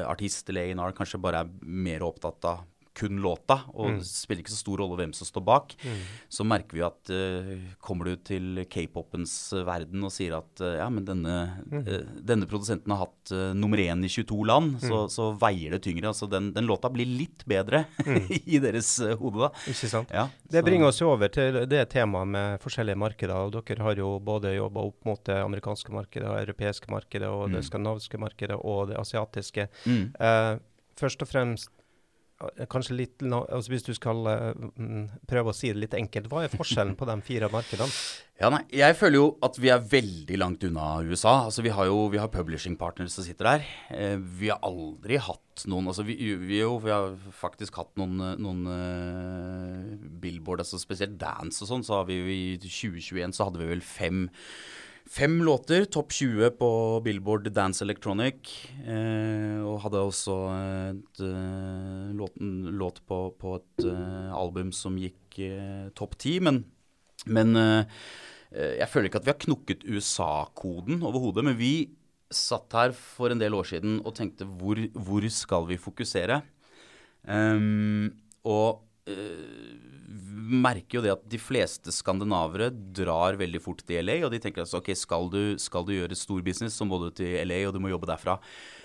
artist 0.10 0.50
eller 0.50 0.72
A&R 0.72 0.98
kanskje 0.98 1.22
bare 1.22 1.46
er 1.46 1.54
mer 1.62 2.04
opptatt 2.08 2.50
av 2.50 2.66
kun 3.02 3.22
låta, 3.22 3.62
og 3.74 3.90
mm. 3.90 4.00
det 4.00 4.08
spiller 4.08 4.44
ikke 4.44 4.54
så 4.54 4.60
stor 4.62 4.82
rolle 4.84 4.98
hvem 5.00 5.14
som 5.18 5.28
står 5.28 5.44
bak, 5.46 5.74
mm. 5.82 6.02
så 6.32 6.46
merker 6.48 6.78
vi 6.78 6.84
at 6.86 7.12
uh, 7.14 7.52
kommer 7.82 8.12
du 8.12 8.22
til 8.28 8.62
k-popens 8.70 9.34
verden 9.66 10.06
og 10.06 10.14
sier 10.14 10.38
at 10.38 10.62
uh, 10.62 10.76
ja, 10.78 10.88
men 10.94 11.08
denne, 11.08 11.38
mm. 11.66 11.82
uh, 11.88 12.12
denne, 12.32 12.50
produsenten 12.52 12.94
har 12.94 13.06
hatt 13.06 13.34
nummer 13.56 13.80
én 13.80 14.04
i 14.06 14.12
22 14.12 14.38
land, 14.50 14.76
så, 14.84 15.06
mm. 15.06 15.12
så, 15.14 15.30
veier 15.42 15.76
det 15.76 15.82
tyngre. 15.86 16.10
Altså 16.12 16.28
den, 16.30 16.52
den 16.56 16.68
låta 16.70 16.92
blir 16.92 17.08
litt 17.10 17.46
bedre 17.50 17.86
mm. 18.06 18.30
i 18.56 18.62
deres 18.62 18.94
hode, 19.22 19.48
da. 19.48 19.52
Ikke 19.72 19.90
sant. 19.90 20.12
Ja, 20.14 20.28
det 20.52 20.66
bringer 20.68 20.92
oss 20.92 21.02
jo 21.02 21.14
over 21.14 21.32
til 21.34 21.62
det 21.72 21.86
temaet 21.94 22.30
med 22.36 22.64
forskjellige 22.64 23.00
markeder. 23.00 23.48
og 23.48 23.56
Dere 23.56 23.88
har 23.88 24.02
jo 24.02 24.14
både 24.24 24.56
jobba 24.58 24.86
opp 24.92 25.08
mot 25.08 25.24
det 25.30 25.40
amerikanske 25.42 25.96
markedet, 25.96 26.28
det 26.28 26.48
europeiske 26.50 26.92
markedet, 26.92 27.30
og 27.30 27.48
det 27.50 27.64
mm. 27.64 27.68
skandinaviske 27.70 28.22
markedet 28.22 28.60
og 28.60 28.92
det 28.92 29.00
asiatiske. 29.00 29.70
først 31.02 31.24
og 31.24 31.30
fremst 31.30 31.72
kanskje 32.72 32.98
litt, 32.98 33.24
altså 33.24 33.72
Hvis 33.72 33.86
du 33.88 33.94
skal 33.98 34.26
uh, 34.28 35.08
prøve 35.30 35.52
å 35.52 35.56
si 35.56 35.72
det 35.72 35.82
litt 35.86 35.96
enkelt, 35.98 36.30
hva 36.32 36.46
er 36.46 36.54
forskjellen 36.54 36.98
på 37.00 37.08
de 37.10 37.18
fire 37.26 37.52
markedene? 37.54 37.92
Ja, 38.42 38.50
nei, 38.50 38.64
Jeg 38.74 38.96
føler 38.98 39.20
jo 39.20 39.26
at 39.46 39.58
vi 39.62 39.70
er 39.70 39.84
veldig 39.86 40.38
langt 40.42 40.64
unna 40.66 40.96
USA. 41.06 41.44
Altså 41.46 41.62
Vi 41.62 41.74
har 41.78 41.86
jo 41.86 42.08
vi 42.10 42.18
har 42.18 42.32
publishing 42.34 42.74
partners 42.80 43.14
som 43.14 43.26
sitter 43.28 43.46
der. 43.46 43.68
Eh, 43.94 44.16
vi 44.18 44.50
har 44.50 44.58
aldri 44.66 45.20
hatt 45.22 45.66
noen 45.70 45.92
altså 45.92 46.02
vi, 46.08 46.16
vi, 46.18 46.58
jo, 46.58 46.80
vi 46.82 46.90
har 46.90 47.12
faktisk 47.38 47.78
hatt 47.78 47.92
noen, 48.02 48.18
noen 48.42 48.64
uh, 48.66 50.08
billboard, 50.24 50.64
altså 50.66 50.82
spesielt 50.82 51.20
dance 51.22 51.62
og 51.62 51.70
sånn. 51.70 51.86
Så 51.86 52.00
har 52.00 52.10
vi 52.10 52.18
i 52.34 52.42
2021 52.64 53.38
så 53.38 53.52
hadde 53.52 53.62
vi 53.62 53.70
vel 53.76 53.86
fem 53.86 54.26
Fem 55.10 55.44
låter, 55.44 55.86
topp 55.86 56.12
20 56.14 56.50
på 56.60 57.02
Billboard 57.04 57.50
Dance 57.52 57.84
Electronic. 57.84 58.52
Eh, 58.86 59.60
og 59.66 59.82
hadde 59.86 60.04
også 60.06 60.36
et 60.92 61.24
uh, 61.26 62.12
låt, 62.16 62.38
låt 62.78 63.02
på, 63.08 63.20
på, 63.40 63.56
et 63.60 63.88
uh, 63.90 64.32
album 64.38 64.72
som 64.76 65.00
gikk 65.00 65.40
uh, 65.42 65.90
topp 65.98 66.16
10. 66.20 66.38
Men, 66.48 66.62
men 67.26 67.58
jeg 68.52 68.88
føler 68.92 69.08
ikke 69.08 69.22
at 69.22 69.28
vi 69.28 69.32
har 69.32 69.44
knukket 69.46 69.84
USA-koden 69.88 71.04
overhodet. 71.08 71.46
Men 71.48 71.60
vi 71.60 71.74
satt 72.32 72.74
her 72.76 72.96
for 72.96 73.32
en 73.32 73.42
del 73.42 73.56
år 73.58 73.68
siden 73.68 74.00
og 74.06 74.16
tenkte 74.18 74.48
hvor, 74.48 74.80
hvor 74.96 75.28
skal 75.32 75.68
vi 75.70 75.80
fokusere? 75.82 76.42
Um, 77.28 78.10
og 78.48 78.82
merker 80.52 81.00
jo 81.00 81.04
det 81.06 81.14
at 81.14 81.22
de 81.32 81.38
fleste 81.42 81.92
skandinavere 81.96 82.68
drar 82.72 83.38
veldig 83.40 83.62
fort 83.64 83.82
til 83.88 84.06
LA. 84.06 84.16
Og 84.26 84.32
de 84.34 84.40
tenker 84.44 84.62
altså 84.66 84.78
ok, 84.82 84.90
skal 84.98 85.30
du, 85.32 85.42
skal 85.62 85.86
du 85.88 85.94
gjøre 85.96 86.16
stor 86.20 86.42
business, 86.46 86.78
så 86.78 86.84
må 86.88 86.96
du 87.02 87.10
til 87.16 87.32
LA, 87.48 87.60
og 87.68 87.74
du 87.76 87.80
må 87.84 87.90
jobbe 87.94 88.12
derfra. 88.12 88.36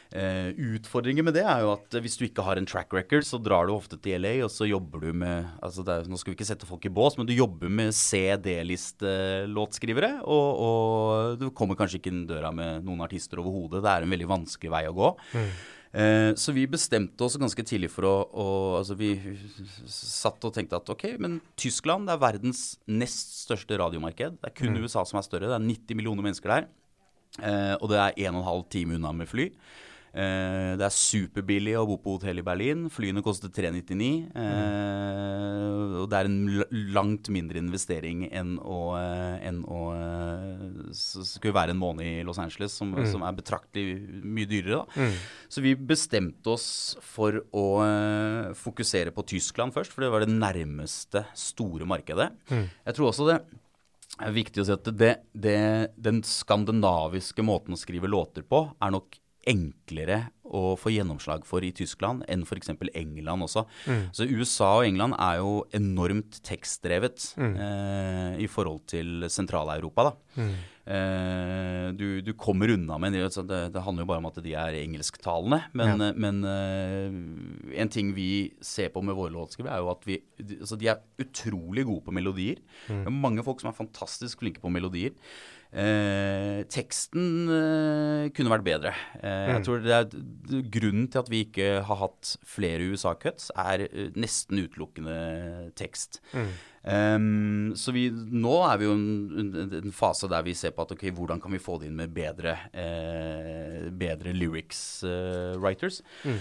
Uh, 0.07 0.55
utfordringen 0.77 1.27
med 1.27 1.35
det 1.35 1.43
er 1.43 1.65
jo 1.65 1.73
at 1.73 1.91
hvis 1.99 2.15
du 2.15 2.23
ikke 2.29 2.45
har 2.47 2.57
en 2.61 2.69
track 2.69 2.95
record, 2.95 3.25
så 3.27 3.43
drar 3.43 3.67
du 3.67 3.73
ofte 3.75 3.97
til 3.99 4.23
LA, 4.23 4.47
og 4.47 4.51
så 4.55 4.63
jobber 4.69 5.03
du 5.03 5.11
med 5.19 5.43
altså 5.59 5.83
er, 5.83 6.07
Nå 6.07 6.15
skal 6.21 6.31
vi 6.31 6.37
ikke 6.39 6.47
sette 6.47 6.63
folk 6.69 6.87
i 6.87 6.95
bås, 6.95 7.19
men 7.19 7.27
du 7.27 7.35
jobber 7.35 7.67
med 7.67 7.91
CD-listelåtskrivere. 7.97 10.23
Og, 10.23 10.49
og, 10.63 11.43
du 11.43 11.51
kommer 11.51 11.75
kanskje 11.79 11.99
ikke 11.99 12.11
inn 12.15 12.31
døra 12.31 12.51
med 12.55 12.87
noen 12.87 13.03
artister 13.05 13.39
overhodet. 13.43 13.83
Det 13.83 13.91
er 13.93 14.03
en 14.07 14.15
veldig 14.15 14.31
vanskelig 14.31 14.71
vei 14.77 14.85
å 14.87 14.97
gå. 14.97 15.09
Mm. 15.35 15.51
Eh, 15.93 16.33
så 16.35 16.53
vi 16.53 16.67
bestemte 16.69 17.25
oss 17.25 17.39
ganske 17.41 17.63
tidlig 17.65 17.89
for 17.95 18.09
å, 18.09 18.15
å, 18.27 18.47
Altså, 18.81 18.97
vi 18.99 19.15
satt 19.89 20.43
og 20.45 20.55
tenkte 20.57 20.81
at 20.81 20.91
ok, 20.93 21.07
men 21.23 21.39
Tyskland 21.57 22.09
det 22.09 22.17
er 22.17 22.25
verdens 22.25 22.65
nest 22.91 23.37
største 23.47 23.79
radiomarked. 23.81 24.41
Det 24.43 24.51
er 24.51 24.57
kun 24.57 24.75
mm. 24.75 24.83
USA 24.85 25.07
som 25.09 25.21
er 25.21 25.27
større. 25.27 25.49
Det 25.51 25.57
er 25.57 25.69
90 25.69 26.01
millioner 26.01 26.27
mennesker 26.27 26.53
der. 26.53 26.69
Eh, 27.41 27.75
og 27.81 27.91
det 27.93 28.01
er 28.01 28.17
1 28.31 28.41
12 28.43 28.65
time 28.73 28.99
unna 28.99 29.13
med 29.17 29.31
fly. 29.31 29.51
Eh, 30.17 30.73
det 30.81 30.85
er 30.87 30.95
superbillig 30.95 31.75
å 31.77 31.85
bo 31.91 31.99
på 32.01 32.15
hotell 32.15 32.41
i 32.41 32.45
Berlin. 32.45 32.87
Flyene 32.93 33.21
koster 33.25 33.51
399. 33.53 34.31
Eh, 34.33 35.97
og 36.01 36.07
det 36.09 36.19
er 36.19 36.31
en 36.31 36.39
langt 36.97 37.29
mindre 37.33 37.61
investering 37.61 38.25
enn 38.31 38.55
å, 38.63 38.81
eh, 38.97 39.49
enn 39.49 39.61
å 39.69 39.83
skulle 40.97 41.57
være 41.57 41.75
en 41.75 41.83
måned 41.83 42.07
i 42.07 42.25
Los 42.25 42.41
Angeles, 42.41 42.73
som, 42.73 42.95
mm. 42.97 43.11
som 43.13 43.27
er 43.27 43.37
betraktelig 43.37 43.99
mye 44.25 44.49
dyrere. 44.49 44.81
da. 44.81 45.05
Mm. 45.05 45.21
Så 45.53 45.65
vi 45.65 45.75
bestemte 45.77 46.55
oss 46.55 46.97
for 47.05 47.43
å 47.53 47.67
fokusere 48.57 49.13
på 49.13 49.27
Tyskland 49.37 49.75
først, 49.77 49.93
for 49.93 50.05
det 50.05 50.11
var 50.15 50.25
det 50.25 50.33
nærmeste 50.33 51.27
store 51.37 51.89
markedet. 51.89 52.31
Mm. 52.49 52.67
Jeg 52.89 52.97
tror 52.97 53.11
også 53.11 53.29
det 53.29 53.39
er 54.17 54.33
viktig 54.33 54.63
å 54.63 54.67
si 54.67 54.73
at 54.73 54.91
det, 54.97 55.13
det, 55.37 55.61
den 56.01 56.23
skandinaviske 56.25 57.45
måten 57.45 57.77
å 57.77 57.81
skrive 57.81 58.09
låter 58.09 58.47
på 58.49 58.65
er 58.81 58.95
nok 58.97 59.19
enklere 59.47 60.27
å 60.47 60.75
få 60.79 60.93
gjennomslag 60.95 61.45
for 61.47 61.65
i 61.67 61.73
Tyskland 61.75 62.25
enn 62.31 62.45
f.eks. 62.47 62.71
England 62.95 63.47
også. 63.47 63.65
Mm. 63.87 64.05
Så 64.15 64.29
USA 64.31 64.71
og 64.81 64.87
England 64.87 65.17
er 65.19 65.41
jo 65.41 65.53
enormt 65.77 66.41
tekstdrevet 66.47 67.33
mm. 67.41 67.53
eh, 67.67 68.33
i 68.45 68.49
forhold 68.51 68.85
til 68.91 69.27
Sentral-Europa. 69.33 70.11
da. 70.11 70.43
Mm. 70.43 70.55
Eh, 70.87 71.87
du, 71.99 72.21
du, 72.23 72.31
kommer 72.39 72.71
unna 72.71 72.99
med 73.03 73.17
det, 73.17 73.25
det, 73.49 73.61
det, 73.75 73.83
handler 73.83 74.05
jo 74.05 74.11
bare 74.13 74.23
om 74.23 74.29
at 74.31 74.39
de 74.45 74.55
er 74.55 74.79
engelsktalende. 74.85 75.63
Men, 75.75 76.05
ja. 76.05 76.13
men 76.15 76.41
eh, 76.53 77.81
en 77.83 77.93
ting 77.93 78.15
vi 78.17 78.31
ser 78.63 78.93
på 78.95 79.03
med 79.03 79.19
våre 79.19 79.35
låtskrivere, 79.35 79.75
er 79.75 79.83
jo 79.83 79.93
at 79.95 80.07
vi, 80.07 80.21
altså 80.61 80.79
de 80.79 80.93
er 80.93 81.03
utrolig 81.23 81.87
gode 81.89 82.07
på 82.07 82.15
melodier. 82.15 82.63
Mm. 82.87 83.03
Det 83.03 83.13
er 83.13 83.21
mange 83.27 83.47
folk 83.47 83.63
som 83.63 83.73
er 83.73 83.79
fantastisk 83.79 84.45
flinke 84.45 84.63
på 84.63 84.73
melodier. 84.73 85.17
Eh, 85.75 86.63
teksten 86.71 87.51
eh, 87.51 88.29
kunne 88.37 88.53
vært 88.53 88.67
bedre. 88.67 88.93
Eh, 89.19 89.51
jeg 89.51 89.59
mm. 89.59 89.65
tror 89.67 89.83
det 89.83 89.97
er 89.97 90.63
Grunnen 90.73 91.09
til 91.11 91.21
at 91.21 91.31
vi 91.33 91.43
ikke 91.45 91.67
har 91.89 92.01
hatt 92.01 92.37
flere 92.47 92.87
USA-cuts, 92.93 93.51
er 93.59 93.87
eh, 93.89 94.13
nesten 94.17 94.63
utelukkende 94.63 95.17
tekst. 95.79 96.21
Mm. 96.33 96.53
Um, 96.87 97.71
så 97.75 97.91
vi, 97.91 98.07
nå 98.15 98.61
er 98.69 98.79
vi 98.79 98.87
jo 98.87 98.93
i 98.95 99.43
en, 99.43 99.57
en, 99.75 99.95
fase 99.95 100.31
der 100.31 100.45
vi 100.47 100.55
ser 100.55 100.71
på 100.77 100.85
at 100.87 100.93
ok, 100.95 101.09
hvordan 101.17 101.43
kan 101.43 101.51
vi 101.51 101.59
få 101.59 101.81
det 101.83 101.91
inn 101.91 101.99
med 101.99 102.15
bedre, 102.15 102.55
eh, 102.71 103.89
bedre 103.91 104.35
lyrics 104.37 105.03
eh, 105.03 105.57
writers. 105.59 105.99
Mm. 106.23 106.39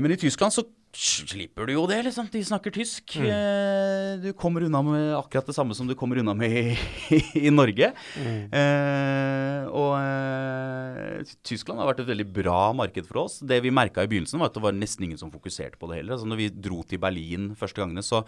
men 0.00 0.14
i 0.14 0.16
Tyskland 0.16 0.54
så 0.54 0.62
slipper 0.92 1.66
du 1.66 1.72
jo 1.74 1.84
det, 1.88 2.02
liksom. 2.06 2.28
De 2.32 2.42
snakker 2.44 2.74
tysk. 2.74 3.16
Mm. 3.16 3.28
Eh, 3.32 4.10
du 4.22 4.28
kommer 4.36 4.66
unna 4.66 4.82
med 4.84 5.14
akkurat 5.16 5.48
det 5.48 5.56
samme 5.56 5.74
som 5.76 5.88
du 5.88 5.94
kommer 5.98 6.20
unna 6.20 6.34
med 6.36 6.76
i, 7.16 7.20
i 7.46 7.52
Norge. 7.52 7.92
Mm. 8.16 8.42
Eh, 8.52 9.70
og 9.72 9.94
eh, 9.98 11.32
Tyskland 11.46 11.80
har 11.80 11.92
vært 11.92 12.04
et 12.04 12.12
veldig 12.12 12.28
bra 12.42 12.60
marked 12.76 13.08
for 13.08 13.24
oss. 13.24 13.40
Det 13.40 13.62
vi 13.64 13.72
merka 13.72 14.04
i 14.04 14.10
begynnelsen, 14.10 14.40
var 14.42 14.52
at 14.52 14.58
det 14.58 14.64
var 14.66 14.76
nesten 14.76 15.08
ingen 15.08 15.20
som 15.20 15.32
fokuserte 15.32 15.80
på 15.80 15.88
det 15.90 16.02
heller. 16.02 16.18
Altså, 16.18 16.28
når 16.28 16.42
vi 16.42 16.52
dro 16.68 16.82
til 16.84 17.00
Berlin 17.02 17.52
første 17.58 17.82
gangene, 17.82 18.04
så 18.04 18.24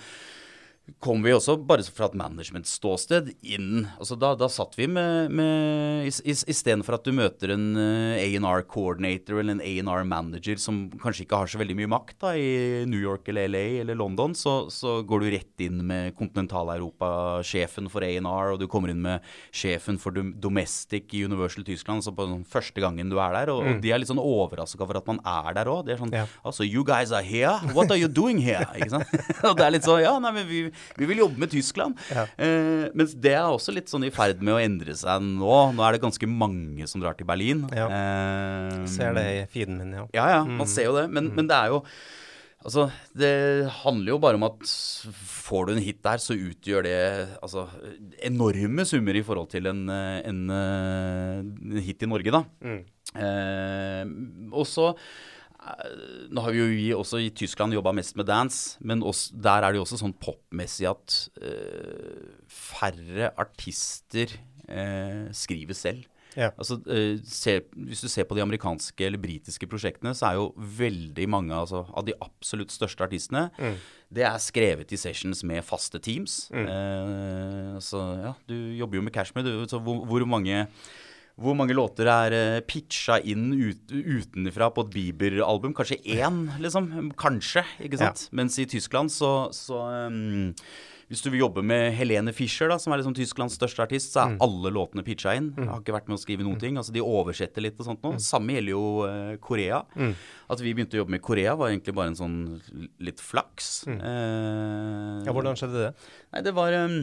kom 1.01 1.23
vi 1.25 1.33
også, 1.33 1.57
bare 1.64 1.85
fra 1.88 2.11
et 2.11 2.16
management-ståsted, 2.20 3.31
inn 3.55 3.87
altså 3.97 4.18
da, 4.20 4.35
da 4.37 4.51
satt 4.53 4.75
vi 4.77 4.85
med, 4.90 5.33
med 5.33 6.05
Istedenfor 6.05 6.99
at 6.99 7.07
du 7.07 7.14
møter 7.16 7.55
en 7.55 7.79
eh, 7.81 8.20
A&R-coordinator 8.20 9.40
eller 9.40 9.57
en 9.57 9.62
A&R-manager 9.64 10.61
som 10.61 10.83
kanskje 11.01 11.25
ikke 11.25 11.40
har 11.40 11.49
så 11.49 11.61
veldig 11.61 11.77
mye 11.79 11.90
makt 11.94 12.18
da, 12.27 12.35
i 12.37 12.85
New 12.88 13.01
York 13.01 13.31
eller 13.33 13.49
LA 13.49 13.64
eller 13.81 13.97
London, 13.97 14.37
så, 14.37 14.66
så 14.73 14.99
går 15.09 15.25
du 15.25 15.31
rett 15.33 15.64
inn 15.64 15.81
med 15.88 16.12
Kontinental-Europa-sjefen 16.18 17.88
for 17.92 18.05
A&R, 18.05 18.53
og 18.53 18.61
du 18.61 18.68
kommer 18.68 18.92
inn 18.92 19.01
med 19.05 19.25
sjefen 19.57 19.97
for 20.01 20.12
Domestic 20.12 21.16
i 21.16 21.25
Universal 21.25 21.64
Tyskland 21.64 22.05
så 22.05 22.12
på 22.12 22.29
den 22.29 22.44
første 22.44 22.85
gangen 22.85 23.09
du 23.09 23.16
er 23.23 23.33
der. 23.38 23.55
Og, 23.55 23.64
mm. 23.64 23.81
de 23.85 23.92
er 23.92 24.03
litt 24.03 24.12
sånn 24.12 24.20
overraska 24.20 24.85
over 24.85 25.01
at 25.01 25.09
man 25.09 25.20
er 25.25 25.57
der 25.57 25.73
òg. 25.73 25.85
De 25.88 25.97
er 25.97 26.01
sånn 26.01 26.12
ja. 26.14 26.27
Altså, 26.44 26.68
you 26.68 26.85
guys 26.85 27.12
are 27.14 27.25
here? 27.25 27.57
What 27.73 27.88
are 27.88 28.01
you 28.01 28.11
doing 28.12 28.40
here? 28.42 28.68
Ikke 28.77 28.92
sant? 28.99 29.16
og 29.49 29.57
det 29.57 29.64
er 29.64 29.77
litt 29.79 29.88
sånn 29.88 30.03
Ja, 30.05 30.16
nei, 30.20 30.35
men 30.37 30.49
vi 30.51 30.64
vi 30.99 31.09
vil 31.11 31.23
jobbe 31.25 31.41
med 31.45 31.53
Tyskland. 31.53 32.01
Ja. 32.15 32.27
Eh, 32.39 32.89
mens 32.97 33.15
det 33.19 33.35
er 33.37 33.47
også 33.47 33.75
litt 33.75 33.93
sånn 33.93 34.07
i 34.07 34.13
ferd 34.15 34.43
med 34.45 34.57
å 34.57 34.63
endre 34.63 34.97
seg 34.99 35.23
nå. 35.25 35.55
Nå 35.77 35.87
er 35.87 35.97
det 35.97 36.05
ganske 36.05 36.29
mange 36.31 36.89
som 36.91 37.03
drar 37.03 37.17
til 37.19 37.29
Berlin. 37.29 37.65
Ja. 37.75 37.87
Eh, 37.89 38.83
ser 38.91 39.17
det 39.19 39.25
i 39.31 39.41
feeden 39.53 39.81
min, 39.81 39.97
ja. 39.97 40.05
Ja, 40.17 40.29
ja, 40.39 40.43
man 40.45 40.67
mm. 40.67 40.75
ser 40.75 40.89
jo 40.91 40.99
det. 40.99 41.09
Men, 41.11 41.31
mm. 41.31 41.41
men 41.41 41.51
det 41.51 41.63
er 41.63 41.75
jo 41.77 41.87
Altså, 42.65 42.87
det 43.13 43.69
handler 43.83 44.15
jo 44.15 44.21
bare 44.23 44.39
om 44.39 44.47
at 44.47 44.63
får 44.65 45.67
du 45.69 45.73
en 45.75 45.83
hit 45.85 45.99
der, 46.01 46.17
så 46.17 46.33
utgjør 46.33 46.87
det 46.87 46.95
altså, 47.45 47.67
enorme 48.25 48.87
summer 48.89 49.19
i 49.21 49.21
forhold 49.21 49.51
til 49.53 49.69
en, 49.69 49.83
en, 49.93 50.41
en 50.49 51.77
hit 51.85 52.07
i 52.07 52.09
Norge, 52.09 52.33
da. 52.33 52.41
Mm. 52.65 52.79
Eh, 53.21 54.09
og 54.49 54.65
så 54.65 54.94
Eh, 54.94 55.34
nå 56.35 56.44
har 56.44 56.54
vi 56.54 56.60
jo 56.60 56.71
vi 56.73 56.88
også 56.96 57.21
i 57.25 57.31
Tyskland 57.35 57.75
jobba 57.77 57.94
mest 57.96 58.17
med 58.19 58.29
dance, 58.29 58.79
men 58.85 59.02
også, 59.04 59.37
der 59.46 59.65
er 59.65 59.73
det 59.73 59.81
jo 59.81 59.85
også 59.87 60.00
sånn 60.00 60.17
popmessig 60.21 60.88
at 60.90 61.21
uh, 61.40 62.35
færre 62.50 63.31
artister 63.40 64.35
uh, 64.69 65.31
skriver 65.35 65.79
selv. 65.79 66.04
Ja. 66.35 66.50
Altså, 66.58 66.81
uh, 66.90 67.15
se, 67.31 67.60
hvis 67.87 68.02
du 68.04 68.10
ser 68.10 68.27
på 68.29 68.37
de 68.37 68.42
amerikanske 68.44 69.06
eller 69.06 69.23
britiske 69.23 69.69
prosjektene, 69.71 70.12
så 70.19 70.29
er 70.29 70.40
jo 70.40 70.50
veldig 70.81 71.29
mange 71.31 71.56
altså, 71.56 71.85
av 71.94 72.06
de 72.08 72.17
absolutt 72.25 72.75
største 72.75 73.06
artistene 73.06 73.48
mm. 73.56 73.79
Det 74.15 74.23
er 74.23 74.37
skrevet 74.38 74.92
i 74.94 74.98
sessions 75.00 75.40
med 75.48 75.65
faste 75.67 75.98
teams. 75.98 76.44
Mm. 76.54 77.81
så 77.83 78.02
ja, 78.21 78.31
du 78.46 78.54
jobber 78.79 79.00
jo 79.00 79.02
med 79.02 79.10
Cashmere. 79.17 79.65
Så 79.67 79.81
hvor, 79.83 80.04
hvor 80.06 80.23
mange 80.29 80.60
hvor 81.35 81.57
mange 81.59 81.75
låter 81.75 82.07
er 82.07 82.35
uh, 82.35 82.63
pitcha 82.63 83.19
inn 83.27 83.49
ut, 83.59 83.91
utenfra 83.91 84.69
på 84.75 84.85
et 84.85 84.91
Bieber-album? 84.95 85.73
Kanskje 85.75 85.99
én, 86.15 86.45
liksom? 86.63 86.91
Kanskje, 87.19 87.65
ikke 87.83 87.99
sant? 87.99 88.29
Ja. 88.29 88.37
Mens 88.39 88.59
i 88.63 88.67
Tyskland 88.71 89.11
så, 89.11 89.49
så 89.55 89.81
um, 90.07 90.53
Hvis 91.11 91.25
du 91.25 91.33
vil 91.33 91.43
jobbe 91.43 91.65
med 91.67 91.91
Helene 91.99 92.31
Fischer, 92.33 92.71
da, 92.71 92.79
som 92.79 92.95
er 92.95 93.03
liksom 93.03 93.17
Tysklands 93.19 93.59
største 93.59 93.83
artist, 93.83 94.15
så 94.15 94.23
er 94.23 94.37
mm. 94.37 94.39
alle 94.47 94.73
låtene 94.77 95.03
pitcha 95.07 95.35
inn. 95.35 95.51
Mm. 95.59 95.67
Har 95.73 95.83
ikke 95.83 95.97
vært 95.97 96.13
med 96.13 96.21
å 96.21 96.23
skrive 96.23 96.47
noen 96.47 96.55
mm. 96.55 96.63
ting. 96.63 96.79
Altså 96.79 96.95
De 96.95 97.03
oversetter 97.03 97.67
litt 97.67 97.83
og 97.83 97.91
sånt 97.91 98.07
nå. 98.07 98.15
Mm. 98.15 98.23
Samme 98.23 98.55
gjelder 98.55 98.77
jo 98.77 98.87
uh, 99.03 99.35
Korea. 99.43 99.83
Mm. 99.99 100.15
At 100.55 100.63
vi 100.63 100.71
begynte 100.71 101.01
å 101.01 101.03
jobbe 101.03 101.17
med 101.17 101.25
Korea, 101.27 101.59
var 101.59 101.75
egentlig 101.75 101.97
bare 101.99 102.15
en 102.15 102.21
sånn 102.23 102.39
litt 103.03 103.19
flaks. 103.19 103.75
Uh, 103.91 105.19
ja, 105.27 105.35
hvordan 105.35 105.59
skjedde 105.59 105.89
det? 105.89 105.93
Nei, 106.31 106.47
det 106.47 106.55
var 106.55 106.79
um, 106.87 106.99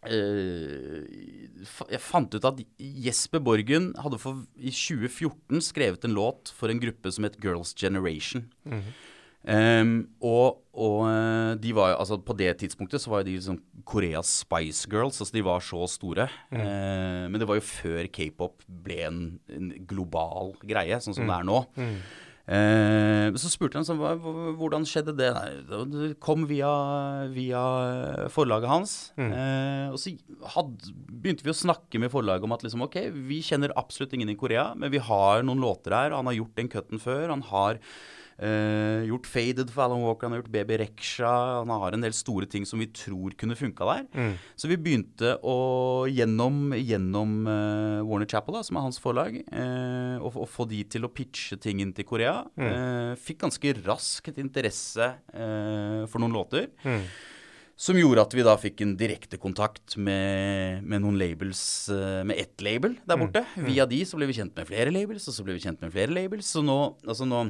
jeg 0.00 2.00
fant 2.00 2.32
ut 2.32 2.46
at 2.48 2.60
Jesper 2.80 3.42
Borgen 3.44 3.90
hadde 4.00 4.18
for, 4.20 4.46
i 4.56 4.72
2014 4.72 5.60
skrevet 5.64 6.06
en 6.06 6.16
låt 6.16 6.52
for 6.56 6.72
en 6.72 6.80
gruppe 6.80 7.12
som 7.12 7.26
het 7.28 7.36
Girls 7.42 7.74
Generation. 7.76 8.46
Mm 8.64 8.80
-hmm. 8.80 9.82
um, 9.82 10.08
og, 10.20 10.62
og 10.72 11.10
eh, 11.10 11.60
de 11.60 11.74
var 11.74 11.96
altså 11.96 12.16
på 12.16 12.32
det 12.32 12.58
tidspunktet 12.58 13.00
så 13.00 13.10
var 13.10 13.22
de 13.22 13.30
liksom 13.30 13.62
Koreas 13.84 14.26
Spice 14.26 14.88
Girls. 14.90 15.20
Altså 15.20 15.32
de 15.32 15.44
var 15.44 15.60
så 15.60 15.86
store. 15.86 16.28
Mm. 16.50 16.60
Uh, 16.60 17.30
men 17.30 17.40
det 17.40 17.48
var 17.48 17.54
jo 17.54 17.60
før 17.60 18.06
k-pop 18.06 18.62
ble 18.84 19.06
en, 19.06 19.40
en, 19.48 19.86
global 19.86 20.54
greie, 20.62 21.00
sånn 21.00 21.14
som 21.14 21.24
mm. 21.24 21.28
det 21.28 21.36
er 21.36 21.44
nå. 21.44 21.66
Eh, 22.50 23.30
så 23.38 23.50
spurte 23.52 23.78
han 23.78 23.86
sånn, 23.86 24.00
hvordan 24.58 24.86
skjedde 24.88 25.14
det. 25.18 25.30
Det 25.70 26.08
kom 26.22 26.48
via, 26.50 26.70
via 27.30 27.62
forlaget 28.34 28.70
hans. 28.72 28.94
Mm. 29.20 29.30
Eh, 29.30 29.86
og 29.94 30.00
så 30.02 30.14
hadde, 30.56 30.94
begynte 31.10 31.46
vi 31.46 31.54
å 31.54 31.60
snakke 31.60 32.00
med 32.02 32.10
forlaget 32.10 32.48
om 32.48 32.56
at 32.56 32.64
liksom, 32.66 32.82
ok, 32.88 32.98
vi 33.30 33.38
kjenner 33.46 33.76
absolutt 33.78 34.16
ingen 34.18 34.32
i 34.32 34.38
Korea, 34.40 34.72
men 34.74 34.90
vi 34.90 35.02
har 35.10 35.46
noen 35.46 35.62
låter 35.62 35.94
her. 35.94 36.16
Han 36.16 36.30
har 36.30 36.40
gjort 36.40 36.58
den 36.58 36.72
cutten 36.72 37.02
før. 37.02 37.28
Han 37.30 37.46
har 37.52 37.78
Uh, 38.40 39.04
gjort 39.04 39.26
Faded 39.28 39.68
for 39.68 39.84
Alan 39.84 40.00
Walker, 40.00 40.24
han 40.24 40.32
har 40.32 40.40
gjort 40.40 40.52
Baby 40.54 40.78
Reksha. 40.80 41.30
Han 41.60 41.72
har 41.82 41.92
en 41.92 42.04
del 42.06 42.14
store 42.16 42.48
ting 42.48 42.64
som 42.64 42.80
vi 42.80 42.86
tror 42.88 43.34
kunne 43.36 43.56
funka 43.58 43.88
der. 43.90 44.06
Mm. 44.16 44.30
Så 44.56 44.70
vi 44.70 44.78
begynte 44.80 45.34
å, 45.44 45.56
gjennom, 46.08 46.72
gjennom 46.78 47.34
uh, 47.44 48.00
Warner 48.08 48.30
Chapel, 48.30 48.56
da, 48.56 48.64
som 48.64 48.78
er 48.80 48.86
hans 48.86 49.00
forlag, 49.02 49.36
uh, 49.52 50.16
å, 50.24 50.32
å, 50.32 50.48
få 50.48 50.64
de 50.70 50.80
til 50.88 51.04
å 51.04 51.12
pitche 51.12 51.60
ting 51.60 51.84
inn 51.84 51.92
til 51.96 52.08
Korea. 52.08 52.38
Mm. 52.56 53.16
fikk 53.20 53.42
ganske 53.42 53.72
raskt 53.84 54.38
interesse 54.40 55.06
for 55.30 56.22
noen 56.22 56.34
låter. 56.34 56.68
Mm. 56.84 57.04
Som 57.80 57.98
gjorde 57.98 58.24
at 58.24 58.34
vi 58.36 58.44
da 58.44 58.54
fikk 58.60 58.82
en 58.84 58.92
direkte 58.98 59.38
kontakt 59.40 59.96
med, 59.96 60.84
med 60.84 61.02
noen 61.04 61.18
labels, 61.20 61.62
med 62.28 62.36
ett 62.40 62.60
label 62.64 62.96
der 63.04 63.16
mm. 63.16 63.24
borte. 63.24 63.44
Mm. 63.56 63.66
Via 63.68 63.86
de 63.90 64.00
så 64.08 64.20
ble 64.20 64.28
vi 64.30 64.36
kjent 64.40 64.56
med 64.56 64.68
flere 64.68 64.92
labels, 64.94 65.28
og 65.28 65.36
så 65.36 65.46
ble 65.46 65.56
vi 65.56 65.64
kjent 65.64 65.82
med 65.84 65.92
flere 65.94 66.14
labels. 66.14 66.50
Så 66.52 66.64
nå, 66.64 66.78
altså 67.06 67.28
nå 67.28 67.44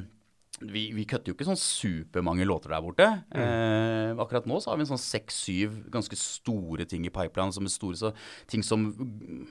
vi, 0.60 0.82
vi 0.92 1.04
kutter 1.08 1.30
jo 1.30 1.36
ikke 1.36 1.46
sånn 1.48 1.58
supermange 1.58 2.44
låter 2.48 2.72
der 2.72 2.82
borte. 2.84 3.06
Mm. 3.32 3.40
Eh, 3.40 4.20
akkurat 4.20 4.48
nå 4.48 4.58
så 4.60 4.70
har 4.70 4.78
vi 4.78 4.84
en 4.84 4.90
sånn 4.92 5.00
seks-syv 5.00 5.78
ganske 5.92 6.18
store 6.18 6.86
ting 6.88 7.06
i 7.08 7.12
pipeline. 7.12 7.54
Som 7.56 7.68
er 7.68 7.72
store, 7.72 7.96
så 7.96 8.12
ting 8.50 8.64
som 8.66 8.90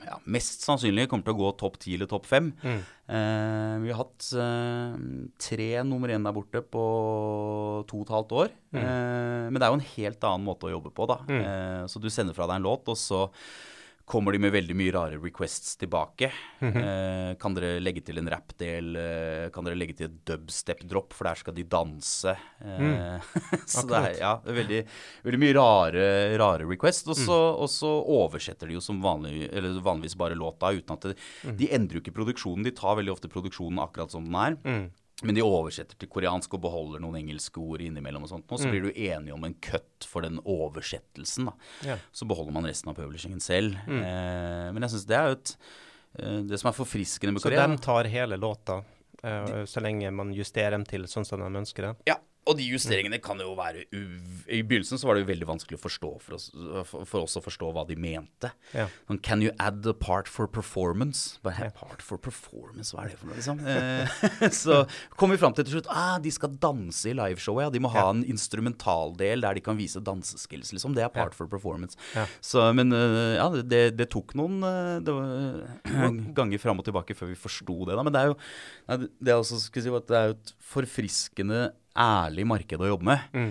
ja, 0.06 0.20
mest 0.30 0.66
sannsynlig 0.66 1.08
kommer 1.10 1.26
til 1.26 1.34
å 1.34 1.40
gå 1.40 1.52
topp 1.60 1.80
ti 1.82 1.96
eller 1.96 2.10
topp 2.10 2.28
fem. 2.30 2.52
Mm. 2.62 2.78
Eh, 3.10 3.74
vi 3.84 3.92
har 3.92 4.00
hatt 4.04 4.30
eh, 4.38 5.00
tre 5.42 5.70
nummer 5.88 6.14
én 6.14 6.26
der 6.26 6.36
borte 6.36 6.62
på 6.62 6.84
to 7.90 8.04
og 8.04 8.06
et 8.06 8.14
halvt 8.14 8.36
år. 8.44 8.54
Mm. 8.70 8.80
Eh, 8.84 9.48
men 9.50 9.58
det 9.58 9.66
er 9.66 9.74
jo 9.74 9.80
en 9.80 9.90
helt 9.96 10.30
annen 10.30 10.46
måte 10.46 10.70
å 10.70 10.74
jobbe 10.76 10.94
på, 10.94 11.10
da. 11.10 11.20
Mm. 11.26 11.42
Eh, 11.42 11.84
så 11.90 12.02
du 12.02 12.10
sender 12.12 12.36
fra 12.36 12.46
deg 12.50 12.60
en 12.60 12.70
låt, 12.70 12.86
og 12.92 12.98
så 12.98 13.26
kommer 14.10 14.34
de 14.34 14.40
med 14.42 14.50
veldig 14.54 14.74
mye 14.74 14.92
rare 14.94 15.18
requests 15.22 15.76
tilbake. 15.78 16.32
Mm 16.60 16.72
-hmm. 16.72 16.82
eh, 16.82 17.34
kan 17.38 17.54
dere 17.54 17.80
legge 17.80 18.02
til 18.02 18.18
en 18.18 18.30
rappdel? 18.30 18.96
Eh, 18.96 19.50
kan 19.54 19.64
dere 19.64 19.78
legge 19.78 19.94
til 19.94 20.06
et 20.06 20.24
dubstep-drop, 20.26 21.12
for 21.12 21.24
der 21.28 21.34
skal 21.34 21.54
de 21.54 21.62
danse? 21.62 22.34
Eh, 22.60 22.80
mm. 22.80 23.20
så 23.66 23.86
det 23.86 23.96
er 23.96 24.18
ja, 24.18 24.32
veldig, 24.44 24.82
veldig 25.22 25.40
mye 25.40 25.54
rare, 25.54 26.38
rare 26.38 26.66
requests. 26.66 27.08
Og 27.08 27.16
så, 27.16 27.38
mm. 27.38 27.62
og 27.62 27.68
så, 27.70 27.90
oversetter 28.20 28.66
de 28.66 28.74
jo 28.74 28.80
som 28.80 29.00
vanlig, 29.02 29.48
eller 29.52 29.80
vanligvis 29.80 30.16
bare 30.16 30.34
låta, 30.34 30.72
uten 30.72 30.96
at 30.96 31.02
det, 31.02 31.16
mm. 31.44 31.56
de 31.56 31.70
endrer 31.70 31.94
jo 31.94 32.02
ikke 32.02 32.18
produksjonen. 32.18 32.64
De 32.64 32.74
tar 32.74 32.96
veldig 32.96 33.12
ofte 33.12 33.28
produksjonen 33.28 33.78
akkurat 33.78 34.10
som 34.10 34.24
den 34.24 34.34
er. 34.34 34.90
Men 35.26 35.36
de 35.36 35.44
oversetter 35.44 35.98
til 36.00 36.08
koreansk 36.10 36.54
og 36.56 36.62
beholder 36.64 37.02
noen 37.02 37.18
engelske 37.20 37.60
ord 37.60 37.82
innimellom. 37.84 38.24
Og 38.26 38.32
sånt. 38.32 38.46
Og 38.48 38.60
så 38.60 38.68
mm. 38.68 38.72
blir 38.72 38.86
du 38.86 38.90
enige 38.94 39.36
om 39.36 39.44
en 39.46 39.56
cut 39.62 40.08
for 40.08 40.26
den 40.26 40.40
oversettelsen. 40.40 41.50
da. 41.50 41.54
Ja. 41.92 41.98
Så 42.12 42.28
beholder 42.30 42.56
man 42.56 42.68
resten 42.68 42.92
av 42.92 42.98
publishingen 42.98 43.42
selv. 43.44 43.76
Mm. 43.86 44.00
Eh, 44.00 44.70
men 44.74 44.86
jeg 44.86 44.94
syns 44.94 45.06
det 45.10 45.18
er 45.18 45.28
jo 45.28 45.36
et 45.38 45.52
eh, 45.58 46.40
Det 46.50 46.62
som 46.62 46.72
er 46.72 46.78
forfriskende 46.78 47.36
med 47.36 47.44
Korea 47.44 47.66
Så 47.66 47.74
de 47.74 47.84
tar 47.84 48.10
hele 48.12 48.40
låta, 48.40 48.80
eh, 49.22 49.62
så 49.68 49.84
lenge 49.84 50.10
man 50.14 50.32
justerer 50.36 50.78
dem 50.78 50.88
til 50.88 51.04
sånn 51.10 51.28
som 51.28 51.44
de 51.44 51.50
ønsker 51.64 51.90
det? 51.90 51.94
Ja. 52.14 52.20
Og 52.50 52.58
de 52.58 52.66
justeringene 52.66 53.20
kan 53.22 53.38
jo 53.42 53.52
være 53.58 53.84
I 53.90 54.60
begynnelsen 54.66 54.98
så 55.00 55.08
var 55.08 55.16
det 55.16 55.24
jo 55.24 55.30
veldig 55.30 55.48
vanskelig 55.48 55.78
å 55.78 55.82
forstå 55.82 56.10
for 56.24 56.36
oss, 56.36 56.48
for 56.90 57.22
oss 57.22 57.38
å 57.38 57.44
forstå 57.44 57.70
hva 57.76 57.84
de 57.88 57.96
mente. 58.00 58.50
Ja. 58.74 58.88
Sånn, 59.06 59.20
Can 59.22 59.44
you 59.44 59.54
add 59.62 59.86
a 59.86 59.94
part 59.94 60.28
for 60.30 60.50
performance? 60.50 61.38
Bare. 61.46 61.70
Part 61.76 62.02
for 62.04 62.20
performance, 62.20 62.94
hva 62.94 63.06
er 63.06 63.12
det 63.12 63.20
for 63.20 63.30
noe, 63.30 63.38
liksom? 63.38 63.62
Eh, 63.62 64.50
så 64.62 64.82
kom 65.20 65.34
vi 65.34 65.38
fram 65.40 65.54
til 65.54 65.66
til 65.66 65.76
slutt 65.76 65.90
ah, 65.92 66.18
de 66.22 66.32
skal 66.34 66.54
danse 66.60 67.06
i 67.10 67.14
liveshowet. 67.16 67.68
Ja. 67.68 67.74
De 67.74 67.82
må 67.84 67.92
ha 67.94 68.06
en 68.10 68.24
instrumentaldel 68.26 69.44
der 69.44 69.58
de 69.58 69.64
kan 69.64 69.78
vise 69.78 70.02
danseskills, 70.04 70.74
liksom. 70.74 70.96
Det 70.96 71.04
er 71.06 71.12
part 71.14 71.36
for 71.36 71.50
performance. 71.50 71.98
Så, 72.42 72.64
men 72.76 72.94
uh, 72.94 73.36
ja, 73.36 73.48
det, 73.60 73.82
det, 73.98 74.10
tok 74.12 74.34
noen 74.38 74.60
uh, 74.64 74.98
det 75.04 75.14
var, 75.14 75.70
ganger 76.38 76.62
fram 76.62 76.82
og 76.82 76.88
tilbake 76.88 77.16
før 77.18 77.32
vi 77.32 77.38
forsto 77.38 77.84
det. 77.86 77.94
da, 77.94 78.06
Men 78.06 78.16
det 78.16 78.24
er 78.24 78.32
jo 78.32 78.38
det 78.90 79.32
er 79.32 79.38
også, 79.38 79.60
si, 79.62 79.82
det 79.84 80.16
er 80.16 80.32
jo 80.32 80.38
et 80.38 80.54
forfriskende 80.72 81.68
ærlig 81.98 82.46
marked 82.48 82.80
å 82.80 82.90
jobbe 82.92 83.08
med. 83.10 83.36
Mm. 83.36 83.50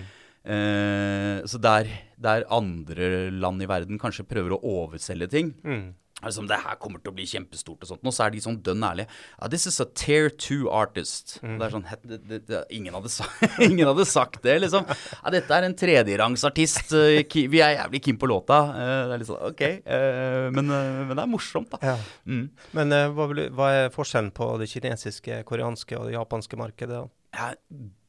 Eh, 0.50 1.48
så 1.50 1.60
der, 1.62 1.90
der, 2.18 2.48
andre 2.50 3.30
land 3.36 3.62
i 3.62 3.68
verden 3.70 4.00
kanskje 4.02 4.28
prøver 4.28 4.56
å 4.56 4.62
overselge 4.84 5.28
ting, 5.32 5.52
mm. 5.64 5.90
Altså, 6.20 6.44
det 6.44 6.58
her 6.60 6.76
kommer 6.84 7.00
til 7.00 7.14
å 7.14 7.16
bli 7.16 7.26
kjempestort 7.30 7.86
og 7.86 7.90
sånt. 7.94 8.02
Og 8.04 8.12
så 8.12 8.26
er 8.26 8.34
de 8.34 8.42
sånn 8.44 8.58
dønn 8.64 8.84
ærlige. 8.84 9.08
Ah, 9.40 9.48
this 9.52 9.64
is 9.70 9.80
a 9.80 9.86
tier 9.88 10.28
two 10.30 10.68
artist. 10.68 11.38
Mm. 11.40 11.54
Det 11.54 11.66
er 11.66 11.76
sånn, 11.76 11.86
det, 12.04 12.18
det, 12.28 12.40
det, 12.50 12.64
ingen, 12.76 12.98
hadde 12.98 13.12
sagt, 13.14 13.46
ingen, 13.70 13.86
hadde 13.88 14.06
sagt, 14.10 14.42
det, 14.44 14.58
liksom. 14.66 14.88
Ah, 15.22 15.30
dette 15.32 15.56
er 15.56 15.68
en 15.68 15.78
tredjerangsartist. 15.80 16.92
Eh, 17.00 17.24
vi 17.24 17.64
er 17.64 17.78
jævlig 17.78 18.04
keen 18.04 18.20
på 18.20 18.28
låta. 18.32 18.60
Eh, 18.74 18.96
det 19.08 19.16
er 19.16 19.24
litt 19.24 19.30
sånn, 19.32 19.46
ok. 19.54 19.64
Eh, 19.80 20.50
men, 20.58 20.74
men 20.74 21.16
det 21.16 21.24
er 21.24 21.32
morsomt, 21.38 21.72
da. 21.72 21.94
Ja. 21.94 21.96
Mm. 22.28 22.44
Men 22.76 22.98
hva, 23.16 23.30
hva, 23.56 23.72
er 23.78 23.96
forskjellen 23.96 24.34
på 24.36 24.52
det 24.60 24.68
kinesiske, 24.74 25.40
koreanske 25.48 25.96
og 25.96 26.10
det 26.10 26.18
japanske 26.18 26.60
markedet? 26.60 27.06
Ja, 27.38 27.54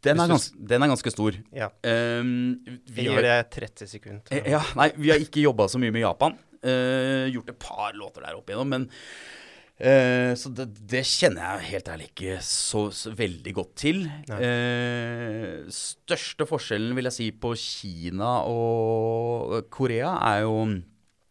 den 0.05 0.21
er, 0.23 0.31
gans, 0.31 0.49
den 0.57 0.81
er, 0.81 0.91
ganske 0.91 1.13
stor. 1.13 1.37
Ja. 1.53 1.69
Um, 1.85 2.57
vi 2.89 3.05
gjør 3.05 3.25
det 3.27 3.35
30 3.53 3.91
sekunder. 3.91 4.47
Ja, 4.49 4.63
nei, 4.79 4.89
vi 4.97 5.13
har 5.13 5.21
ikke 5.21 5.45
jobba 5.45 5.69
så 5.69 5.81
mye 5.83 5.93
med 5.93 6.07
Japan. 6.07 6.39
Uh, 6.61 7.29
gjort 7.33 7.53
et 7.53 7.61
par 7.61 7.95
låter 7.97 8.25
der 8.25 8.37
opp 8.37 8.49
igjennom, 8.49 8.69
men 8.69 8.87
uh, 8.89 10.33
Så 10.37 10.53
det, 10.57 10.67
det, 10.89 11.05
kjenner 11.09 11.45
jeg 11.45 11.71
helt 11.71 11.91
ærlig 11.93 12.11
ikke 12.11 12.39
så, 12.45 12.87
så 12.93 13.13
veldig 13.17 13.55
godt 13.57 13.75
til. 13.85 14.05
Uh, 14.29 15.69
største 15.73 16.49
forskjellen, 16.49 16.97
vil 16.97 17.09
jeg 17.11 17.17
si, 17.17 17.29
på 17.33 17.53
Kina 17.61 18.39
og 18.49 19.69
Korea 19.73 20.17
er 20.33 20.47
jo 20.47 20.57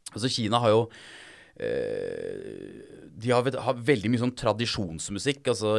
Altså, 0.09 0.29
Kina 0.33 0.57
har 0.57 0.71
jo 0.73 0.85
de 3.19 3.31
har, 3.33 3.47
har, 3.63 3.79
veldig 3.85 4.11
mye 4.11 4.21
sånn 4.21 4.35
tradisjonsmusikk. 4.37 5.41
Altså, 5.51 5.73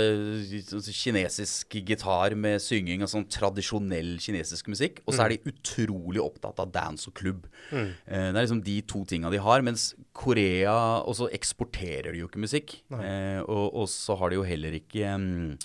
altså 0.61 0.95
kinesisk 0.95 1.77
gitar 1.89 2.35
med 2.39 2.61
synging 2.63 3.05
og 3.05 3.11
sånn 3.13 3.27
tradisjonell 3.33 4.17
kinesisk 4.23 4.71
musikk. 4.73 5.01
Og 5.07 5.17
så 5.17 5.25
er 5.25 5.35
de 5.35 5.53
utrolig 5.53 6.23
opptatt 6.23 6.61
av 6.63 6.73
dance 6.75 7.09
og 7.11 7.17
klubb. 7.21 7.47
Mm. 7.71 7.89
Eh, 7.89 8.27
det 8.29 8.35
er 8.35 8.43
liksom 8.43 8.65
de 8.67 8.77
to 8.93 9.05
tinga 9.09 9.33
de 9.33 9.41
har. 9.43 9.65
Mens 9.67 9.93
Korea 10.17 10.77
Og 11.07 11.17
så 11.17 11.31
eksporterer 11.33 12.13
de 12.13 12.23
jo 12.23 12.29
ikke 12.29 12.45
musikk. 12.45 12.77
Eh, 12.93 13.41
og, 13.41 13.67
og, 13.73 13.89
så 13.91 14.19
har 14.21 14.31
de 14.31 14.41
jo 14.41 14.47
heller 14.47 14.77
ikke 14.77 15.15
um, 15.17 15.57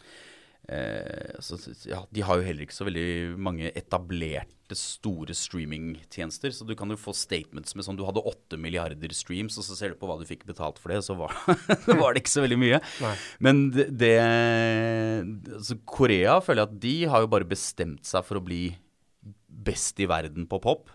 Eh, 0.66 1.38
så, 1.46 1.58
ja, 1.86 2.00
de 2.10 2.24
har 2.26 2.40
jo 2.40 2.46
heller 2.46 2.66
ikke 2.66 2.76
så 2.76 2.88
veldig 2.88 3.36
mange 3.42 3.70
etablerte, 3.78 4.78
store 4.80 5.36
streamingtjenester. 5.38 6.54
Så 6.56 6.66
du 6.66 6.74
kan 6.78 6.90
jo 6.90 6.98
få 6.98 7.14
statements 7.14 7.76
med 7.78 7.86
sånn 7.86 8.00
du 8.00 8.06
hadde 8.08 8.24
åtte 8.26 8.58
milliarder 8.62 9.14
streams, 9.14 9.60
og 9.62 9.68
så 9.68 9.78
ser 9.78 9.94
du 9.94 10.00
på 10.00 10.10
hva 10.10 10.18
du 10.18 10.26
fikk 10.26 10.48
betalt 10.50 10.82
for 10.82 10.94
det, 10.94 11.04
så 11.06 11.18
var, 11.20 11.36
var 12.02 12.16
det 12.16 12.24
ikke 12.24 12.34
så 12.34 12.46
veldig 12.46 12.62
mye. 12.62 12.80
Nei. 13.06 13.14
Men 13.46 13.68
det, 13.76 13.92
det 14.02 14.16
altså 15.60 15.78
Korea 15.86 16.40
føler 16.42 16.64
jeg 16.64 16.72
at 16.72 16.82
de 16.88 16.96
har 17.14 17.26
jo 17.26 17.32
bare 17.36 17.50
bestemt 17.50 18.10
seg 18.10 18.26
for 18.26 18.42
å 18.42 18.46
bli 18.46 18.64
best 19.66 20.02
i 20.02 20.10
verden 20.10 20.50
på 20.50 20.60
pop. 20.64 20.90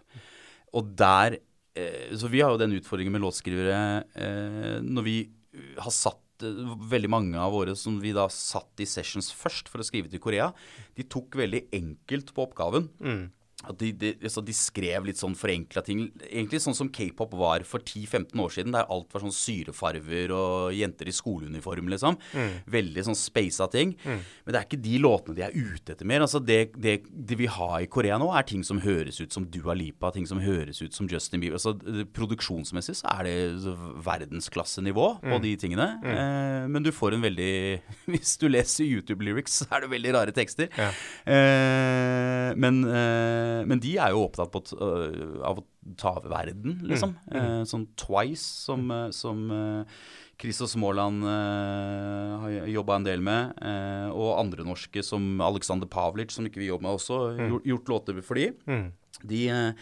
Og 0.76 0.90
der 0.98 1.38
eh, 1.74 2.10
Så 2.18 2.30
vi 2.30 2.42
har 2.42 2.52
jo 2.52 2.60
den 2.60 2.76
utfordringen 2.76 3.14
med 3.14 3.22
låtskrivere 3.24 3.78
eh, 4.14 4.76
når 4.82 5.06
vi 5.06 5.16
har 5.80 5.94
satt 5.94 6.22
veldig 6.41 7.11
mange 7.12 7.41
av 7.41 7.53
våre 7.55 7.76
som 7.76 7.99
vi 8.03 8.12
da 8.16 8.26
satt 8.32 8.80
i 8.80 8.88
sessions 8.88 9.30
først 9.32 9.68
for 9.68 9.82
å 9.82 9.86
skrive 9.86 10.11
til 10.12 10.22
Korea, 10.22 10.51
de 10.97 11.07
tok 11.07 11.36
veldig 11.41 11.66
enkelt 11.76 12.34
på 12.34 12.49
oppgaven. 12.49 12.88
At 13.68 13.76
de, 13.82 13.90
de, 13.92 14.12
altså 14.22 14.42
de 14.44 14.54
skrev 14.56 15.08
litt 15.08 15.20
sånn 15.20 15.36
forenkla 15.38 15.82
ting. 15.86 16.06
Egentlig 16.30 16.62
sånn 16.64 16.76
som 16.76 16.92
k-pop 16.92 17.34
var 17.38 17.64
for 17.68 17.82
10-15 17.84 18.40
år 18.40 18.54
siden, 18.54 18.76
der 18.76 18.88
alt 18.92 19.11
var 19.12 19.24
sånn 19.24 19.34
syrefarver 19.34 20.32
og 20.36 20.76
jenter 20.76 21.11
i 21.11 21.14
skoleuniform, 21.14 21.90
liksom. 21.92 22.16
Veldig 22.70 23.06
sånn 23.11 23.18
speisa 23.18 23.68
ting. 23.72 23.96
Men 24.04 24.50
det 24.52 24.58
er 24.61 24.68
ikke 24.68 24.80
de 24.84 24.96
låtene 25.02 25.36
de 25.36 25.44
er 25.46 25.56
ute 25.56 25.94
etter 25.94 26.08
mer. 26.08 26.24
Altså 26.24 26.40
det, 26.42 26.61
det 26.80 27.00
det, 27.11 27.36
vi 27.38 27.48
har 27.50 27.80
i 27.82 27.88
Korea 27.90 28.18
nå, 28.20 28.28
er 28.36 28.46
ting 28.48 28.62
som 28.66 28.80
høres 28.82 29.20
ut 29.20 29.34
som 29.34 29.46
Dua 29.52 29.74
Lipa, 29.76 30.11
ting 30.14 30.26
som 30.28 30.40
høres 30.42 30.80
ut 30.82 30.96
som 30.96 31.08
Justin 31.11 31.42
Bieber. 31.42 31.58
Altså 31.58 31.74
Produksjonsmessig 32.16 32.96
så 33.00 33.11
er 33.14 33.28
det 33.28 33.74
verdensklassenivå 34.06 35.08
på 35.24 35.40
de 35.44 35.54
tingene. 35.61 35.88
Eh, 36.04 36.66
men 36.70 36.84
du 36.86 36.92
får 36.94 37.16
en 37.16 37.24
veldig 37.26 37.52
Hvis 38.11 38.36
du 38.40 38.48
leser 38.50 38.88
YouTube-lyrics, 38.88 39.61
så 39.62 39.68
er 39.70 39.84
det 39.84 39.92
veldig 39.92 40.14
rare 40.16 40.34
tekster. 40.34 40.70
Ja. 40.78 40.90
Eh, 41.30 42.50
men, 42.61 42.82
eh, 42.88 43.49
men 43.66 43.80
de 43.82 43.96
er 43.98 44.11
jo 44.14 44.24
opptatt 44.26 44.51
på, 44.55 44.62
øh, 44.80 45.40
av 45.46 45.61
å 45.61 45.64
ta 45.96 46.12
over 46.18 46.28
verden, 46.32 46.80
liksom. 46.88 47.14
Eh, 47.32 47.62
sånn 47.68 47.86
Twice, 47.96 48.44
som, 48.66 48.90
eh, 48.90 49.11
som 49.16 49.44
eh, 49.51 49.84
Chris 50.40 50.61
og 50.64 50.68
Småland 50.72 51.24
eh, 51.24 52.38
har 52.42 52.70
jobba 52.72 52.96
en 53.01 53.05
del 53.09 53.20
med. 53.24 53.53
eh, 53.61 54.09
og 54.12 54.38
andre 54.40 54.64
norske, 54.64 55.03
som 55.05 55.40
Alexander 55.44 55.86
Pavlic, 55.90 56.30
som 56.32 56.46
ikke 56.48 56.61
vi 56.62 56.70
jobber 56.70 56.88
med 56.88 56.96
også, 56.98 57.20
gjort, 57.38 57.68
gjort 57.74 57.88
låter 57.94 58.22
for 58.24 58.34
de. 58.40 58.51
De, 59.20 59.40
eh, 59.53 59.72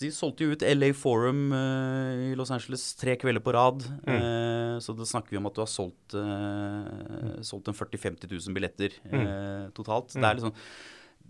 de 0.00 0.08
solgte 0.10 0.42
jo 0.42 0.54
ut 0.56 0.62
LA 0.66 0.88
Forum 0.96 1.52
eh, 1.54 2.32
i 2.32 2.34
Los 2.38 2.50
Angeles 2.50 2.82
tre 2.98 3.14
kvelder 3.20 3.44
på 3.44 3.52
rad. 3.54 3.84
Eh, 4.10 4.78
så 4.82 4.94
da 4.98 5.06
snakker 5.06 5.30
vi 5.30 5.38
om 5.38 5.46
at 5.46 5.54
du 5.54 5.60
har 5.62 5.70
solgt, 5.70 6.14
eh, 6.18 7.42
solgt 7.46 7.68
en 7.70 7.78
40 7.78 7.98
000-50 7.98 8.32
000 8.48 8.56
billetter 8.56 8.96
eh, 9.06 9.68
totalt. 9.76 10.14
Det 10.16 10.24
er 10.24 10.34
liksom 10.40 10.54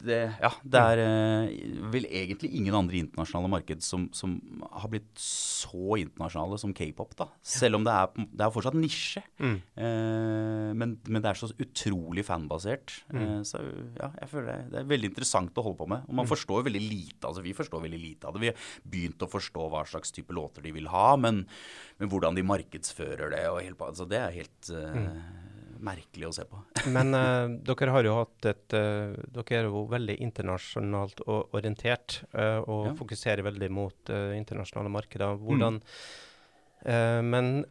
det, 0.04 0.18
ja, 0.42 0.50
det 0.62 0.80
er 0.92 1.00
eh, 1.02 1.52
vel 1.92 2.06
egentlig 2.06 2.50
ingen 2.56 2.76
andre 2.76 3.00
internasjonale 3.00 3.50
marked 3.52 3.82
som, 3.84 4.06
som 4.14 4.36
har 4.70 4.90
blitt 4.92 5.10
så 5.18 5.98
internasjonale 6.02 6.58
som 6.60 6.74
k-pop. 6.76 7.16
da. 7.18 7.28
Selv 7.42 7.80
om 7.80 7.86
det 7.86 7.94
er, 7.94 8.28
det 8.30 8.46
er 8.46 8.52
fortsatt 8.54 8.78
nisje. 8.78 9.22
Eh, 9.42 10.70
men, 10.78 10.96
men 11.08 11.24
det 11.24 11.32
er 11.32 11.40
så 11.40 11.50
utrolig 11.50 12.24
fanbasert. 12.28 13.00
Eh, 13.14 13.40
så 13.48 13.62
ja, 13.98 14.12
jeg 14.22 14.30
føler 14.32 14.48
det, 14.52 14.58
det 14.74 14.82
er 14.82 14.92
veldig 14.94 15.12
interessant 15.12 15.58
å 15.58 15.66
holde 15.66 15.82
på 15.82 15.90
med. 15.94 16.06
Og 16.08 16.20
man 16.20 16.30
forstår 16.30 16.66
veldig 16.68 16.84
lite. 16.84 17.22
altså 17.28 17.44
Vi 17.44 17.56
forstår 17.56 17.84
veldig 17.88 18.02
lite 18.02 18.28
av 18.28 18.36
det. 18.36 18.44
Vi 18.46 18.52
har 18.52 18.70
begynt 18.84 19.26
å 19.26 19.30
forstå 19.30 19.68
hva 19.72 19.84
slags 19.88 20.14
type 20.14 20.34
låter 20.36 20.64
de 20.64 20.74
vil 20.76 20.88
ha, 20.92 21.10
men, 21.20 21.44
men 21.98 22.12
hvordan 22.12 22.38
de 22.38 22.46
markedsfører 22.46 23.34
det, 23.34 23.44
og 23.50 23.62
helt, 23.64 23.82
altså, 23.88 24.06
det 24.08 24.22
er 24.22 24.38
helt 24.38 24.72
eh, 24.74 25.12
merkelig 25.84 26.28
å 26.28 26.32
se 26.34 26.44
på. 26.48 26.60
Men 26.96 27.14
uh, 27.16 27.46
dere 27.68 27.92
har 27.94 28.06
jo 28.08 28.14
hatt 28.18 28.48
et 28.50 28.76
uh, 28.76 29.14
Dere 29.34 29.58
er 29.60 29.68
jo 29.68 29.84
veldig 29.90 30.16
internasjonalt 30.24 31.22
orientert 31.28 32.22
uh, 32.34 32.60
og 32.64 32.90
Ja. 32.90 32.94
fokuserer 32.98 33.44
veldig 33.46 33.70
mot 33.74 34.10
internasjonale 34.36 34.90
markeder. 34.92 35.36
Hvordan 35.38 35.80
eh, 36.84 37.20
Men 37.22 37.64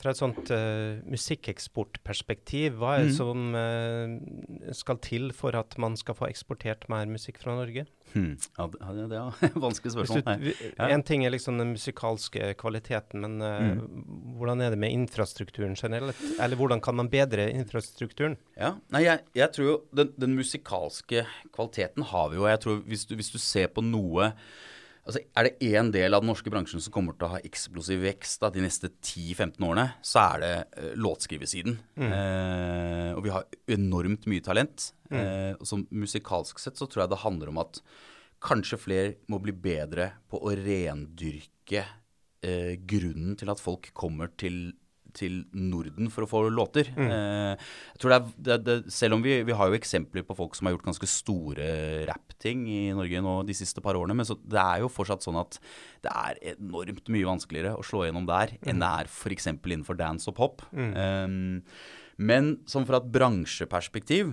fra 0.00 0.12
et 0.12 0.20
sånt 0.20 0.50
uh, 0.52 1.02
musikkeksportperspektiv, 1.08 2.78
hva 2.80 2.96
er 2.96 3.06
det 3.06 3.12
mm. 3.12 3.16
som 3.16 3.56
uh, 3.56 4.72
skal 4.76 5.00
til 5.04 5.30
for 5.36 5.56
at 5.58 5.76
man 5.82 5.98
skal 5.98 6.18
få 6.18 6.28
eksportert 6.30 6.88
mer 6.92 7.08
musikk 7.10 7.40
fra 7.42 7.56
Norge? 7.58 7.86
Hmm. 8.12 8.36
Ja, 8.56 8.66
det, 8.70 8.80
ja, 8.80 9.06
det 9.10 9.18
er 9.18 9.56
vanskelig 9.66 9.92
spørsmål. 9.96 10.22
du, 10.40 10.52
Ja. 10.76 10.88
En 10.88 11.02
ting 11.06 11.24
er 11.26 11.32
liksom 11.34 11.58
den 11.58 11.72
musikalske 11.74 12.52
kvaliteten, 12.60 13.24
men 13.24 13.42
eh, 13.44 13.82
hvordan 14.38 14.62
er 14.64 14.72
det 14.72 14.80
med 14.80 14.94
infrastrukturen 14.94 15.76
generelt? 15.76 16.20
Eller 16.40 16.56
hvordan 16.56 16.80
kan 16.80 16.96
man 16.96 17.10
bedre 17.12 17.48
infrastrukturen? 17.50 18.36
Ja, 18.56 18.74
nei, 18.94 19.04
jeg, 19.06 19.24
jeg 19.36 19.52
tror 19.56 19.68
jo 19.68 19.76
den, 19.96 20.14
den 20.20 20.36
musikalske 20.38 21.26
kvaliteten 21.52 22.06
har 22.12 22.30
vi 22.30 22.40
jo. 22.40 22.48
Jeg 22.48 22.62
tror 22.64 22.80
hvis 22.86 23.04
du, 23.08 23.16
hvis 23.18 23.32
du 23.34 23.38
ser 23.42 23.68
på 23.72 23.84
noe 23.84 24.32
Altså, 25.06 25.22
Er 25.38 25.46
det 25.46 25.70
én 25.70 25.92
del 25.94 26.14
av 26.16 26.22
den 26.22 26.30
norske 26.32 26.50
bransjen 26.50 26.82
som 26.82 26.92
kommer 26.94 27.14
til 27.14 27.28
å 27.28 27.34
ha 27.36 27.42
eksplosiv 27.46 28.02
vekst 28.02 28.42
da, 28.42 28.50
de 28.50 28.64
neste 28.64 28.90
10-15 28.90 29.62
årene, 29.62 29.86
så 30.02 30.24
er 30.24 30.42
det 30.42 30.54
uh, 30.74 30.88
låtskrivesiden. 30.98 31.76
Eh, 32.08 33.12
og 33.14 33.22
vi 33.22 33.32
har 33.34 33.46
enormt 33.70 34.26
mye 34.30 34.42
talent. 34.42 34.90
Eh, 35.06 35.52
og 35.54 35.62
som 35.68 35.84
musikalsk 35.94 36.58
sett 36.58 36.80
så 36.80 36.88
tror 36.90 37.04
jeg 37.04 37.12
det 37.14 37.22
handler 37.22 37.52
om 37.52 37.62
at 37.62 37.78
kanskje 38.42 38.80
flere 38.82 39.14
må 39.30 39.38
bli 39.42 39.54
bedre 39.54 40.10
på 40.30 40.42
å 40.42 40.56
rendyrke 40.58 41.86
grunnen 42.86 43.34
til 43.34 43.50
at 43.50 43.58
folk 43.58 43.88
kommer 43.96 44.28
til, 44.38 44.68
til 45.16 45.40
Norden 45.56 46.10
for 46.12 46.26
å 46.26 46.30
få 46.30 46.42
låter. 46.52 46.90
Eh, 46.94 47.52
jeg 47.56 48.02
tror 48.02 48.12
det 48.12 48.18
er, 48.18 48.30
det, 48.48 48.58
det, 48.66 48.76
selv 48.94 49.18
om 49.18 49.24
vi, 49.24 49.38
vi 49.48 49.56
har 49.56 49.70
jo 49.70 49.78
eksempler 49.78 50.26
på 50.26 50.36
folk 50.38 50.56
som 50.58 50.68
har 50.68 50.76
gjort 50.76 50.88
ganske 50.90 51.10
store 51.10 51.68
rappting 52.08 52.66
i 52.70 52.80
Norge 52.96 53.22
nå 53.24 53.36
de 53.48 53.56
siste 53.56 53.82
par 53.84 53.98
årene, 53.98 54.16
men 54.18 54.28
så, 54.28 54.38
det 54.44 54.62
er 54.62 54.84
jo 54.84 54.92
fortsatt 54.92 55.24
sånn 55.26 55.40
at 55.40 55.60
det 56.04 56.12
er 56.12 56.42
enormt 56.56 57.08
mye 57.12 57.28
vanskeligere 57.28 57.76
å 57.76 57.86
slå 57.86 58.06
gjennom 58.06 58.28
der 58.28 58.56
enn 58.66 58.82
det 58.82 58.90
er 59.02 59.10
f.eks. 59.10 59.48
innenfor 59.56 59.98
dance 59.98 60.28
og 60.30 60.36
pop. 60.38 60.66
Eh, 60.76 61.38
men 62.16 62.52
som 62.68 62.86
fra 62.88 63.00
et 63.02 63.10
bransjeperspektiv 63.12 64.32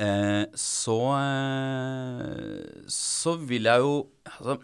eh, 0.00 0.44
så, 0.56 0.98
eh, 1.18 2.86
så 2.92 3.36
vil 3.48 3.68
jeg 3.68 3.84
jo 3.84 3.94
altså, 4.24 4.56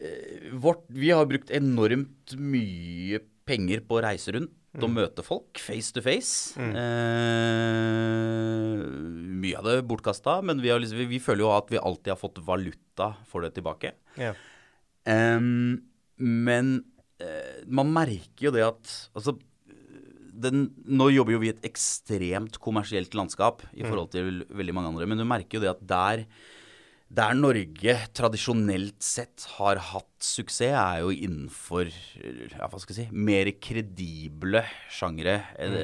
eh, 0.00 0.50
vårt, 0.52 0.84
Vi 0.90 1.12
har 1.14 1.28
brukt 1.30 1.50
enormt 1.54 2.34
mye 2.38 3.22
penger 3.46 3.82
på 3.86 3.98
å 3.98 4.04
reise 4.04 4.34
rundt 4.36 4.54
og 4.76 4.90
møte 4.92 5.24
folk 5.24 5.60
face 5.62 5.94
to 5.94 6.02
face. 6.04 6.52
Eh, 6.60 6.74
mye 9.40 9.56
av 9.60 9.64
det 9.68 9.76
bortkasta, 9.88 10.40
men 10.44 10.60
vi, 10.62 10.70
har 10.72 10.82
liksom, 10.82 10.98
vi, 11.00 11.08
vi 11.14 11.22
føler 11.22 11.46
jo 11.46 11.52
at 11.54 11.72
vi 11.72 11.80
alltid 11.80 12.12
har 12.12 12.20
fått 12.20 12.42
valuta 12.44 13.12
for 13.30 13.46
det 13.46 13.54
tilbake. 13.56 13.94
Yeah. 14.18 14.36
Eh, 15.08 15.40
men 16.20 16.72
eh, 17.22 17.62
man 17.66 17.92
merker 17.94 18.48
jo 18.48 18.54
det 18.56 18.64
at 18.66 18.96
altså, 19.16 19.38
den, 20.36 20.66
Nå 20.84 21.08
jobber 21.14 21.32
jo 21.32 21.40
vi 21.40 21.48
i 21.48 21.54
et 21.54 21.64
ekstremt 21.64 22.58
kommersielt 22.60 23.14
landskap 23.16 23.62
i 23.72 23.86
forhold 23.86 24.10
til 24.12 24.44
veldig 24.52 24.74
mange 24.76 24.90
andre, 24.92 25.06
men 25.08 25.16
du 25.22 25.24
merker 25.24 25.56
jo 25.56 25.64
det 25.64 25.72
at 25.72 25.86
der 25.88 26.26
der 27.06 27.36
Norge 27.38 27.94
tradisjonelt 28.16 28.98
sett 29.04 29.44
har 29.56 29.78
hatt 29.92 30.26
suksess, 30.26 30.74
er 30.74 31.04
jo 31.04 31.12
innenfor 31.14 31.86
ja, 31.86 32.66
hva 32.66 32.80
skal 32.82 32.96
jeg 32.96 33.06
si, 33.06 33.20
mer 33.28 33.50
kredible 33.62 34.64
sjangere 34.92 35.36
eh, 35.62 35.76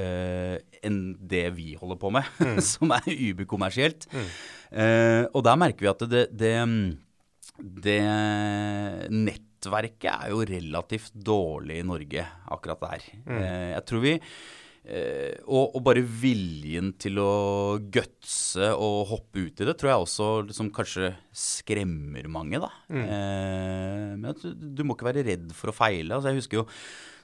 eh, 0.00 0.54
enn 0.86 1.02
det 1.20 1.44
vi 1.58 1.74
holder 1.76 2.00
på 2.00 2.12
med, 2.16 2.40
som 2.72 2.94
er 2.96 3.10
uberkommersielt. 3.12 4.08
Eh, 4.72 5.26
og 5.28 5.44
der 5.44 5.60
merker 5.60 5.84
vi 5.84 5.92
at 5.92 6.06
det, 6.08 6.24
det, 6.32 6.54
det 7.60 8.00
nettverket 9.12 10.10
er 10.14 10.32
jo 10.32 10.46
relativt 10.48 11.12
dårlig 11.12 11.82
i 11.82 11.86
Norge 11.92 12.24
akkurat 12.56 12.86
der. 12.86 13.06
Eh, 13.26 13.68
jeg 13.74 13.86
tror 13.90 14.06
vi 14.06 14.16
Eh, 14.80 15.36
og, 15.44 15.76
og 15.76 15.82
bare 15.84 16.02
viljen 16.02 16.94
til 16.98 17.20
å 17.20 17.32
gutse 17.92 18.70
og 18.72 19.10
hoppe 19.12 19.44
ut 19.44 19.60
i 19.60 19.68
det, 19.68 19.76
tror 19.78 19.92
jeg 19.92 20.06
også 20.06 20.28
liksom 20.48 20.70
kanskje 20.74 21.12
skremmer 21.36 22.30
mange, 22.32 22.62
da. 22.62 22.70
Eh, 23.04 24.06
men 24.16 24.40
du, 24.40 24.48
du 24.56 24.84
må 24.86 24.96
ikke 24.96 25.10
være 25.10 25.26
redd 25.28 25.50
for 25.56 25.72
å 25.72 25.76
feile. 25.76 26.16
Altså, 26.16 26.32
jeg 26.32 26.40
husker 26.40 26.62
jo 26.62 26.68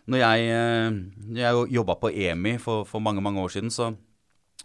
når 0.07 0.23
jeg, 0.23 0.51
eh, 0.55 0.99
jeg 1.41 1.65
jobba 1.75 1.97
på 1.99 2.13
EMI 2.13 2.59
for, 2.63 2.85
for 2.87 3.03
mange, 3.03 3.25
mange 3.25 3.43
år 3.43 3.57
siden, 3.57 3.73
så 3.75 3.95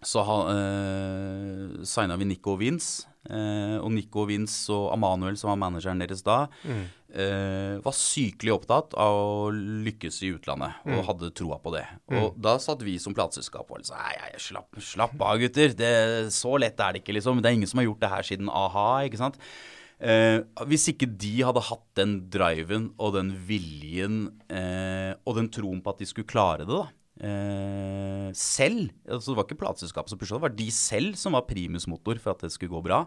så 0.01 0.23
ha, 0.25 0.35
eh, 0.49 1.81
signa 1.85 2.15
vi 2.17 2.25
Nico 2.25 2.55
Vince. 2.57 3.05
Eh, 3.29 3.77
og 3.77 3.91
Nico 3.93 4.23
Vince 4.25 4.71
og 4.73 4.87
Amanuel, 4.95 5.35
som 5.37 5.51
var 5.51 5.59
manageren 5.61 5.99
deres 6.01 6.23
da, 6.25 6.47
eh, 6.65 7.77
var 7.83 7.93
sykelig 7.93 8.55
opptatt 8.55 8.95
av 8.97 9.13
å 9.13 9.51
lykkes 9.53 10.23
i 10.25 10.31
utlandet, 10.33 10.79
og 10.89 11.05
hadde 11.05 11.29
troa 11.37 11.59
på 11.61 11.75
det. 11.75 11.85
Og 12.17 12.39
da 12.41 12.57
satt 12.57 12.81
vi 12.81 12.97
som 12.97 13.13
plateselskap 13.13 13.69
og 13.69 13.85
sa 13.85 13.99
nei, 14.01 14.15
nei, 14.17 14.31
slapp, 14.41 14.73
slapp 14.79 15.21
av, 15.21 15.37
gutter. 15.37 15.75
Det, 15.77 16.31
så 16.33 16.57
lett 16.57 16.79
er 16.79 16.93
det 16.93 17.03
ikke, 17.03 17.13
liksom. 17.19 17.41
Det 17.41 17.51
er 17.51 17.59
ingen 17.59 17.69
som 17.69 17.77
har 17.83 17.85
gjort 17.91 18.01
det 18.01 18.09
her 18.15 18.23
siden 18.23 18.49
a-ha, 18.49 18.89
ikke 19.05 19.21
sant. 19.21 19.37
Eh, 20.01 20.41
hvis 20.65 20.87
ikke 20.89 21.05
de 21.05 21.43
hadde 21.45 21.61
hatt 21.61 21.85
den 21.99 22.15
driven 22.33 22.89
og 22.97 23.13
den 23.19 23.35
viljen 23.45 24.31
eh, 24.49 25.13
og 25.29 25.37
den 25.37 25.51
troen 25.53 25.83
på 25.83 25.93
at 25.93 26.01
de 26.01 26.07
skulle 26.09 26.25
klare 26.25 26.65
det, 26.65 26.73
da, 26.73 26.87
eh, 27.21 28.27
selv 28.37 28.91
altså 29.05 29.31
Det 29.31 29.37
var 29.37 29.47
ikke 29.47 29.61
plateselskapet 29.61 30.13
som 30.13 30.19
pusha 30.21 30.37
det, 30.37 30.45
var 30.47 30.57
de 30.57 30.67
selv 30.75 31.15
som 31.19 31.37
var 31.37 31.47
primusmotor 31.49 32.19
for 32.21 32.35
at 32.35 32.45
det 32.45 32.51
skulle 32.53 32.73
gå 32.73 32.83
bra. 32.85 33.05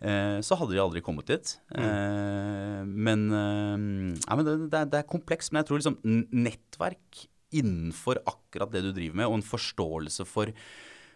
Eh, 0.00 0.38
så 0.40 0.56
hadde 0.56 0.72
de 0.72 0.80
aldri 0.80 1.02
kommet 1.04 1.28
dit. 1.28 1.56
Eh, 1.76 2.80
men, 2.86 3.26
eh, 3.36 4.16
ja, 4.24 4.38
men 4.38 4.46
det, 4.46 4.54
det, 4.70 4.78
er, 4.78 4.88
det, 4.92 5.02
er, 5.02 5.10
komplekst. 5.10 5.52
Men 5.52 5.60
jeg 5.60 5.70
tror 5.70 5.82
liksom 5.82 5.98
nettverk 6.32 7.26
innenfor 7.50 8.22
akkurat 8.30 8.72
det 8.72 8.84
du 8.86 8.92
driver 8.94 9.20
med, 9.20 9.28
og 9.28 9.40
en 9.40 9.46
forståelse 9.46 10.24
for 10.28 10.54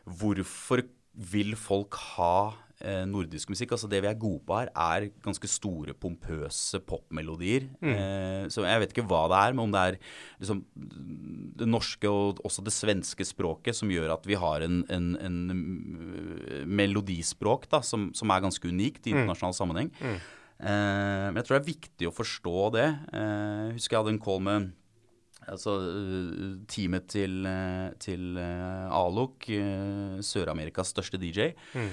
hvorfor 0.04 0.82
vil 1.14 1.54
folk 1.56 1.96
ha 2.16 2.63
nordisk 3.08 3.50
musikk. 3.52 3.72
Altså 3.74 3.88
Det 3.90 4.00
vi 4.04 4.08
er 4.10 4.18
gode 4.20 4.42
på 4.46 4.58
her, 4.58 4.70
er 4.74 5.08
ganske 5.24 5.48
store, 5.48 5.94
pompøse 5.96 6.80
popmelodier. 6.84 7.68
Mm. 7.80 7.94
Eh, 7.94 8.44
så 8.52 8.64
jeg 8.66 8.82
vet 8.82 8.94
ikke 8.94 9.06
hva 9.08 9.24
det 9.32 9.40
er, 9.40 9.56
men 9.56 9.64
om 9.66 9.74
det 9.74 9.82
er 9.82 9.98
liksom 10.42 10.62
det 11.60 11.68
norske 11.70 12.10
og 12.10 12.42
også 12.44 12.64
det 12.66 12.74
svenske 12.74 13.26
språket 13.26 13.76
som 13.78 13.92
gjør 13.92 14.14
at 14.16 14.28
vi 14.28 14.38
har 14.38 14.64
en, 14.66 14.82
en, 14.92 15.10
en 15.22 16.64
melodispråk 16.66 17.68
da, 17.72 17.82
som, 17.86 18.10
som, 18.16 18.32
er 18.32 18.44
ganske 18.44 18.68
unikt 18.68 19.06
i 19.06 19.14
mm. 19.14 19.20
internasjonal 19.22 19.54
mm. 19.54 19.60
sammenheng. 19.60 19.92
Mm. 20.00 20.16
Eh, 20.54 21.26
men 21.28 21.40
jeg 21.40 21.46
tror 21.46 21.56
det 21.56 21.62
er 21.62 21.72
viktig 21.72 22.08
å 22.08 22.16
forstå 22.16 22.64
det. 22.78 22.88
Eh, 23.12 23.60
jeg 23.68 23.76
husker 23.78 23.96
jeg 23.96 24.04
hadde 24.04 24.16
en 24.18 24.24
call 24.28 24.42
med 24.48 24.72
Altså 25.44 25.74
teamet 26.72 27.04
til, 27.12 27.44
til 28.00 28.38
Alok, 28.40 29.44
Sør-Amerikas 30.24 30.94
største 30.94 31.20
DJ. 31.20 31.50
Mm. 31.76 31.90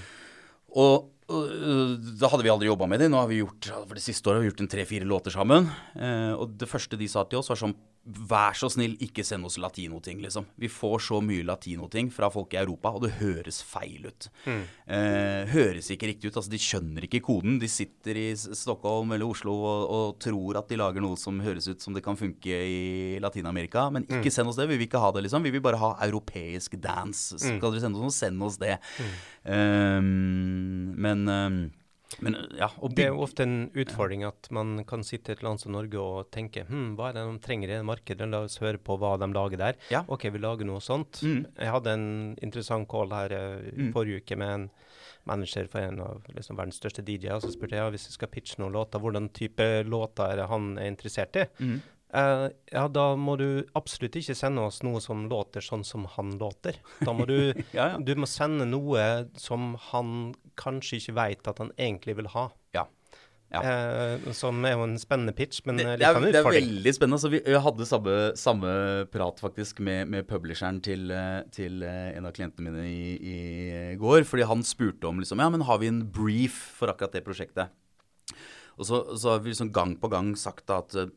Og, 0.79 1.09
og 1.31 2.03
da 2.19 2.29
hadde 2.31 2.45
vi 2.45 2.51
aldri 2.53 2.69
jobba 2.69 2.87
med 2.91 3.03
det. 3.03 3.09
Nå 3.11 3.19
har 3.19 3.29
vi 3.31 3.41
gjort, 3.41 3.71
for 3.73 3.97
det 3.97 4.03
siste 4.05 4.29
året 4.29 4.39
har 4.39 4.45
vi 4.45 4.51
gjort 4.51 4.63
en 4.65 4.71
tre-fire 4.71 5.07
låter 5.07 5.33
sammen. 5.33 5.67
Eh, 5.95 6.33
og 6.35 6.55
det 6.59 6.69
første 6.71 6.99
de 6.99 7.09
sa 7.11 7.25
til 7.27 7.41
oss, 7.41 7.51
var 7.51 7.59
sånn 7.59 7.77
Vær 8.01 8.55
så 8.57 8.65
snill, 8.73 8.95
ikke 9.05 9.21
send 9.21 9.45
oss 9.45 9.59
latinoting, 9.61 10.23
liksom. 10.23 10.47
Vi 10.57 10.65
får 10.73 11.03
så 11.05 11.19
mye 11.21 11.45
latinoting 11.45 12.07
fra 12.09 12.31
folk 12.33 12.55
i 12.55 12.57
Europa, 12.57 12.89
og 12.97 13.03
det 13.03 13.11
høres 13.19 13.59
feil 13.61 14.07
ut. 14.07 14.25
Mm. 14.47 14.63
Eh, 14.95 15.51
høres 15.51 15.91
ikke 15.93 16.09
riktig 16.09 16.31
ut. 16.31 16.39
Altså, 16.41 16.49
de 16.49 16.59
skjønner 16.61 17.05
ikke 17.05 17.21
koden. 17.27 17.59
De 17.61 17.69
sitter 17.69 18.17
i 18.17 18.25
Stockholm 18.33 19.13
eller 19.13 19.29
Oslo 19.29 19.53
og, 19.53 19.83
og, 19.85 20.15
tror 20.23 20.57
at 20.63 20.71
de 20.73 20.79
lager 20.81 21.05
noe 21.05 21.19
som 21.19 21.37
høres 21.45 21.69
ut 21.69 21.85
som 21.85 21.93
det 21.93 22.01
kan 22.05 22.17
funke 22.17 22.49
i 22.49 23.19
Latin-Amerika. 23.21 23.85
Men 23.93 24.07
ikke 24.09 24.31
mm. 24.31 24.35
send 24.39 24.49
oss 24.49 24.57
det. 24.57 24.65
Vi 24.71 24.79
vil 24.79 24.89
ikke 24.89 25.03
ha 25.03 25.13
det, 25.13 25.27
liksom. 25.27 25.45
Vi 25.45 25.53
vil 25.53 25.61
bare 25.61 25.81
ha 25.83 25.91
europeisk 26.07 26.79
dance. 26.81 27.37
Skal 27.37 27.59
mm. 27.59 27.67
dere 27.67 27.83
sende 27.85 28.01
oss 28.01 28.07
noe, 28.07 28.17
send 28.17 28.47
oss 28.49 28.57
det. 28.61 28.79
Um, 29.45 30.97
men 30.97 31.29
um, 31.29 31.61
men, 32.19 32.35
ja, 32.59 32.67
det 32.91 33.05
er 33.05 33.13
jo 33.13 33.23
ofte 33.23 33.45
en 33.47 33.57
utfordring 33.77 34.25
at 34.27 34.49
man 34.53 34.83
kan 34.87 35.05
sitte 35.07 35.31
i 35.31 35.35
et 35.37 35.43
land 35.45 35.61
som 35.61 35.73
Norge 35.75 36.01
og 36.01 36.31
tenke 36.33 36.65
hm, 36.67 36.93
hva 36.97 37.09
er 37.09 37.17
det 37.17 37.25
de 37.29 37.43
trenger 37.45 37.71
i 37.71 37.77
det 37.77 37.87
markedet, 37.87 38.27
la 38.29 38.43
oss 38.47 38.59
høre 38.61 38.81
på 38.81 38.97
hva 38.99 39.13
de 39.21 39.29
lager 39.31 39.61
der. 39.61 39.79
Ja. 39.93 40.03
OK, 40.11 40.27
vi 40.33 40.41
lager 40.43 40.67
noe 40.67 40.81
sånt. 40.83 41.21
Mm. 41.23 41.45
Jeg 41.55 41.75
hadde 41.75 41.95
en 41.95 42.09
interessant 42.43 42.89
call 42.91 43.13
her 43.15 43.35
uh, 43.35 43.91
forrige 43.95 44.25
uke 44.25 44.39
med 44.39 44.55
en 44.57 44.69
manager 45.29 45.67
for 45.69 45.85
en 45.85 46.01
av 46.01 46.29
liksom, 46.33 46.57
verdens 46.57 46.79
største 46.81 47.03
DJ-er. 47.05 47.37
Og 47.37 47.45
så 47.45 47.53
spurte 47.53 47.77
jeg 47.77 47.83
ja, 47.83 47.93
hvis 47.93 48.07
vi 48.09 48.15
skal 48.15 48.31
pitche 48.33 48.61
noen 48.61 48.75
låter, 48.75 49.01
hvordan 49.01 49.29
type 49.35 49.67
låter 49.87 50.41
er 50.41 50.49
han 50.51 50.73
er 50.81 50.89
interessert 50.91 51.37
i. 51.37 51.45
Mm. 51.61 51.77
Uh, 52.11 52.49
ja, 52.67 52.87
da 52.91 53.13
må 53.15 53.37
du 53.39 53.63
absolutt 53.77 54.17
ikke 54.19 54.35
sende 54.35 54.65
oss 54.67 54.81
noe 54.83 54.99
som 55.03 55.29
låter 55.31 55.63
sånn 55.63 55.85
som 55.87 56.03
han 56.17 56.33
låter. 56.41 56.75
Da 56.99 57.13
må 57.15 57.27
du, 57.29 57.53
ja, 57.77 57.93
ja. 57.93 57.99
du 57.99 58.17
må 58.19 58.27
sende 58.27 58.67
noe 58.67 59.29
som 59.39 59.77
han 59.91 60.33
kanskje 60.59 60.99
ikke 60.99 61.15
veit 61.21 61.47
at 61.47 61.61
han 61.63 61.71
egentlig 61.79 62.17
vil 62.19 62.27
ha. 62.33 62.49
Ja. 62.75 62.83
ja. 63.55 63.63
Uh, 63.63 64.27
som 64.35 64.59
er 64.67 64.75
jo 64.75 64.83
en 64.89 64.99
spennende 64.99 65.31
pitch, 65.37 65.61
men 65.63 65.79
det, 65.79 65.87
litt 66.01 66.09
av 66.09 66.19
en 66.19 66.27
utfordring. 66.27 66.35
Det 66.35 66.51
er 66.51 66.59
veldig 66.59 66.95
spennende. 66.99 67.23
Så 67.23 67.31
vi, 67.31 67.43
vi 67.47 67.63
hadde 67.69 67.87
samme, 67.87 68.19
samme, 68.43 68.77
prat 69.15 69.39
faktisk 69.47 69.79
med, 69.79 70.11
med 70.11 70.27
publisheren 70.27 70.83
til, 70.83 71.15
til, 71.55 71.79
en 71.87 72.27
av 72.27 72.35
klientene 72.35 72.75
mine 72.75 72.89
i, 72.91 73.11
i, 73.15 73.37
går. 74.01 74.27
Fordi 74.27 74.51
han 74.51 74.67
spurte 74.67 75.07
om 75.07 75.23
liksom, 75.23 75.39
ja, 75.39 75.47
men 75.53 75.63
har 75.69 75.79
vi 75.79 75.93
en 75.93 76.03
brief 76.11 76.59
for 76.75 76.91
akkurat 76.91 77.15
det 77.15 77.23
prosjektet. 77.23 77.71
Og 78.81 78.87
så, 78.89 79.03
så, 79.13 79.35
har 79.35 79.43
vi 79.43 79.51
liksom 79.51 79.69
gang 79.73 79.93
på 80.01 80.09
gang 80.09 80.31
sagt 80.39 80.65
da 80.71 80.79
at 80.81 80.95
eh, 80.97 81.11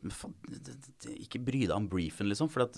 ikke 1.25 1.41
bry 1.41 1.63
deg 1.65 1.73
om 1.73 1.89
briefen, 1.89 2.29
liksom. 2.29 2.51
For 2.53 2.67
at, 2.67 2.77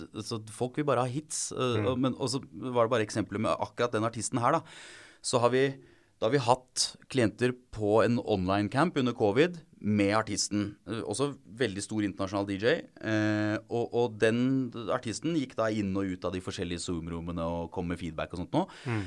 folk 0.54 0.80
vil 0.80 0.88
bare 0.88 1.04
ha 1.04 1.12
hits. 1.12 1.50
Eh, 1.52 1.84
mm. 1.84 1.92
Men, 2.00 2.16
og 2.16 2.32
så 2.32 2.40
var 2.72 2.88
det 2.88 2.94
bare 2.94 3.04
eksempler 3.04 3.44
med 3.44 3.52
akkurat 3.52 3.92
den 3.92 4.08
artisten 4.08 4.40
her, 4.40 4.56
da. 4.56 4.64
Så 5.20 5.42
har 5.42 5.52
vi, 5.52 5.66
da 6.16 6.30
har 6.30 6.32
vi 6.32 6.40
hatt 6.40 6.86
klienter 7.12 7.52
på 7.74 7.98
en 8.00 8.16
online-camp 8.22 8.96
under 9.02 9.12
covid 9.18 9.60
med 9.80 10.14
artisten. 10.16 10.70
Eh, 10.88 11.04
også 11.04 11.34
veldig 11.60 11.84
stor 11.84 12.08
internasjonal 12.08 12.48
DJ. 12.48 12.80
Eh, 13.12 13.56
og, 13.68 13.92
og, 13.92 14.18
den 14.20 14.70
artisten 14.94 15.36
gikk 15.38 15.56
da 15.58 15.68
inn 15.68 15.92
og 15.98 16.14
ut 16.14 16.24
av 16.24 16.34
de 16.34 16.42
forskjellige 16.42 16.86
Zoom-rommene 16.86 17.44
og 17.44 17.72
kom 17.74 17.92
med 17.92 18.00
feedback 18.00 18.32
og 18.34 18.46
sånt 18.46 18.56
noe. 18.56 18.80
Mm. 18.88 19.04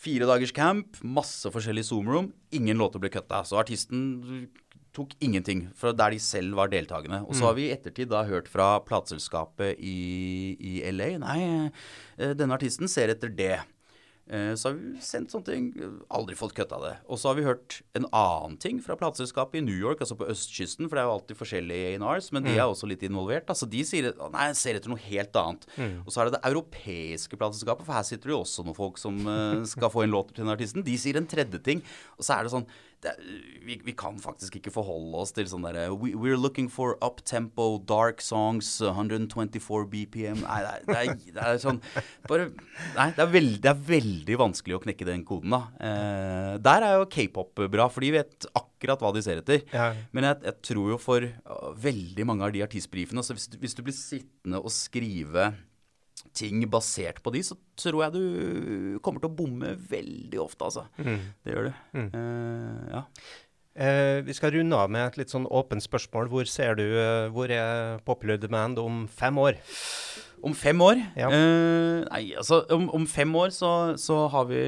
Fire 0.00 0.26
dagers 0.28 0.54
camp, 0.56 0.98
masse 1.04 1.48
forskjellige 1.52 1.90
Zoom-rom. 1.90 2.30
Ingen 2.56 2.80
låter 2.80 3.02
ble 3.02 3.12
kutta. 3.12 3.42
Så 3.44 3.60
artisten 3.60 4.48
tok 4.96 5.12
ingenting 5.22 5.66
fra 5.78 5.92
der 5.94 6.14
de 6.14 6.20
selv 6.22 6.56
var 6.58 6.70
deltakende. 6.72 7.22
Og 7.28 7.36
så 7.38 7.48
har 7.48 7.58
vi 7.58 7.68
i 7.68 7.74
ettertid 7.74 8.10
da 8.10 8.24
hørt 8.28 8.48
fra 8.50 8.72
plateselskapet 8.86 9.78
i, 9.78 10.56
i, 10.58 10.78
LA 10.90 11.12
Nei, 11.22 11.42
eh, 12.18 12.32
denne 12.38 12.56
artisten 12.56 12.90
ser 12.90 13.12
etter 13.14 13.30
det. 13.30 13.58
Eh, 14.30 14.54
så 14.54 14.68
har 14.68 14.76
vi 14.76 15.00
sendt 15.02 15.32
sånne 15.32 15.46
ting. 15.46 15.64
Aldri 16.14 16.36
fått 16.38 16.54
kutta 16.54 16.78
det. 16.84 16.92
Og 17.10 17.18
så 17.18 17.30
har 17.30 17.38
vi 17.38 17.46
hørt 17.46 17.80
en 17.98 18.06
annen 18.14 18.56
ting 18.62 18.78
fra 18.82 18.94
plateselskapet 18.98 19.58
i 19.58 19.64
New 19.66 19.74
York, 19.74 20.02
altså 20.04 20.14
på 20.18 20.28
østkysten, 20.30 20.86
for 20.86 20.96
det 20.96 21.02
er 21.02 21.08
jo 21.08 21.14
alltid 21.16 21.40
forskjellige 21.40 21.96
A&Rs, 21.96 22.30
men 22.36 22.46
de 22.46 22.52
mm. 22.54 22.58
er 22.60 22.66
også 22.68 22.90
litt 22.90 23.02
involvert. 23.06 23.50
Altså 23.50 23.66
de 23.70 23.82
sier 23.86 24.12
nei, 24.20 24.50
jeg 24.52 24.60
ser 24.60 24.78
etter 24.78 24.92
noe 24.92 25.02
helt 25.02 25.40
annet. 25.42 25.66
Mm. 25.74 25.96
Og 26.04 26.14
så 26.14 26.22
er 26.22 26.30
det 26.30 26.36
det 26.38 26.44
europeiske 26.52 27.40
plateselskapet, 27.40 27.88
for 27.88 27.98
her 27.98 28.06
sitter 28.06 28.30
det 28.30 28.36
jo 28.36 28.44
også 28.44 28.66
noen 28.66 28.78
folk 28.78 29.02
som 29.02 29.18
uh, 29.26 29.64
skal 29.66 29.90
få 29.90 30.06
en 30.06 30.14
låt 30.14 30.30
til 30.34 30.44
den 30.44 30.54
artisten. 30.54 30.86
De 30.86 30.94
sier 31.00 31.18
en 31.18 31.30
tredje 31.30 31.62
ting. 31.66 31.82
Og 32.18 32.26
så 32.26 32.38
er 32.38 32.46
det 32.46 32.54
sånn 32.54 32.68
det, 33.00 33.14
vi, 33.64 33.78
vi, 33.84 33.94
kan 33.96 34.18
faktisk 34.20 34.58
ikke 34.58 34.72
forholde 34.74 35.22
oss 35.22 35.32
til 35.36 35.46
sånn 35.48 35.64
derre 35.64 35.86
we, 35.94 36.12
We're 36.12 36.38
looking 36.40 36.68
for 36.72 36.98
up-tempo, 37.04 37.78
dark 37.88 38.20
songs, 38.24 38.68
124 38.84 39.86
BPM 39.88 40.42
Nei, 40.44 40.58
det 40.66 40.74
er, 40.74 40.82
det 40.84 40.98
er, 40.98 41.14
det 41.38 41.46
er 41.46 41.62
sånn 41.62 41.80
bare, 42.28 42.50
Nei, 42.98 43.08
det 43.16 43.24
er, 43.24 43.32
veld, 43.32 43.56
det 43.64 43.72
er, 43.72 43.80
veldig 43.90 44.38
vanskelig 44.44 44.76
å 44.76 44.82
knekke 44.84 45.08
den 45.08 45.24
koden, 45.26 45.54
da. 45.54 45.62
Eh, 45.80 46.52
der 46.62 46.86
er 46.86 46.98
jo 47.00 47.08
k-pop 47.10 47.64
bra, 47.72 47.88
for 47.92 48.04
de 48.04 48.12
vet 48.18 48.48
akkurat 48.56 49.00
hva 49.02 49.12
de 49.14 49.22
ser 49.24 49.40
etter. 49.40 49.64
Ja. 49.72 49.90
Men 50.16 50.28
jeg, 50.28 50.40
jeg, 50.46 50.58
tror 50.70 50.92
jo 50.92 51.00
for 51.00 51.26
veldig 51.80 52.26
mange 52.28 52.46
av 52.46 52.54
de 52.54 52.62
artistbrifene 52.64 53.22
altså 53.22 53.36
hvis, 53.36 53.48
hvis 53.60 53.76
du 53.76 53.82
blir 53.86 53.96
sittende 53.96 54.60
og 54.60 54.72
skrive 54.74 55.50
ting 56.36 56.62
basert 56.70 57.20
på 57.24 57.32
de, 57.34 57.42
så 57.44 57.56
tror 57.78 58.04
jeg 58.06 58.16
du 58.16 58.98
kommer 59.04 59.22
til 59.22 59.30
å 59.30 59.36
bomme 59.42 59.74
veldig 59.90 60.40
ofte, 60.42 60.66
altså. 60.68 60.86
Mm. 61.00 61.22
Det 61.44 61.54
gjør 61.54 61.70
du. 61.70 61.78
Mm. 61.98 62.10
Uh, 62.14 62.82
ja. 62.94 63.04
Uh, 63.80 64.18
vi 64.26 64.34
skal 64.34 64.50
runde 64.52 64.76
av 64.76 64.90
med 64.90 65.06
et 65.06 65.20
litt 65.20 65.32
sånn 65.32 65.46
åpent 65.46 65.84
spørsmål. 65.84 66.30
Hvor 66.32 66.48
ser 66.50 66.74
du 66.80 66.84
uh, 66.84 67.30
hvor 67.32 67.52
er 67.54 68.00
popular 68.06 68.40
demand 68.40 68.80
om 68.82 69.04
fem 69.08 69.38
år? 69.38 69.60
Om 70.42 70.56
fem 70.56 70.80
år? 70.80 70.96
Ja. 71.20 71.28
nei, 71.28 72.22
altså 72.40 72.62
om, 72.72 72.86
om, 72.96 73.04
fem 73.06 73.34
år 73.36 73.50
så, 73.52 73.92
så, 74.00 74.22
har 74.32 74.46
vi 74.48 74.62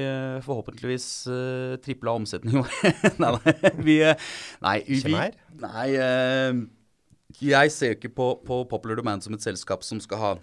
forhåpentligvis 0.45 1.07
uh, 1.25 1.73
tripla 1.81 2.13
omsetningen 2.13 2.61
vår. 2.61 2.93
nei, 3.23 3.31
nei, 3.33 3.71
vi, 3.81 3.97
nei, 4.61 4.77
vi, 4.85 5.15
nei 5.65 5.87
jeg 7.41 7.73
ser 7.73 7.97
ikke 7.97 8.13
på, 8.13 8.27
på 8.45 8.59
Popular 8.69 9.01
Demand 9.01 9.25
som 9.25 9.33
et 9.33 9.45
selskap 9.45 9.83
som 9.83 10.01
skal 10.03 10.21
ha 10.21 10.33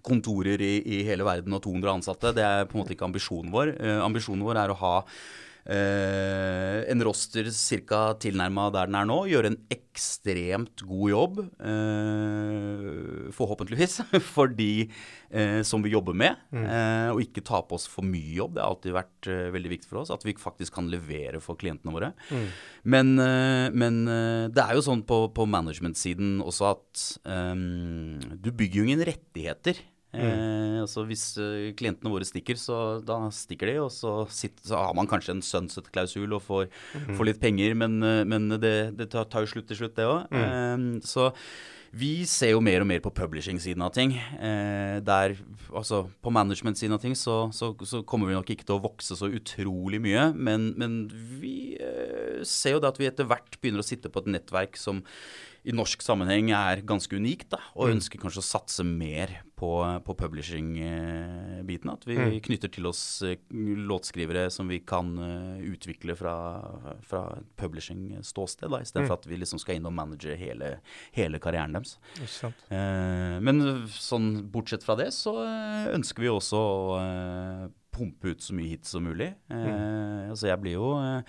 kontorer 0.00 0.62
i, 0.64 0.72
i, 0.80 1.02
hele 1.06 1.26
verden 1.26 1.54
og 1.56 1.62
200 1.66 1.92
ansatte. 1.98 2.32
Det 2.36 2.44
er 2.46 2.66
på 2.68 2.76
en 2.76 2.82
måte 2.82 2.96
ikke 2.96 3.06
ambisjonen 3.08 3.52
vår. 3.52 3.74
Eh, 3.76 4.00
ambisjonen 4.02 4.44
vår 4.46 4.62
er 4.62 4.72
å 4.72 4.78
ha 4.80 4.94
eh, 5.64 6.82
en 6.90 7.04
roster 7.06 7.48
ca. 7.86 8.02
tilnærma 8.20 8.68
der 8.74 8.90
den 8.90 8.98
er 8.98 9.08
nå. 9.08 9.18
Gjøre 9.30 9.52
en 9.52 9.58
ekstremt 9.72 10.82
god 10.88 11.10
jobb, 11.12 11.40
eh, 11.60 13.28
forhåpentligvis, 13.36 14.00
for 14.34 14.48
de 14.48 14.88
eh, 15.30 15.60
som 15.66 15.84
vi 15.84 15.92
jobber 15.94 16.16
med. 16.16 16.40
Mm. 16.50 16.64
Eh, 16.64 17.08
og 17.12 17.22
ikke 17.24 17.44
ta 17.46 17.62
på 17.62 17.78
oss 17.78 17.86
for 17.90 18.06
mye 18.06 18.36
jobb. 18.38 18.56
Det 18.56 18.64
har 18.64 18.74
alltid 18.74 18.96
vært 18.96 19.30
eh, 19.30 19.52
veldig 19.54 19.74
viktig 19.76 19.90
for 19.90 20.02
oss. 20.02 20.12
At 20.14 20.26
vi 20.26 20.36
faktisk 20.38 20.78
kan 20.78 20.90
levere 20.92 21.42
for 21.44 21.60
klientene 21.60 21.94
våre. 21.94 22.12
Mm. 22.32 22.46
Men, 22.82 23.14
men, 23.78 23.98
det 24.50 24.62
er 24.62 24.74
jo 24.74 24.82
sånn 24.82 25.04
på, 25.06 25.28
på 25.34 25.44
management-siden 25.46 26.40
også 26.42 26.72
at 26.72 27.02
du 27.22 28.48
bygger 28.50 28.80
jo 28.80 28.86
ingen 28.88 29.04
rettigheter. 29.06 29.78
Mm. 30.12 30.22
Eh, 30.22 30.78
altså 30.82 31.06
Hvis 31.08 31.24
uh, 31.40 31.72
klientene 31.78 32.12
våre 32.12 32.26
stikker, 32.28 32.58
så 32.60 33.00
da 33.04 33.18
stikker 33.32 33.70
de. 33.70 33.76
Og 33.84 33.92
så, 33.94 34.14
sitter, 34.32 34.72
så 34.72 34.80
har 34.80 34.96
man 34.98 35.10
kanskje 35.10 35.38
en 35.38 35.44
sunset-klausul 35.46 36.36
og 36.36 36.44
får, 36.44 36.66
mm. 36.94 37.12
får, 37.16 37.28
litt 37.30 37.42
penger, 37.42 37.76
men, 37.78 38.00
uh, 38.04 38.22
men 38.28 38.50
det, 38.58 38.92
det, 38.98 39.10
tar, 39.12 39.28
jo 39.42 39.52
slutt 39.54 39.70
til 39.70 39.82
slutt, 39.82 39.96
det 39.98 40.08
òg. 40.08 40.26
Mm. 40.32 40.42
Eh, 40.42 41.06
så 41.08 41.30
vi 41.92 42.24
ser 42.24 42.54
jo 42.54 42.60
mer 42.64 42.80
og 42.80 42.88
mer 42.88 43.02
på 43.04 43.12
publishing-siden 43.12 43.82
av 43.84 43.92
ting. 43.92 44.14
Eh, 44.16 44.96
der, 45.04 45.34
altså 45.68 46.06
På 46.24 46.32
management-siden 46.32 46.96
av 46.96 47.02
ting 47.02 47.12
så, 47.18 47.50
så, 47.52 47.74
så, 47.84 48.00
kommer 48.00 48.30
vi 48.30 48.36
nok 48.38 48.48
ikke 48.54 48.64
til 48.64 48.78
å 48.78 48.84
vokse 48.86 49.16
så 49.18 49.28
utrolig 49.28 50.00
mye. 50.00 50.30
Men, 50.32 50.70
men 50.80 51.02
vi 51.12 51.76
eh, 51.76 52.40
ser 52.48 52.78
jo 52.78 52.82
det 52.82 52.94
at 52.94 53.00
vi 53.00 53.10
etter 53.10 53.28
hvert 53.28 53.60
begynner 53.60 53.84
å 53.84 53.86
sitte 53.86 54.08
på 54.08 54.24
et 54.24 54.32
nettverk 54.38 54.80
som 54.80 55.04
i 55.68 55.74
norsk 55.76 56.00
sammenheng 56.02 56.48
er 56.56 56.80
ganske 56.82 57.14
unikt, 57.14 57.52
da, 57.52 57.60
og 57.76 57.86
mm. 57.86 57.98
ønsker 57.98 58.22
kanskje 58.24 58.40
å 58.40 58.48
satse 58.48 58.86
mer 58.88 59.42
på, 59.62 59.70
på 60.04 60.14
publishing-biten. 60.18 61.90
At 61.92 62.04
vi 62.08 62.16
Mm. 62.18 62.40
knytter 62.42 62.70
til 62.72 62.86
oss 62.90 63.22
eh, 63.22 63.36
låtskrivere 63.52 64.48
som 64.50 64.68
vi 64.68 64.80
kan 64.86 65.12
eh, 65.22 65.62
utvikle 65.72 66.16
fra, 66.18 66.34
fra 67.06 67.22
publishing-ståsted, 67.60 68.70
istedenfor 68.82 69.12
Mm. 69.12 69.18
at 69.20 69.26
vi 69.30 69.36
liksom 69.38 69.60
skal 69.62 69.76
inn 69.78 69.86
og 69.86 69.92
manage 69.94 70.34
hele, 70.38 70.80
hele 71.14 71.38
karrieren 71.38 71.72
deres. 71.76 71.98
Eh, 72.70 73.38
men 73.40 73.62
sånn 73.88 74.50
bortsett 74.52 74.82
fra 74.86 74.96
det, 74.98 75.10
så 75.14 75.36
eh, 75.44 75.92
ønsker 75.94 76.22
vi 76.26 76.28
også 76.32 76.58
å 76.58 76.98
eh, 76.98 77.68
pumpe 77.92 78.32
ut 78.32 78.40
så 78.40 78.54
mye 78.56 78.70
hits 78.76 78.94
som 78.96 79.04
mulig. 79.04 79.34
Eh, 79.50 80.30
Altså, 80.32 80.46
jeg 80.48 80.60
blir 80.62 80.72
jo 80.78 80.94
eh, 80.96 81.22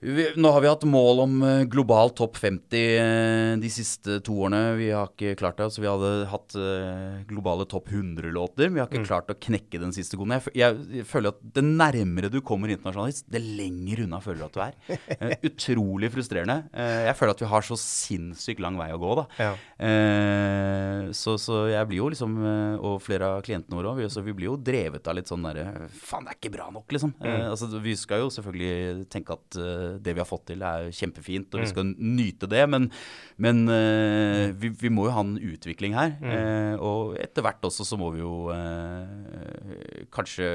vi, 0.00 0.24
nå 0.40 0.48
har 0.54 0.62
vi 0.64 0.68
hatt 0.70 0.84
mål 0.88 1.18
om 1.26 1.32
eh, 1.44 1.62
global 1.68 2.08
topp 2.16 2.38
50 2.40 2.84
eh, 2.96 3.50
de 3.60 3.70
siste 3.72 4.16
to 4.24 4.32
årene. 4.46 4.60
Vi 4.78 4.86
har 4.96 5.10
ikke 5.12 5.34
klart 5.36 5.58
det. 5.60 5.66
Altså, 5.68 5.82
vi 5.84 5.90
hadde 5.90 6.12
hatt 6.30 6.56
eh, 6.56 7.18
globale 7.28 7.66
topp 7.68 7.90
100-låter. 7.92 8.70
Vi 8.72 8.80
har 8.80 8.88
ikke 8.88 9.00
Mm. 9.00 9.06
klart 9.08 9.30
å 9.32 9.36
knekke 9.40 9.78
den 9.80 9.92
siste 9.96 10.16
koden. 10.20 10.34
Jeg, 10.38 10.52
jeg, 10.60 10.78
jeg 11.00 11.06
føler 11.08 11.32
at 11.34 11.38
det 11.56 11.62
nærmere 11.64 12.28
du 12.32 12.40
kommer 12.44 12.68
internasjonalist, 12.72 13.26
det 13.32 13.40
lenger 13.44 14.02
unna 14.06 14.20
føler 14.24 14.40
du 14.40 14.46
at 14.48 14.56
du 14.56 14.62
er. 14.64 15.38
Utrolig 15.50 16.10
frustrerende. 16.12 16.58
Jeg 16.74 17.14
føler 17.16 17.32
at 17.36 17.44
vi 17.44 17.48
har 17.52 17.64
så 17.68 17.78
sinnssykt 17.80 18.60
lang 18.64 18.76
vei 18.80 18.90
å 18.92 19.00
gå, 19.00 19.12
da. 19.20 19.24
Ja. 19.40 19.52
Så, 21.16 21.34
så 21.40 21.62
jeg 21.72 21.88
blir 21.90 22.00
jo 22.02 22.10
liksom, 22.12 22.36
og 22.84 22.98
flere 23.04 23.30
av 23.36 23.44
klientene 23.46 23.78
våre 23.78 23.92
òg, 23.94 24.00
vi, 24.02 24.24
vi 24.30 24.34
blir 24.36 24.50
jo 24.50 24.56
drevet 24.60 25.08
av 25.10 25.16
litt 25.18 25.30
sånn 25.30 25.44
derre 25.48 25.88
Faen, 25.96 26.26
det 26.28 26.34
er 26.34 26.38
ikke 26.40 26.52
bra 26.54 26.68
nok, 26.74 26.86
liksom. 26.94 27.14
Mm. 27.20 27.48
altså, 27.50 27.70
vi 27.82 27.96
skal 27.98 28.22
jo 28.24 28.30
selvfølgelig 28.34 29.08
tenke 29.12 29.36
at 29.36 29.60
det 29.98 30.14
vi 30.14 30.20
har 30.22 30.28
fått 30.28 30.46
til, 30.52 30.62
er 30.62 30.90
kjempefint, 30.94 31.48
og 31.54 31.60
vi 31.60 31.66
Mm. 31.66 31.70
skal 31.72 31.90
nyte 31.98 32.48
det, 32.48 32.62
men, 32.70 32.90
men 33.36 33.62
eh, 33.68 34.52
vi, 34.54 34.70
vi 34.70 34.88
må 34.92 35.08
jo 35.08 35.14
ha 35.16 35.20
en 35.26 35.36
utvikling 35.38 35.94
her. 35.98 36.14
Mm. 36.20 36.30
Eh, 36.30 36.74
og 36.78 37.16
etter 37.18 37.42
hvert 37.42 37.62
også 37.66 37.84
så 37.84 37.98
må 37.98 38.12
vi 38.14 38.22
jo 38.22 38.50
eh, 38.54 40.06
kanskje 40.14 40.50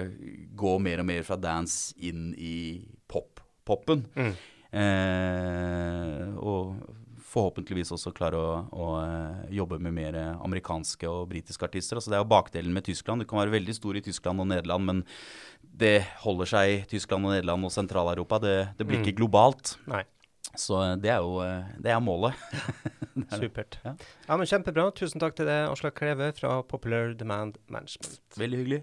gå 0.55 0.77
mer 0.79 1.03
og 1.03 1.09
mer 1.11 1.23
fra 1.27 1.36
dance 1.38 1.93
inn 1.99 2.33
i 2.38 2.86
pop, 3.07 3.41
popen. 3.65 4.05
Mm. 4.15 4.33
Og 6.41 6.75
forhåpentligvis 7.36 7.91
også 7.91 8.13
klare 8.15 8.39
å, 8.39 8.51
å 8.71 8.86
jobbe 9.51 9.79
med 9.83 9.95
mer 9.97 10.15
amerikanske 10.38 11.07
og 11.09 11.25
britiske 11.33 11.67
artister. 11.67 11.99
Altså 11.99 12.13
det 12.13 12.19
er 12.19 12.23
jo 12.23 12.31
bakdelen 12.31 12.75
med 12.75 12.86
Tyskland. 12.88 13.23
Du 13.23 13.27
kan 13.27 13.41
være 13.41 13.55
veldig 13.57 13.75
stor 13.75 13.97
i 13.99 14.03
Tyskland 14.05 14.39
og 14.43 14.47
Nederland, 14.51 14.88
men 14.88 15.01
det 15.76 16.05
holder 16.23 16.47
seg 16.47 16.71
i 16.71 16.82
Tyskland 16.88 17.26
og 17.28 17.34
Nederland 17.36 17.67
og 17.67 17.71
Sentral-Europa. 17.76 18.39
Det, 18.43 18.55
det 18.80 18.88
blir 18.88 18.99
Mm. 19.01 19.05
ikke 19.05 19.17
globalt. 19.19 19.76
Nei. 19.91 20.03
Så 20.55 20.78
eh, 20.86 20.95
det 21.03 21.09
er 21.11 21.19
jo 21.26 21.39
eh, 21.43 21.65
det 21.84 21.91
er 21.91 21.99
målet. 22.03 22.34
Det 23.15 23.32
er 23.32 23.39
det. 23.39 23.47
Supert. 23.47 23.76
Ja. 23.86 23.91
Ja, 24.28 24.36
men 24.36 24.47
Kjempebra. 24.49 24.89
Tusen 24.91 25.21
takk 25.23 25.38
til 25.38 25.47
deg, 25.47 25.69
Aslak 25.71 25.93
Kleve 25.95 26.34
fra 26.36 26.57
Popular 26.67 27.13
Demand 27.15 27.55
Management. 27.71 28.17
Veldig 28.36 28.57
hyggelig. 28.59 28.80